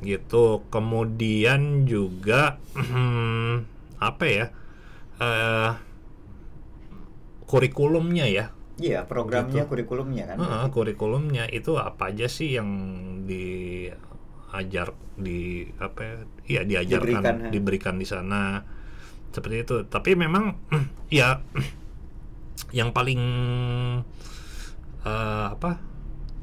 Gitu. 0.00 0.64
Kemudian 0.68 1.84
juga 1.84 2.56
apa 4.00 4.24
ya? 4.24 4.46
Eh 5.20 5.70
kurikulumnya 7.44 8.24
ya 8.32 8.48
Iya, 8.80 9.04
programnya, 9.04 9.64
Gitu. 9.64 9.68
kurikulumnya 9.68 10.24
kan. 10.32 10.36
Heeh, 10.40 10.64
kurikulumnya 10.72 11.44
itu 11.48 11.76
apa 11.76 12.08
aja 12.08 12.24
sih 12.24 12.56
yang 12.56 12.70
diajar 13.22 14.92
di 15.12 15.68
apa 15.76 16.00
ya, 16.00 16.16
iya 16.48 16.60
diajarkan 16.64 17.20
Diberikan, 17.20 17.52
diberikan 17.52 17.94
di 18.00 18.06
sana 18.08 18.64
seperti 19.32 19.56
itu 19.64 19.76
tapi 19.88 20.16
memang 20.16 20.56
ya 21.12 21.40
yang 22.78 22.92
paling 22.92 23.20
eh, 25.04 25.46
apa 25.52 25.70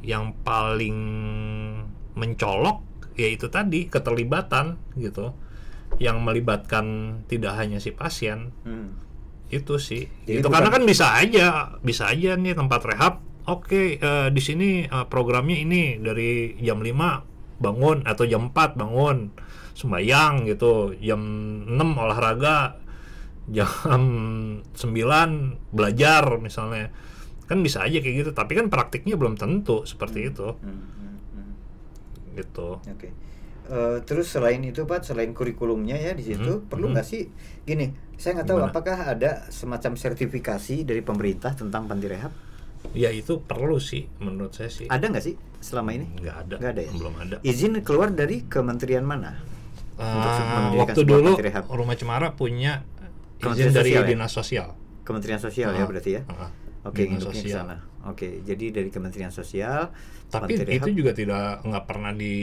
yang 0.01 0.37
paling 0.41 0.97
mencolok 2.15 2.85
yaitu 3.13 3.51
tadi 3.51 3.91
keterlibatan 3.91 4.79
gitu 4.95 5.35
yang 5.99 6.23
melibatkan 6.23 7.19
tidak 7.27 7.57
hanya 7.57 7.81
si 7.81 7.91
pasien 7.91 8.53
Hmm. 8.63 8.95
Itu 9.49 9.75
sih. 9.77 10.05
Jadi 10.23 10.39
itu 10.39 10.47
karena 10.47 10.69
bukan- 10.69 10.81
kan 10.81 10.83
bisa 10.85 11.05
aja 11.17 11.45
bisa 11.81 12.09
aja 12.09 12.37
nih 12.37 12.53
tempat 12.53 12.81
rehab. 12.85 13.13
Oke 13.45 13.97
eh, 13.97 14.27
di 14.29 14.41
sini 14.41 14.69
eh, 14.85 15.05
programnya 15.09 15.57
ini 15.57 15.97
dari 15.97 16.53
jam 16.61 16.79
5 16.79 17.57
bangun 17.57 18.05
atau 18.05 18.23
jam 18.23 18.49
4 18.49 18.77
bangun. 18.77 19.17
Sembayang 19.73 20.45
gitu. 20.45 20.93
Jam 20.99 21.21
6 21.65 21.73
olahraga. 21.97 22.77
Jam 23.49 23.65
9 24.69 24.71
belajar 25.73 26.37
misalnya. 26.37 26.93
Kan 27.49 27.65
bisa 27.65 27.81
aja 27.81 27.97
kayak 27.97 28.15
gitu. 28.21 28.31
Tapi 28.31 28.53
kan 28.53 28.69
praktiknya 28.69 29.17
belum 29.17 29.33
tentu 29.33 29.81
seperti 29.83 30.29
itu. 30.29 30.53
Hmm, 30.61 30.69
hmm, 30.69 31.15
hmm. 31.33 31.51
gitu. 32.37 32.77
Oke. 32.77 33.09
Eh, 33.69 33.97
terus 34.01 34.25
selain 34.27 34.57
itu 34.59 34.81
Pak, 34.83 35.05
selain 35.05 35.29
kurikulumnya 35.29 35.93
ya 35.93 36.17
di 36.17 36.25
situ, 36.25 36.57
Hmm, 36.57 36.65
perlu 36.65 36.89
hmm. 36.89 36.93
nggak 36.97 37.05
sih 37.05 37.29
gini? 37.63 37.93
Saya 38.17 38.41
nggak 38.41 38.47
tahu 38.47 38.57
Gimana? 38.57 38.73
apakah 38.73 38.97
ada 39.07 39.31
semacam 39.47 39.93
sertifikasi 39.93 40.75
dari 40.83 40.99
pemerintah 40.99 41.53
tentang 41.53 41.85
panti 41.85 42.07
rehab? 42.07 42.33
ya 42.89 43.11
itu 43.11 43.43
perlu 43.43 43.75
sih 43.77 44.07
menurut 44.17 44.55
saya 44.55 44.71
sih 44.71 44.87
Ada 44.87 45.05
nggak 45.05 45.21
sih 45.21 45.35
selama 45.59 45.91
ini? 45.91 46.07
nggak 46.15 46.35
ada 46.39 46.55
Nggak 46.57 46.71
ada 46.71 46.81
ya? 46.81 46.91
belum 46.95 47.13
ada 47.19 47.35
Izin 47.43 47.73
keluar 47.83 48.07
dari 48.09 48.41
kementerian 48.41 49.03
mana? 49.03 49.35
Untuk 49.93 50.31
mendirikan 50.31 50.79
waktu 50.87 51.01
dulu 51.03 51.31
panti 51.35 51.43
rehab. 51.43 51.63
rumah 51.69 51.93
cemara 51.93 52.27
punya 52.31 52.87
izin 53.37 53.69
dari 53.69 53.91
Sosial 53.91 54.01
ya? 54.01 54.09
dinas 54.09 54.31
sosial 54.31 54.67
Kementerian 55.03 55.37
Sosial 55.37 55.69
ya 55.71 55.83
Ah, 55.83 55.87
berarti 55.87 56.11
ya? 56.15 56.21
ah, 56.31 56.49
Oke, 56.81 57.03
ke 57.03 57.19
sosial. 57.19 57.67
sana. 57.67 57.75
Oke, 58.01 58.39
jadi 58.41 58.71
dari 58.71 58.87
Kementerian 58.87 59.27
Sosial, 59.27 59.91
tapi 60.25 60.55
rehab. 60.55 60.87
itu 60.87 60.89
juga 60.95 61.11
tidak 61.11 61.59
nggak 61.61 61.83
pernah 61.83 62.11
di 62.11 62.35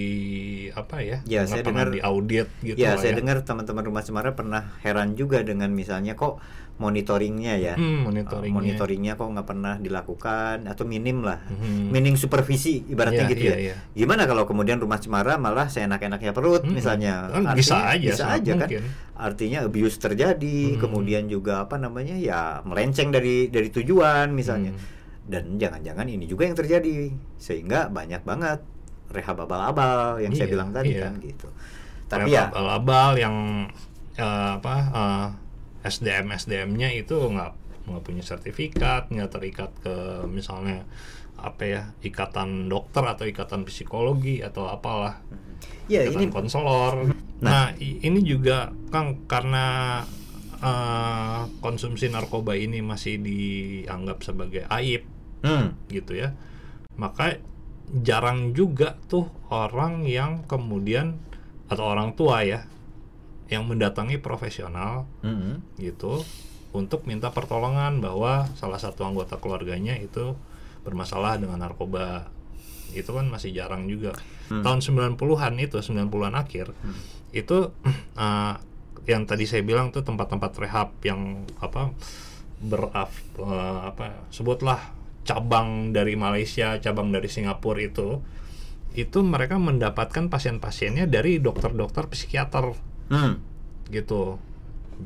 apa 0.71 1.01
ya 1.01 1.17
Ya, 1.25 1.43
saya 1.43 1.63
pernah 1.63 1.87
dengar- 1.87 1.97
diaudit 1.97 2.49
gitu 2.61 2.77
ya, 2.77 2.93
lah 2.93 2.99
saya 2.99 3.13
dengar 3.15 3.41
teman-teman 3.41 3.85
rumah 3.85 4.03
cemara 4.03 4.31
pernah 4.33 4.77
heran 4.81 5.15
juga 5.15 5.41
dengan 5.41 5.71
misalnya 5.71 6.13
kok 6.13 6.37
monitoringnya 6.77 7.57
ya. 7.57 7.73
Hmm, 7.75 8.05
Uh, 8.05 8.13
monitoringnya. 8.13 8.53
monitoringnya 8.53 9.13
kok 9.15 9.27
nggak 9.27 9.47
pernah 9.47 9.75
dilakukan 9.77 10.57
atau 10.67 10.85
minim 10.85 11.19
lah 11.21 11.41
Mhm. 11.43 11.89
minim 11.89 12.15
supervisi 12.15 12.85
ibaratnya 12.85 13.25
Iya, 13.25 13.33
gitu 13.33 13.45
ya 13.47 13.57
iya. 13.57 13.75
gimana 13.91 14.23
kalau 14.25 14.45
kemudian 14.45 14.77
rumah 14.77 15.01
cemara 15.01 15.35
malah 15.37 15.67
seenak-enaknya 15.67 16.31
perut 16.31 16.63
Mhm. 16.63 16.73
misalnya 16.75 17.33
Kan 17.33 17.57
bisa 17.57 17.81
aja, 17.83 17.97
bisa 18.05 18.25
aja 18.29 18.53
kan 18.55 18.69
mungkin. 18.69 18.83
artinya 19.15 19.59
abuse 19.63 19.97
terjadi 19.97 20.61
Mhm. 20.71 20.79
kemudian 20.79 21.25
juga 21.27 21.65
apa 21.65 21.77
namanya 21.77 22.13
ya 22.15 22.61
melenceng 22.63 23.09
dari 23.09 23.49
dari 23.49 23.73
tujuan 23.73 24.29
misalnya 24.31 24.71
Mhm. 24.71 24.96
Dan 25.27 25.59
jangan-jangan 25.59 26.07
ini 26.07 26.25
juga 26.25 26.47
yang 26.47 26.55
terjadi 26.55 27.11
sehingga 27.37 27.91
banyak 27.91 28.23
banget 28.23 28.63
rehab 29.11 29.39
abal-abal 29.39 30.19
yang 30.19 30.31
saya 30.35 30.47
Iya, 30.47 30.53
bilang 30.55 30.71
tadi 30.71 30.91
iya. 30.95 31.03
kan 31.07 31.13
gitu. 31.19 31.49
Tapi 32.07 32.31
ya 32.31 32.51
abal 32.51 33.19
yang 33.19 33.67
eh, 34.15 34.51
apa 34.59 34.75
eh, 34.91 35.27
SDM 35.87 36.31
SDM-nya 36.31 36.95
itu 36.95 37.15
nggak 37.15 37.53
nggak 37.87 38.03
punya 38.03 38.23
sertifikat 38.23 39.11
nggak 39.11 39.31
terikat 39.31 39.71
ke 39.79 39.95
misalnya 40.27 40.83
apa 41.39 41.63
ya 41.63 41.83
ikatan 42.01 42.67
dokter 42.67 43.03
atau 43.05 43.27
ikatan 43.27 43.63
psikologi 43.63 44.43
atau 44.43 44.67
apalah. 44.67 45.23
Ya 45.87 46.03
ikatan 46.03 46.19
ini 46.19 46.27
konselor. 46.31 46.95
Nah, 47.39 47.71
i- 47.79 48.01
ini 48.01 48.25
juga 48.25 48.73
kan 48.91 49.27
karena 49.27 49.67
eh, 50.57 51.41
konsumsi 51.61 52.09
narkoba 52.09 52.57
ini 52.57 52.81
masih 52.81 53.21
dianggap 53.21 54.25
sebagai 54.25 54.65
aib 54.73 55.05
hmm, 55.47 55.67
gitu 55.95 56.19
ya. 56.19 56.35
Maka 56.99 57.39
jarang 58.03 58.51
juga 58.51 58.99
tuh 59.07 59.31
orang 59.47 60.03
yang 60.11 60.43
kemudian 60.51 61.23
atau 61.71 61.87
orang 61.87 62.19
tua 62.19 62.43
ya 62.43 62.67
yang 63.47 63.67
mendatangi 63.71 64.19
profesional 64.19 65.07
Mm-mm. 65.23 65.63
gitu 65.79 66.27
untuk 66.75 67.07
minta 67.07 67.31
pertolongan 67.31 68.03
bahwa 68.03 68.51
salah 68.59 68.83
satu 68.83 69.07
anggota 69.07 69.39
keluarganya 69.39 69.95
itu 69.97 70.35
bermasalah 70.83 71.39
dengan 71.39 71.63
narkoba. 71.63 72.29
Itu 72.91 73.15
kan 73.15 73.31
masih 73.31 73.55
jarang 73.55 73.87
juga. 73.87 74.19
Tahun 74.51 74.81
90-an 74.83 75.55
itu 75.59 75.79
90-an 75.79 76.35
akhir 76.35 76.75
itu 77.35 77.59
eh, 78.19 78.55
yang 79.11 79.23
tadi 79.27 79.47
saya 79.47 79.63
bilang 79.63 79.95
tuh 79.95 80.03
tempat-tempat 80.03 80.51
rehab 80.59 80.91
yang 81.07 81.47
apa 81.63 81.95
beraf 82.63 83.11
eh, 83.39 83.81
apa 83.91 84.27
sebutlah 84.35 84.96
cabang 85.27 85.91
dari 85.91 86.15
Malaysia 86.15 86.79
cabang 86.79 87.11
dari 87.11 87.27
Singapura 87.27 87.83
itu 87.83 88.23
itu 88.97 89.21
mereka 89.21 89.61
mendapatkan 89.61 90.33
pasien-pasiennya 90.33 91.05
dari 91.07 91.37
dokter-dokter 91.39 92.09
psikiater. 92.09 92.73
Hmm. 93.07 93.39
gitu. 93.87 94.41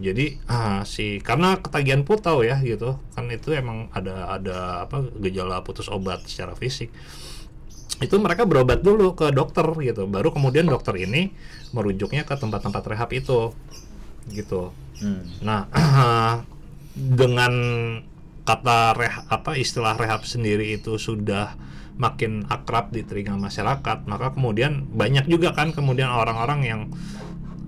Jadi 0.01 0.39
ah, 0.47 0.87
si 0.87 1.19
karena 1.21 1.59
ketagihan 1.59 2.07
putau 2.07 2.41
ya 2.47 2.63
gitu. 2.63 2.97
Kan 3.13 3.29
itu 3.29 3.53
emang 3.53 3.91
ada 3.93 4.39
ada 4.39 4.87
apa 4.87 5.05
gejala 5.21 5.61
putus 5.67 5.91
obat 5.91 6.25
secara 6.25 6.55
fisik. 6.55 6.89
Itu 8.01 8.17
mereka 8.23 8.49
berobat 8.49 8.81
dulu 8.81 9.13
ke 9.19 9.35
dokter 9.35 9.67
gitu. 9.83 10.07
Baru 10.09 10.33
kemudian 10.33 10.65
dokter 10.71 10.97
ini 10.97 11.35
merujuknya 11.75 12.25
ke 12.25 12.39
tempat-tempat 12.39 12.83
rehab 12.87 13.11
itu. 13.13 13.53
Gitu. 14.31 14.71
Hmm. 15.01 15.25
nah 15.41 15.65
dengan 17.21 17.53
kata 18.43 18.97
reh 18.97 19.15
apa 19.29 19.55
istilah 19.55 19.95
rehab 19.95 20.25
sendiri 20.25 20.75
itu 20.75 20.97
sudah 20.97 21.55
makin 21.97 22.49
akrab 22.49 22.89
di 22.91 23.05
telinga 23.05 23.37
masyarakat 23.37 24.09
maka 24.09 24.33
kemudian 24.33 24.89
banyak 24.89 25.29
juga 25.29 25.53
kan 25.53 25.71
kemudian 25.71 26.09
orang-orang 26.09 26.61
yang 26.65 26.81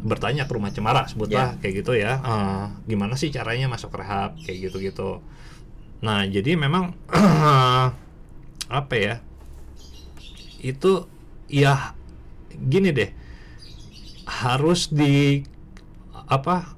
bertanya 0.03 0.49
ke 0.49 0.53
rumah 0.53 0.73
cemara 0.73 1.07
sebutlah 1.07 1.55
kayak 1.61 1.85
gitu 1.85 1.93
ya 1.95 2.19
Eh, 2.19 2.65
gimana 2.89 3.15
sih 3.15 3.31
caranya 3.31 3.69
masuk 3.69 3.95
rehab? 3.95 4.35
kayak 4.43 4.67
gitu-gitu. 4.67 5.23
Nah 6.03 6.27
jadi 6.27 6.59
memang 6.59 6.97
apa 8.73 8.95
ya 8.97 9.15
itu 10.59 11.07
ya 11.47 11.93
gini 12.51 12.91
deh 12.91 13.11
harus 14.25 14.89
di 14.89 15.43
apa 16.27 16.73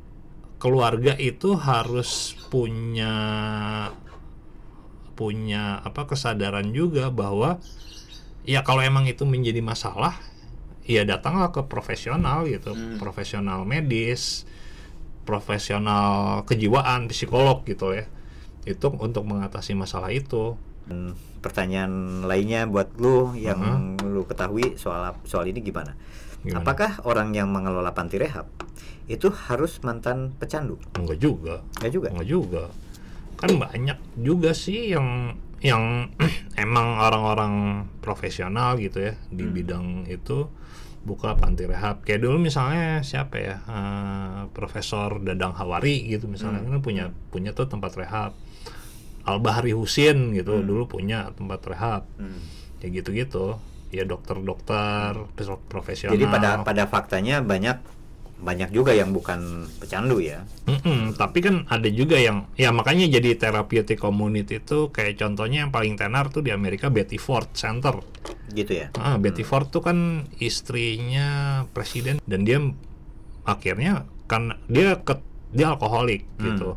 keluarga 0.64 1.12
itu 1.20 1.60
harus 1.60 2.32
punya 2.48 3.12
punya 5.12 5.84
apa 5.84 6.08
kesadaran 6.08 6.72
juga 6.72 7.12
bahwa 7.12 7.60
ya 8.48 8.64
kalau 8.64 8.80
emang 8.80 9.04
itu 9.04 9.28
menjadi 9.28 9.60
masalah 9.60 10.16
ya 10.88 11.04
datanglah 11.04 11.52
ke 11.52 11.68
profesional 11.68 12.48
gitu. 12.48 12.72
Profesional 12.96 13.68
medis 13.68 14.48
profesional 15.28 16.40
kejiwaan 16.48 17.12
psikolog 17.12 17.60
gitu 17.68 17.92
ya. 17.92 18.08
Itu 18.64 18.88
untuk 18.96 19.28
mengatasi 19.28 19.76
masalah 19.76 20.16
itu. 20.16 20.56
Pertanyaan 21.44 22.24
lainnya 22.24 22.64
buat 22.64 22.88
lu 22.96 23.36
yang 23.36 24.00
lu 24.00 24.24
ketahui 24.24 24.80
soal 24.80 25.12
soal 25.28 25.44
ini 25.44 25.60
gimana? 25.60 25.92
Gimana? 26.44 26.60
Apakah 26.60 27.00
orang 27.08 27.32
yang 27.32 27.48
mengelola 27.48 27.96
panti 27.96 28.20
rehab 28.20 28.44
itu 29.08 29.32
harus 29.32 29.80
mantan 29.80 30.36
pecandu? 30.36 30.76
enggak 30.96 31.18
juga 31.20 31.54
Enggak 31.80 31.92
juga. 31.92 32.08
Enggak 32.12 32.28
juga. 32.28 32.64
Kan 33.40 33.50
banyak 33.56 33.98
juga 34.20 34.50
sih 34.52 34.92
yang 34.92 35.36
yang 35.64 36.12
emang 36.60 37.00
orang-orang 37.00 37.84
profesional 38.04 38.76
gitu 38.76 39.00
ya 39.00 39.16
di 39.32 39.48
bidang 39.48 40.04
itu 40.04 40.52
buka 41.04 41.36
panti 41.36 41.64
rehab. 41.64 42.04
Kayak 42.04 42.28
dulu 42.28 42.36
misalnya 42.40 43.00
siapa 43.00 43.36
ya? 43.40 43.56
eh, 43.64 44.40
Profesor 44.52 45.20
Dadang 45.20 45.56
Hawari 45.56 46.04
gitu 46.08 46.28
misalnya 46.28 46.64
kan 46.64 46.80
punya 46.84 47.12
punya 47.32 47.56
tuh 47.56 47.68
tempat 47.68 47.96
rehab. 47.96 48.36
Al 49.24 49.40
Bahri 49.40 49.72
Husin 49.72 50.36
gitu 50.36 50.60
dulu 50.60 50.84
punya 50.84 51.32
tempat 51.32 51.64
rehab. 51.64 52.04
Hmm. 52.20 52.40
Ya 52.84 52.92
gitu-gitu. 52.92 53.56
Ya 53.94 54.02
dokter-dokter 54.02 55.14
profesional. 55.70 56.18
Jadi 56.18 56.26
pada 56.26 56.66
pada 56.66 56.90
faktanya 56.90 57.38
banyak 57.38 57.78
banyak 58.44 58.74
juga 58.74 58.92
yang 58.92 59.14
bukan 59.14 59.70
pecandu 59.80 60.20
ya. 60.20 60.44
Mm-mm, 60.68 61.16
tapi 61.16 61.40
kan 61.40 61.64
ada 61.72 61.86
juga 61.88 62.20
yang 62.20 62.44
ya 62.58 62.74
makanya 62.74 63.08
jadi 63.08 63.40
therapeutic 63.40 63.96
community 63.96 64.60
itu 64.60 64.92
kayak 64.92 65.16
contohnya 65.16 65.64
yang 65.64 65.72
paling 65.72 65.96
tenar 65.96 66.28
tuh 66.28 66.44
di 66.44 66.52
Amerika 66.52 66.92
Betty 66.92 67.16
Ford 67.16 67.48
Center. 67.56 68.02
Gitu 68.52 68.84
ya. 68.84 68.86
Ah, 69.00 69.16
Betty 69.16 69.46
Ford 69.46 69.70
tuh 69.72 69.80
kan 69.80 70.28
istrinya 70.42 71.62
presiden 71.72 72.20
dan 72.28 72.44
dia 72.44 72.60
akhirnya 73.48 74.04
kan 74.28 74.60
dia 74.68 75.00
ke 75.00 75.16
dia 75.54 75.72
alkoholik 75.72 76.28
gitu. 76.42 76.76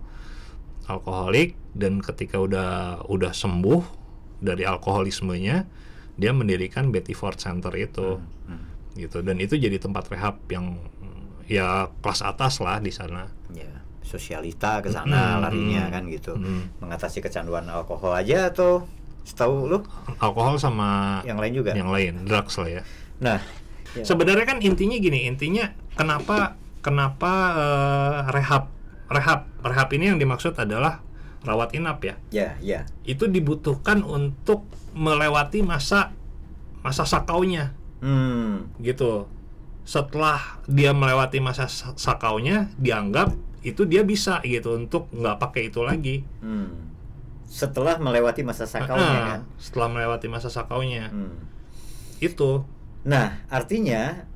Alkoholik 0.88 1.60
dan 1.76 2.00
ketika 2.00 2.40
udah 2.40 3.04
udah 3.12 3.36
sembuh 3.36 3.84
dari 4.40 4.64
alkoholismenya 4.64 5.68
dia 6.18 6.34
mendirikan 6.34 6.90
Betty 6.90 7.14
Ford 7.14 7.38
Center 7.38 7.72
itu. 7.74 8.18
Gitu 8.98 9.22
dan 9.22 9.38
itu 9.38 9.54
jadi 9.54 9.78
tempat 9.78 10.10
rehab 10.10 10.42
yang 10.50 10.82
ya 11.46 11.88
kelas 12.02 12.26
atas 12.26 12.58
lah 12.60 12.82
di 12.82 12.90
sana. 12.90 13.30
Ya, 13.54 13.70
sosialita 14.02 14.82
ke 14.82 14.90
sana 14.90 15.38
Mm-mm, 15.38 15.44
larinya 15.46 15.84
mm-mm. 15.86 15.94
kan 15.94 16.04
gitu. 16.10 16.34
Mm. 16.34 16.64
Mengatasi 16.82 17.22
kecanduan 17.22 17.70
alkohol 17.70 18.18
aja 18.18 18.50
atau 18.50 18.90
setahu 19.22 19.68
lu 19.68 19.80
alkohol 20.18 20.56
sama 20.56 21.20
yang 21.28 21.36
lain 21.36 21.52
juga? 21.52 21.76
yang 21.76 21.92
lain 21.92 22.24
drugs 22.24 22.56
lah 22.56 22.80
ya 22.80 22.82
Nah, 23.20 23.44
ya. 23.92 24.08
sebenarnya 24.08 24.48
kan 24.48 24.64
intinya 24.64 24.96
gini 24.96 25.28
intinya 25.28 25.68
kenapa 26.00 26.56
kenapa 26.80 27.32
eh, 27.60 28.20
rehab 28.32 28.72
rehab 29.12 29.52
rehab 29.60 29.88
ini 29.92 30.16
yang 30.16 30.18
dimaksud 30.18 30.56
adalah 30.56 31.04
rawat 31.42 31.74
inap 31.74 32.00
ya 32.02 32.16
ya, 32.30 32.50
ya. 32.60 32.80
itu 33.04 33.26
dibutuhkan 33.26 34.02
untuk 34.02 34.66
melewati 34.94 35.62
masa 35.62 36.14
masa 36.82 37.04
sakaunya 37.04 37.74
Hmm. 37.98 38.70
gitu 38.78 39.26
setelah 39.82 40.38
dia 40.66 40.92
melewati 40.92 41.40
masa 41.40 41.66
sa- 41.66 41.96
sakaunya 41.96 42.70
dianggap 42.76 43.34
itu 43.62 43.84
dia 43.84 44.02
bisa 44.02 44.38
gitu 44.42 44.78
untuk 44.78 45.10
nggak 45.10 45.38
pakai 45.38 45.68
itu 45.68 45.82
lagi 45.82 46.22
Hmm. 46.40 46.94
Setelah 47.48 47.96
melewati 47.96 48.44
masa 48.44 48.68
sakaunya 48.68 49.08
Ah, 49.18 49.28
kan. 49.34 49.42
setelah 49.56 49.88
melewati 49.88 50.28
masa 50.28 50.48
sakaunya 50.48 51.08
Hmm. 51.08 51.32
itu 52.20 52.62
Nah, 53.02 53.40
artinya 53.48 54.28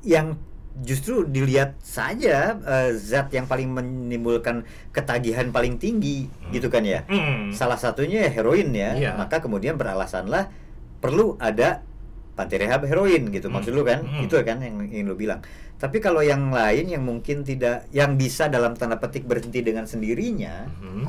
yang 0.00 0.40
justru 0.82 1.22
dilihat 1.22 1.78
saja 1.78 2.58
eh, 2.58 2.90
zat 2.98 3.30
yang 3.30 3.46
paling 3.46 3.70
menimbulkan 3.70 4.66
ketagihan 4.90 5.54
paling 5.54 5.78
tinggi 5.78 6.26
gitu 6.50 6.66
kan 6.66 6.82
ya. 6.82 7.06
Hmm. 7.06 7.54
Salah 7.54 7.78
satunya 7.78 8.26
heroin 8.26 8.74
ya. 8.74 8.90
Iya. 8.98 9.10
Maka 9.14 9.38
kemudian 9.38 9.78
beralasanlah 9.78 10.50
perlu 10.98 11.38
ada 11.38 11.86
panti 12.34 12.58
rehab 12.58 12.82
heroin 12.82 13.30
gitu 13.30 13.46
maksud 13.46 13.70
lu 13.70 13.86
kan? 13.86 14.02
Hmm. 14.02 14.26
Itu 14.26 14.34
kan 14.42 14.58
yang 14.58 14.82
ingin 14.90 15.06
lu 15.06 15.14
bilang. 15.14 15.38
Tapi 15.78 16.02
kalau 16.02 16.22
yang 16.22 16.50
lain 16.50 16.90
yang 16.90 17.02
mungkin 17.06 17.46
tidak 17.46 17.86
yang 17.94 18.18
bisa 18.18 18.50
dalam 18.50 18.74
tanda 18.74 18.98
petik 18.98 19.26
berhenti 19.30 19.62
dengan 19.62 19.86
sendirinya, 19.86 20.66
Hmm. 20.82 21.06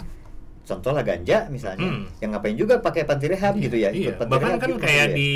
contohlah 0.62 1.02
ganja 1.02 1.50
misalnya, 1.50 1.86
Hmm. 1.86 2.06
yang 2.22 2.34
ngapain 2.38 2.58
juga 2.58 2.82
pakai 2.82 3.06
panti 3.06 3.30
rehab 3.30 3.58
gitu 3.58 3.78
ya? 3.78 3.90
Iya, 3.90 4.18
bahkan 4.26 4.62
kan 4.62 4.70
gitu 4.70 4.82
kayak 4.82 5.08
ya? 5.10 5.16
di 5.18 5.32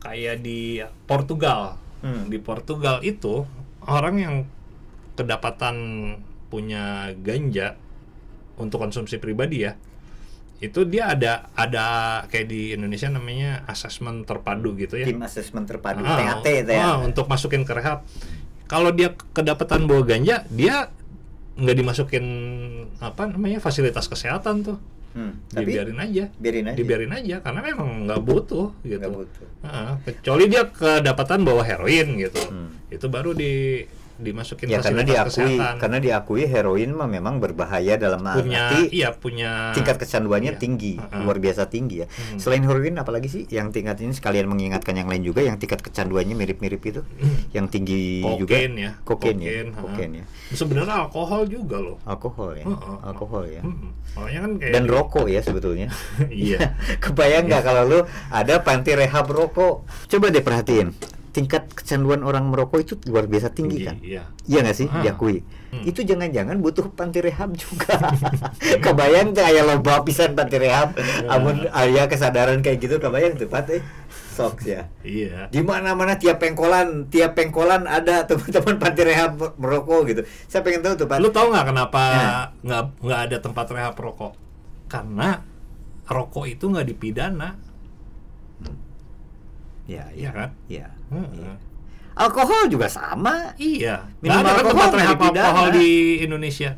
kayak 0.00 0.36
di 0.40 0.80
Portugal. 1.04 1.76
Hmm. 2.00 2.26
Di 2.26 2.38
Portugal 2.38 3.00
itu 3.00 3.44
orang 3.82 4.14
yang 4.16 4.34
kedapatan 5.14 5.76
punya 6.48 7.12
ganja 7.16 7.76
untuk 8.56 8.80
konsumsi 8.80 9.16
pribadi 9.16 9.62
ya. 9.62 9.76
Itu 10.60 10.84
dia 10.84 11.08
ada 11.08 11.48
ada 11.54 11.86
kayak 12.26 12.46
di 12.46 12.72
Indonesia 12.72 13.08
namanya 13.08 13.64
asesmen 13.64 14.24
terpadu 14.24 14.76
gitu 14.76 14.96
ya. 14.96 15.08
tim 15.08 15.20
asesmen 15.20 15.64
terpadu 15.64 16.00
Ah, 16.00 16.36
TAT 16.36 16.46
itu 16.64 16.72
ya. 16.72 16.84
ah, 16.84 16.96
untuk 17.00 17.24
masukin 17.26 17.64
ke 17.64 17.72
rehab. 17.72 18.04
Kalau 18.64 18.92
dia 18.92 19.16
kedapatan 19.32 19.84
bawa 19.84 20.04
ganja, 20.04 20.44
dia 20.48 20.92
nggak 21.56 21.76
dimasukin 21.76 22.24
apa 22.98 23.26
namanya 23.26 23.58
fasilitas 23.58 24.06
kesehatan 24.06 24.62
tuh. 24.62 24.78
Hmm, 25.10 25.34
Tapi 25.44 25.66
Dibiarin 25.66 25.98
aja 25.98 26.24
biarin 26.32 26.64
aja. 26.64 26.76
dibiarin 26.76 27.12
aja 27.12 27.36
karena 27.40 27.60
memang 27.60 27.88
nggak 28.06 28.20
butuh 28.20 28.70
gitu 28.80 28.96
Nggak 28.96 29.10
butuh. 29.12 29.46
Heeh, 29.60 29.92
kecuali 30.06 30.44
dia 30.46 30.62
kedapatan 30.64 31.40
bawa 31.42 31.62
heroin 31.62 32.08
gitu 32.16 32.42
Hmm. 32.44 32.70
itu 32.88 33.06
baru 33.06 33.30
di 33.32 33.82
dimasukin 34.20 34.66
Ya 34.66 34.78
karena 34.78 35.02
diakui 35.02 35.56
kesehatan. 35.56 35.76
karena 35.80 35.98
diakui 35.98 36.44
heroin 36.44 36.90
mah 36.92 37.04
memang 37.04 37.38
berbahaya 37.38 37.96
dalam 37.96 38.20
punya 38.22 38.68
arti 38.68 38.92
iya 38.92 39.10
punya 39.10 39.72
tingkat 39.72 39.96
kecanduannya 39.96 40.54
iya. 40.54 40.60
tinggi, 40.60 40.94
Heeh. 40.96 41.20
luar 41.20 41.36
biasa 41.36 41.66
tinggi 41.66 42.04
ya. 42.04 42.06
Hmm. 42.06 42.36
Selain 42.36 42.60
heroin 42.60 42.94
apalagi 42.94 43.26
sih 43.26 43.42
yang 43.48 43.70
tingkat 43.70 43.98
ini 43.98 44.12
sekalian 44.12 44.46
mengingatkan 44.46 44.92
yang 44.92 45.08
lain 45.08 45.20
juga 45.22 45.40
yang 45.40 45.56
tingkat 45.56 45.80
kecanduannya 45.80 46.32
mirip-mirip 46.32 46.80
itu, 46.82 47.00
yang 47.50 47.66
tinggi 47.66 48.20
juga. 48.22 48.54
kokain 48.54 48.72
ya 48.76 48.90
Kokain 49.02 49.36
ya, 49.36 49.50
ha. 49.66 49.80
kokain 49.80 50.12
ya. 50.12 50.24
sebenarnya 50.50 50.94
alkohol 51.00 51.42
juga 51.44 51.76
loh 51.78 51.96
Alkohol 52.04 52.50
ya, 52.54 52.64
Heeh. 52.64 52.96
alkohol 53.02 53.44
ya. 53.46 53.62
Mm-mm. 53.62 53.90
Makanya 54.10 54.40
kan 54.40 54.52
kayak 54.58 54.72
Dan 54.72 54.84
rokok 54.86 55.26
ya 55.26 55.40
sebetulnya. 55.40 55.88
iya 56.28 56.74
Kebayang 57.04 57.46
nggak 57.46 57.62
kalau 57.62 57.82
lu 57.84 57.98
ada 58.28 58.54
panti 58.60 58.92
rehab 58.92 59.26
rokok? 59.26 59.86
Coba 60.06 60.26
deh 60.28 60.42
perhatiin. 60.42 60.90
Tingkat 61.30 61.70
kecanduan 61.70 62.20
orang 62.20 62.50
merokok 62.50 62.78
itu 62.80 62.94
luar 63.06 63.24
biasa 63.24 63.50
tinggi 63.50 63.86
kan? 63.86 63.96
iya 64.02 64.26
Iya 64.44 64.58
nggak 64.60 64.76
sih? 64.76 64.90
Ah. 64.90 64.98
Diakui. 65.00 65.46
Hmm. 65.70 65.86
Itu 65.86 66.02
jangan-jangan 66.02 66.58
butuh 66.58 66.90
panti 66.90 67.22
rehab 67.22 67.54
juga. 67.54 67.94
kebayang 68.84 69.30
tuh 69.30 69.40
aya 69.40 69.62
loba 69.62 70.02
pisan 70.02 70.34
panti 70.34 70.58
rehab. 70.58 70.98
Ya. 70.98 71.30
Amun 71.30 71.70
aya 71.70 72.06
kesadaran 72.06 72.58
kayak 72.58 72.78
gitu 72.80 72.98
kebayang 72.98 73.38
tuh 73.38 73.46
Pat 73.46 73.70
eh. 73.70 73.78
Sok 74.30 74.62
ya. 74.64 74.90
iya 75.00 75.46
Di 75.48 75.60
mana-mana 75.60 76.14
tiap 76.14 76.38
pengkolan, 76.38 77.06
tiap 77.06 77.34
pengkolan 77.34 77.84
ada 77.84 78.26
teman-teman 78.26 78.74
panti 78.78 79.02
rehab 79.02 79.38
merokok 79.54 80.00
gitu. 80.08 80.22
Saya 80.46 80.62
pengen 80.62 80.82
tahu 80.82 80.94
tuh 80.96 81.06
Pat. 81.06 81.18
lu 81.18 81.30
tahu 81.30 81.50
nggak 81.50 81.66
kenapa 81.66 82.02
Ya. 82.10 82.30
nggak 82.60 82.82
nggak 82.98 83.20
ada 83.28 83.36
tempat 83.38 83.66
rehab 83.70 83.94
rokok 83.94 84.32
karena 84.86 85.46
rokok 86.04 86.50
itu 86.50 86.66
nggak 86.66 86.86
dipidana 86.88 87.54
Iya, 89.90 90.04
iya 90.14 90.30
kan 90.30 90.48
Iya. 90.66 90.86
Heeh. 91.10 91.28
iya. 91.36 91.52
Alkohol 92.12 92.68
juga 92.68 92.86
sama. 92.86 93.50
iya 93.56 94.06
nggak 94.16 94.22
Minum 94.22 94.36
ada 94.36 94.46
kan 94.46 94.54
alkohol 94.56 94.70
tempat 94.70 94.86
nggak 94.86 95.00
rehab 95.00 95.16
dipidana. 95.16 95.42
alkohol 95.42 95.68
di 95.72 95.88
Indonesia 96.20 96.70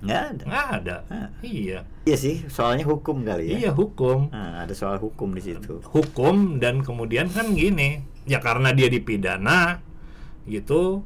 Nggak 0.00 0.22
ada. 0.26 0.42
nggak 0.44 0.66
ada 0.74 0.96
Ah. 1.06 1.28
iya 1.40 1.78
Iya 2.04 2.16
sih, 2.18 2.36
soalnya 2.46 2.84
hukum 2.84 3.20
kali 3.22 3.44
ya. 3.46 3.56
iya 3.58 3.70
hukum 3.70 4.28
Nah, 4.28 4.62
ada 4.62 4.72
soal 4.72 4.96
hukum 4.98 5.32
di 5.32 5.40
situ. 5.42 5.80
hukum 5.86 6.56
dan 6.58 6.80
kemudian 6.80 7.28
kan 7.28 7.52
gini 7.52 8.00
ya 8.24 8.38
karena 8.38 8.70
dia 8.70 8.88
dipidana 8.88 9.80
gitu 10.44 11.04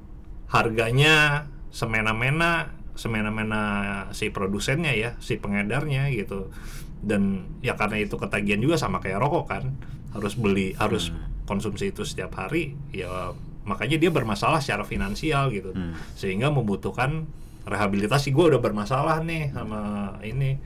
harganya 0.48 1.46
semena-mena 1.70 2.74
semena-mena 2.94 3.62
si 4.10 4.26
produsennya 4.28 4.90
ya 4.90 5.14
si 5.18 5.36
pengedarnya 5.36 6.10
gitu 6.10 6.50
dan 6.98 7.46
ya 7.60 7.72
karena 7.72 7.98
itu 8.00 8.14
ketagihan 8.16 8.58
juga 8.58 8.74
sama 8.74 8.98
kayak 8.98 9.18
rokok 9.18 9.46
kan 9.46 9.64
harus 10.10 10.34
beli 10.34 10.74
harus 10.74 11.14
konsumsi 11.48 11.88
itu 11.96 12.04
setiap 12.04 12.36
hari 12.36 12.76
ya 12.92 13.32
makanya 13.64 13.96
dia 13.96 14.12
bermasalah 14.12 14.60
secara 14.60 14.84
finansial 14.84 15.48
gitu. 15.52 15.72
Hmm. 15.72 15.96
sehingga 16.16 16.48
membutuhkan 16.48 17.24
rehabilitasi. 17.68 18.32
Gue 18.32 18.48
udah 18.48 18.60
bermasalah 18.64 19.20
nih 19.24 19.52
sama 19.52 20.12
ini 20.24 20.56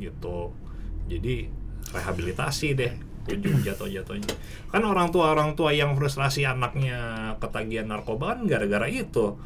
gitu. 0.00 0.52
Jadi 1.06 1.46
rehabilitasi 1.92 2.68
deh 2.72 2.92
ujung 3.26 3.60
jatuh-jatuhnya. 3.60 4.34
Kan 4.72 4.82
orang 4.86 5.12
tua 5.12 5.34
orang 5.34 5.52
tua 5.58 5.74
yang 5.76 5.92
frustrasi 5.98 6.48
anaknya 6.48 7.34
ketagihan 7.42 7.92
narkoba 7.92 8.36
kan 8.36 8.48
gara-gara 8.48 8.88
itu. 8.88 9.36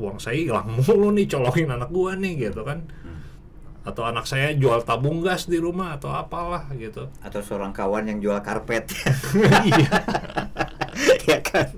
Uang 0.00 0.18
saya 0.18 0.40
hilang 0.40 0.80
mulu 0.80 1.14
nih 1.14 1.28
colokin 1.30 1.70
anak 1.70 1.90
gua 1.92 2.18
nih 2.18 2.50
gitu 2.50 2.66
kan 2.66 2.82
atau 3.84 4.02
anak 4.08 4.24
saya 4.24 4.56
jual 4.56 4.80
tabung 4.80 5.20
gas 5.20 5.44
di 5.44 5.60
rumah 5.60 6.00
atau 6.00 6.08
apalah 6.08 6.64
gitu 6.72 7.12
Atau 7.20 7.44
seorang 7.44 7.76
kawan 7.76 8.08
yang 8.08 8.18
jual 8.24 8.40
karpet. 8.40 8.88
iya 9.68 9.92
ya 11.28 11.38
kan. 11.44 11.68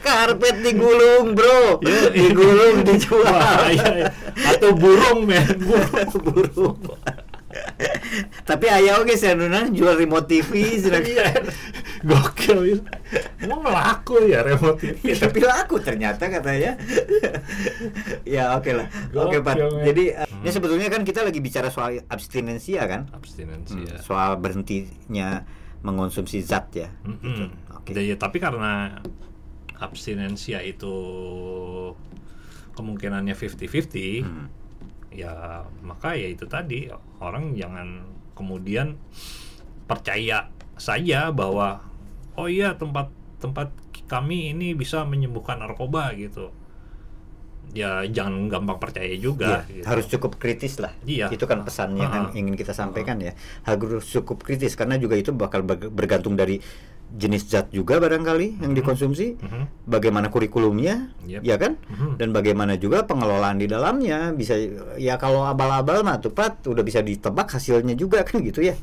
Karpet 0.00 0.56
digulung, 0.64 1.36
Bro. 1.36 1.84
Iya. 1.84 2.08
digulung 2.16 2.76
dijual. 2.84 3.28
Wah, 3.28 3.68
iya, 3.68 3.88
iya. 4.04 4.08
atau 4.56 4.72
burung 4.72 5.28
men 5.28 5.44
burung 5.60 6.12
burung. 6.26 6.78
Tapi 8.46 8.66
ayah 8.70 9.02
oke 9.02 9.14
sih 9.18 9.34
nunang 9.34 9.74
jual 9.74 9.98
remote 9.98 10.30
TV 10.30 10.78
iya 10.78 11.34
gokil 12.00 12.78
itu 12.78 12.82
emang 13.42 13.60
laku 13.68 14.24
ya 14.24 14.40
remote 14.40 14.80
TV 14.80 15.12
Ya, 15.12 15.14
tapi 15.18 15.38
laku 15.42 15.76
ternyata 15.82 16.30
katanya. 16.30 16.78
ya 18.22 18.54
oke 18.56 18.70
lah. 18.72 18.86
Oke 19.12 19.42
Pak. 19.42 19.56
Jadi 19.82 20.14
eh, 20.40 20.44
ini 20.44 20.50
sebetulnya 20.50 20.88
kan 20.88 21.04
kita 21.04 21.20
lagi 21.20 21.38
bicara 21.38 21.68
soal 21.68 22.00
abstinensia 22.06 22.82
kan? 22.84 23.06
abstinensi 23.12 23.76
Hmm, 23.76 24.00
Soal 24.00 24.36
berhentinya 24.36 25.44
mengonsumsi 25.80 26.40
zat 26.40 26.72
ya. 26.72 26.88
Mm-mm. 27.04 27.76
Oke. 27.76 27.92
Ya, 27.92 28.02
ya, 28.04 28.16
tapi 28.16 28.36
karena 28.36 29.00
abstinensia 29.76 30.60
itu 30.60 30.92
kemungkinannya 32.72 33.32
50-50 33.32 34.24
Hmm. 34.24 34.46
ya 35.10 35.64
maka 35.82 36.14
ya 36.14 36.30
itu 36.30 36.46
tadi 36.46 36.86
orang 37.18 37.58
jangan 37.58 38.06
kemudian 38.32 38.94
percaya 39.84 40.46
saja 40.78 41.34
bahwa 41.34 41.82
oh 42.38 42.46
iya 42.46 42.78
tempat 42.78 43.10
tempat 43.42 43.74
kami 44.06 44.54
ini 44.54 44.72
bisa 44.72 45.02
menyembuhkan 45.02 45.58
narkoba 45.58 46.14
gitu 46.14 46.54
ya 47.70 48.02
jangan 48.02 48.46
gampang 48.46 48.78
percaya 48.78 49.14
juga 49.14 49.62
Iya, 49.62 49.70
gitu. 49.72 49.84
harus 49.86 50.04
cukup 50.06 50.32
kritis 50.36 50.76
lah. 50.76 50.90
Iya. 51.02 51.30
Itu 51.30 51.46
kan 51.46 51.62
pesannya 51.62 52.02
kan 52.04 52.22
Ah. 52.28 52.34
ingin 52.34 52.54
kita 52.54 52.70
sampaikan 52.70 53.18
ya. 53.18 53.32
Harus 53.62 54.04
cukup 54.06 54.42
kritis 54.42 54.74
karena 54.74 54.96
juga 54.96 55.14
itu 55.14 55.30
bakal 55.30 55.62
bergantung 55.66 56.34
dari 56.34 56.58
jenis 57.12 57.42
zat 57.44 57.68
juga 57.68 57.96
barangkali 57.96 58.60
yang 58.60 58.72
dikonsumsi, 58.72 59.34
Mhm. 59.36 59.62
bagaimana 59.84 60.28
kurikulumnya, 60.28 61.10
Yep. 61.22 61.40
ya 61.42 61.56
kan? 61.56 61.72
Mhm. 61.80 62.10
Dan 62.16 62.28
bagaimana 62.30 62.74
juga 62.74 63.02
pengelolaan 63.02 63.56
di 63.56 63.66
dalamnya 63.66 64.30
bisa 64.30 64.54
ya 64.94 65.16
kalau 65.16 65.42
abal-abal 65.42 66.00
mah 66.00 66.16
tepat 66.16 66.62
udah 66.64 66.80
bisa 66.80 67.00
ditebak 67.00 67.50
hasilnya 67.50 67.92
juga 67.92 68.22
kan 68.22 68.38
gitu 68.40 68.62
ya. 68.62 68.74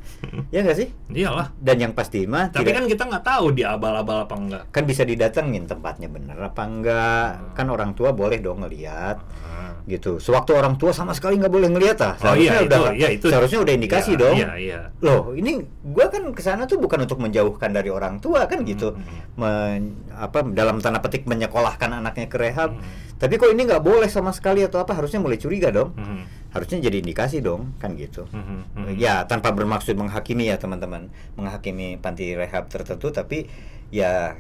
Ya 0.50 0.62
nggak 0.62 0.78
sih? 0.78 0.90
iyalah 1.10 1.50
Dan 1.58 1.80
yang 1.80 1.94
pasti 1.94 2.24
mah 2.24 2.48
tapi 2.48 2.68
tidak- 2.68 2.76
kan 2.76 2.86
kita 2.86 3.04
nggak 3.06 3.26
tahu 3.26 3.46
dia 3.52 3.68
abal-abal 3.72 4.24
apa 4.24 4.36
enggak 4.36 4.64
kan 4.70 4.84
bisa 4.84 5.02
didatengin 5.02 5.64
tempatnya 5.64 6.08
bener 6.08 6.38
apa 6.38 6.62
enggak. 6.62 7.30
Kan 7.54 7.68
orang 7.68 7.92
tua 7.92 8.12
boleh 8.12 8.38
dong 8.38 8.62
ngelihat 8.62 9.18
Ah. 9.40 9.80
gitu. 9.84 10.20
Sewaktu 10.20 10.52
orang 10.52 10.76
tua 10.76 10.92
sama 10.92 11.12
sekali 11.12 11.36
nggak 11.36 11.50
boleh 11.50 11.70
ngelihat 11.70 11.98
ah. 12.02 12.14
Oh 12.22 12.36
iya, 12.36 12.60
itu- 12.60 12.68
udah 12.68 12.92
iya, 12.94 13.08
itu- 13.10 13.28
seharusnya 13.28 13.60
udah 13.62 13.74
indikasi 13.74 14.12
Iya, 14.14 14.20
dong. 14.20 14.36
Iya, 14.36 14.50
iya. 14.58 14.80
Loh, 15.00 15.32
ini 15.32 15.58
gua 15.82 16.08
kan 16.08 16.28
ke 16.30 16.42
sana 16.42 16.64
tuh 16.64 16.78
bukan 16.78 17.02
untuk 17.02 17.18
menjauhkan 17.18 17.72
dari 17.72 17.88
orang 17.88 18.17
tua 18.20 18.46
kan 18.50 18.62
gitu. 18.64 18.94
Hmm. 18.94 19.38
Men- 19.38 19.96
apa 20.14 20.42
dalam 20.50 20.82
tanda 20.82 21.00
petik 21.00 21.26
menyekolahkan 21.30 21.90
anaknya 22.02 22.28
ke 22.28 22.38
rehab. 22.38 22.76
Hmm. 22.78 23.06
Tapi 23.18 23.34
kok 23.42 23.50
ini 23.50 23.66
nggak 23.66 23.82
boleh 23.82 24.06
sama 24.10 24.30
sekali 24.30 24.62
atau 24.62 24.78
apa? 24.78 24.94
Harusnya 24.94 25.18
mulai 25.18 25.42
curiga 25.42 25.74
dong. 25.74 25.98
Mhm. 25.98 26.54
Harusnya 26.54 26.78
jadi 26.86 27.02
indikasi 27.02 27.42
dong, 27.42 27.74
kan 27.82 27.98
gitu. 27.98 28.30
Mhm, 28.30 28.78
mhm. 28.78 28.94
Ya, 28.98 29.26
tanpa 29.26 29.50
bermaksud 29.54 29.98
menghakimi 29.98 30.50
ya 30.50 30.58
teman-teman, 30.62 31.10
menghakimi 31.34 31.98
panti 31.98 32.38
rehab 32.38 32.70
tertentu, 32.70 33.10
tapi 33.10 33.50
ya 33.90 34.38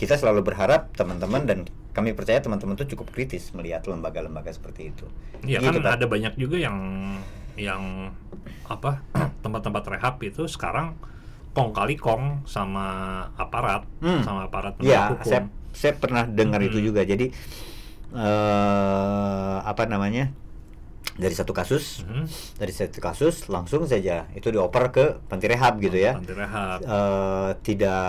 kita 0.00 0.18
selalu 0.18 0.40
berharap 0.42 0.90
teman-teman 0.96 1.46
dan 1.46 1.58
kami 1.94 2.10
percaya 2.10 2.42
teman-teman 2.42 2.74
tuh 2.74 2.90
cukup 2.90 3.14
kritis 3.14 3.54
melihat 3.54 3.86
lembaga-lembaga 3.86 4.50
seperti 4.50 4.90
itu. 4.90 5.06
Iya 5.46 5.62
Gitu, 5.62 5.78
kan 5.78 5.94
ada 5.94 6.06
banyak 6.10 6.34
juga 6.34 6.58
yang 6.58 6.76
yang 7.54 8.10
apa 8.66 9.04
tempat-tempat 9.44 9.84
rehab 9.94 10.18
itu 10.26 10.50
sekarang 10.50 10.98
kong 11.54 11.70
kali 11.70 11.94
kong 11.94 12.42
sama 12.44 12.86
aparat 13.34 13.86
Hmm. 13.98 14.20
sama 14.20 14.44
aparat 14.44 14.74
Ya, 14.76 15.08
penegak 15.08 15.10
hukum. 15.14 15.24
saya 15.24 15.40
saya 15.70 15.92
pernah 15.94 16.22
dengar 16.24 16.60
itu 16.60 16.78
Hmm. 16.78 16.86
juga. 16.86 17.02
Jadi 17.02 17.30
eh 18.14 19.56
apa 19.60 19.84
namanya? 19.84 20.30
Dari 21.14 21.30
satu 21.30 21.54
kasus, 21.54 22.02
Mhm. 22.02 22.26
dari 22.58 22.74
satu 22.74 22.98
kasus 22.98 23.46
langsung 23.46 23.86
saja 23.86 24.26
itu 24.34 24.50
dioper 24.50 24.90
ke 24.90 25.04
panti 25.24 25.46
rehab 25.46 25.78
gitu 25.78 25.94
ya. 25.94 26.18
Panti 26.18 26.34
rehab. 26.34 26.82
Eh, 26.82 27.50
tidak 27.62 28.02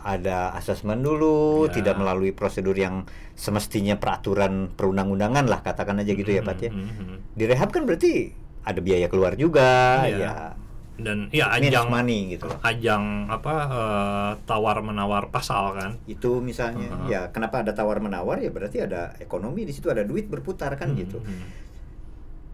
ada 0.00 0.54
asesmen 0.54 1.02
dulu, 1.02 1.66
Ya. 1.66 1.74
tidak 1.74 1.98
melalui 1.98 2.30
prosedur 2.30 2.78
yang 2.78 3.02
semestinya 3.34 3.98
peraturan 3.98 4.70
perundang-undangan 4.70 5.42
lah 5.44 5.58
katakan 5.60 5.98
aja 5.98 6.14
gitu 6.14 6.30
ya 6.30 6.38
Mhm, 6.38 6.46
Pat 6.46 6.58
ya. 6.60 6.70
mhm. 6.70 7.34
Di 7.34 7.44
rehab 7.44 7.68
kan 7.68 7.82
berarti 7.82 8.30
ada 8.62 8.78
biaya 8.78 9.10
keluar 9.10 9.34
juga 9.34 10.06
Iya. 10.06 10.14
ya. 10.16 10.32
Dan 10.92 11.32
ya 11.32 11.48
ajang 11.50 11.88
money 11.88 12.36
gitu 12.36 12.46
ajang 12.60 13.26
apa 13.26 13.54
eh, 13.70 14.30
tawar 14.44 14.84
menawar 14.84 15.32
pasal 15.32 15.72
kan. 15.74 15.90
Itu 16.04 16.44
misalnya 16.44 16.88
Uh-huh. 16.92 17.08
ya 17.08 17.32
kenapa 17.32 17.64
ada 17.64 17.72
tawar 17.72 17.98
menawar 17.98 18.38
ya 18.38 18.52
berarti 18.52 18.84
ada 18.84 19.16
ekonomi 19.18 19.64
di 19.64 19.72
situ 19.72 19.88
ada 19.88 20.04
duit 20.04 20.28
berputar 20.28 20.76
kan 20.76 20.92
gitu. 20.92 21.18
Mhm. 21.24 21.71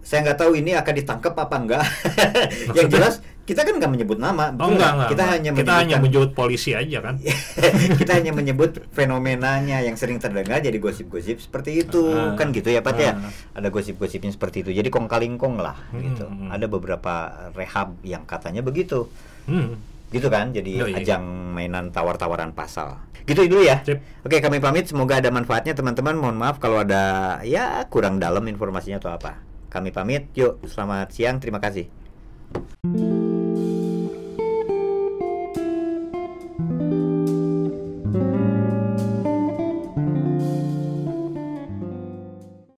Saya 0.09 0.24
nggak 0.24 0.38
tahu 0.38 0.56
ini 0.56 0.72
akan 0.72 0.94
ditangkap 0.94 1.36
apa 1.36 1.54
enggak. 1.54 1.84
yang 2.76 2.88
jelas 2.88 3.20
kita 3.44 3.61
kan 3.61 3.76
nggak 3.76 3.88
menyebut 3.90 4.16
nama, 4.16 4.48
Oh 4.50 4.68
betul 4.68 4.68
enggak, 4.70 4.76
nggak? 4.76 4.92
enggak, 4.94 5.09
kita 5.09 5.22
enggak. 5.22 5.34
hanya 5.34 5.50
kita 5.54 5.72
hanya 5.74 5.96
menjemput 5.98 6.30
polisi 6.32 6.70
aja 6.72 6.98
kan. 7.02 7.14
kita 8.00 8.12
hanya 8.14 8.32
menyebut 8.32 8.70
fenomenanya 8.90 9.80
yang 9.80 9.96
sering 9.96 10.16
terdengar 10.16 10.61
jadi 10.61 10.76
gosip-gosip 10.76 11.40
seperti 11.40 11.80
itu 11.82 12.00
Ah. 12.09 12.32
kan 12.34 12.48
gitu 12.50 12.68
ya 12.68 12.80
Pat 12.80 12.96
ya 12.96 13.16
Ah. 13.16 13.32
ada 13.54 13.68
gosip-gosipnya 13.68 14.28
seperti 14.30 14.61
itu 14.62 14.70
jadi 14.70 14.84
kong 14.86 15.04
kalingkong 15.06 15.56
lah 15.56 15.76
Hmm, 15.88 16.00
gitu 16.02 16.24
hmm. 16.24 16.48
ada 16.50 16.66
beberapa 16.66 17.12
rehab 17.52 17.96
yang 18.02 18.24
katanya 18.24 18.61
begitu 18.61 19.09
Hmm. 19.44 19.80
gitu 20.09 20.28
kan 20.28 20.52
jadi 20.52 20.84
Yoi. 20.84 20.92
ajang 20.98 21.24
mainan 21.50 21.88
tawar-tawaran 21.88 22.52
pasal 22.52 23.00
gitu 23.22 23.44
dulu 23.44 23.61
ya 23.61 23.80
Sip. 23.82 23.96
oke 24.22 24.36
kami 24.38 24.56
pamit 24.59 24.84
semoga 24.84 25.20
ada 25.20 25.28
manfaatnya 25.28 25.72
teman-teman 25.72 26.16
mohon 26.16 26.36
maaf 26.36 26.56
kalau 26.56 26.78
ada 26.78 27.00
ya 27.42 27.80
kurang 27.86 28.16
dalam 28.16 28.44
informasinya 28.44 28.96
atau 28.98 29.09
apa 29.11 29.40
kami 29.69 29.93
pamit. 29.93 30.29
Yuk 30.35 30.64
selamat 30.66 31.12
siang. 31.12 31.37
Terima 31.39 31.61
kasih 31.61 33.18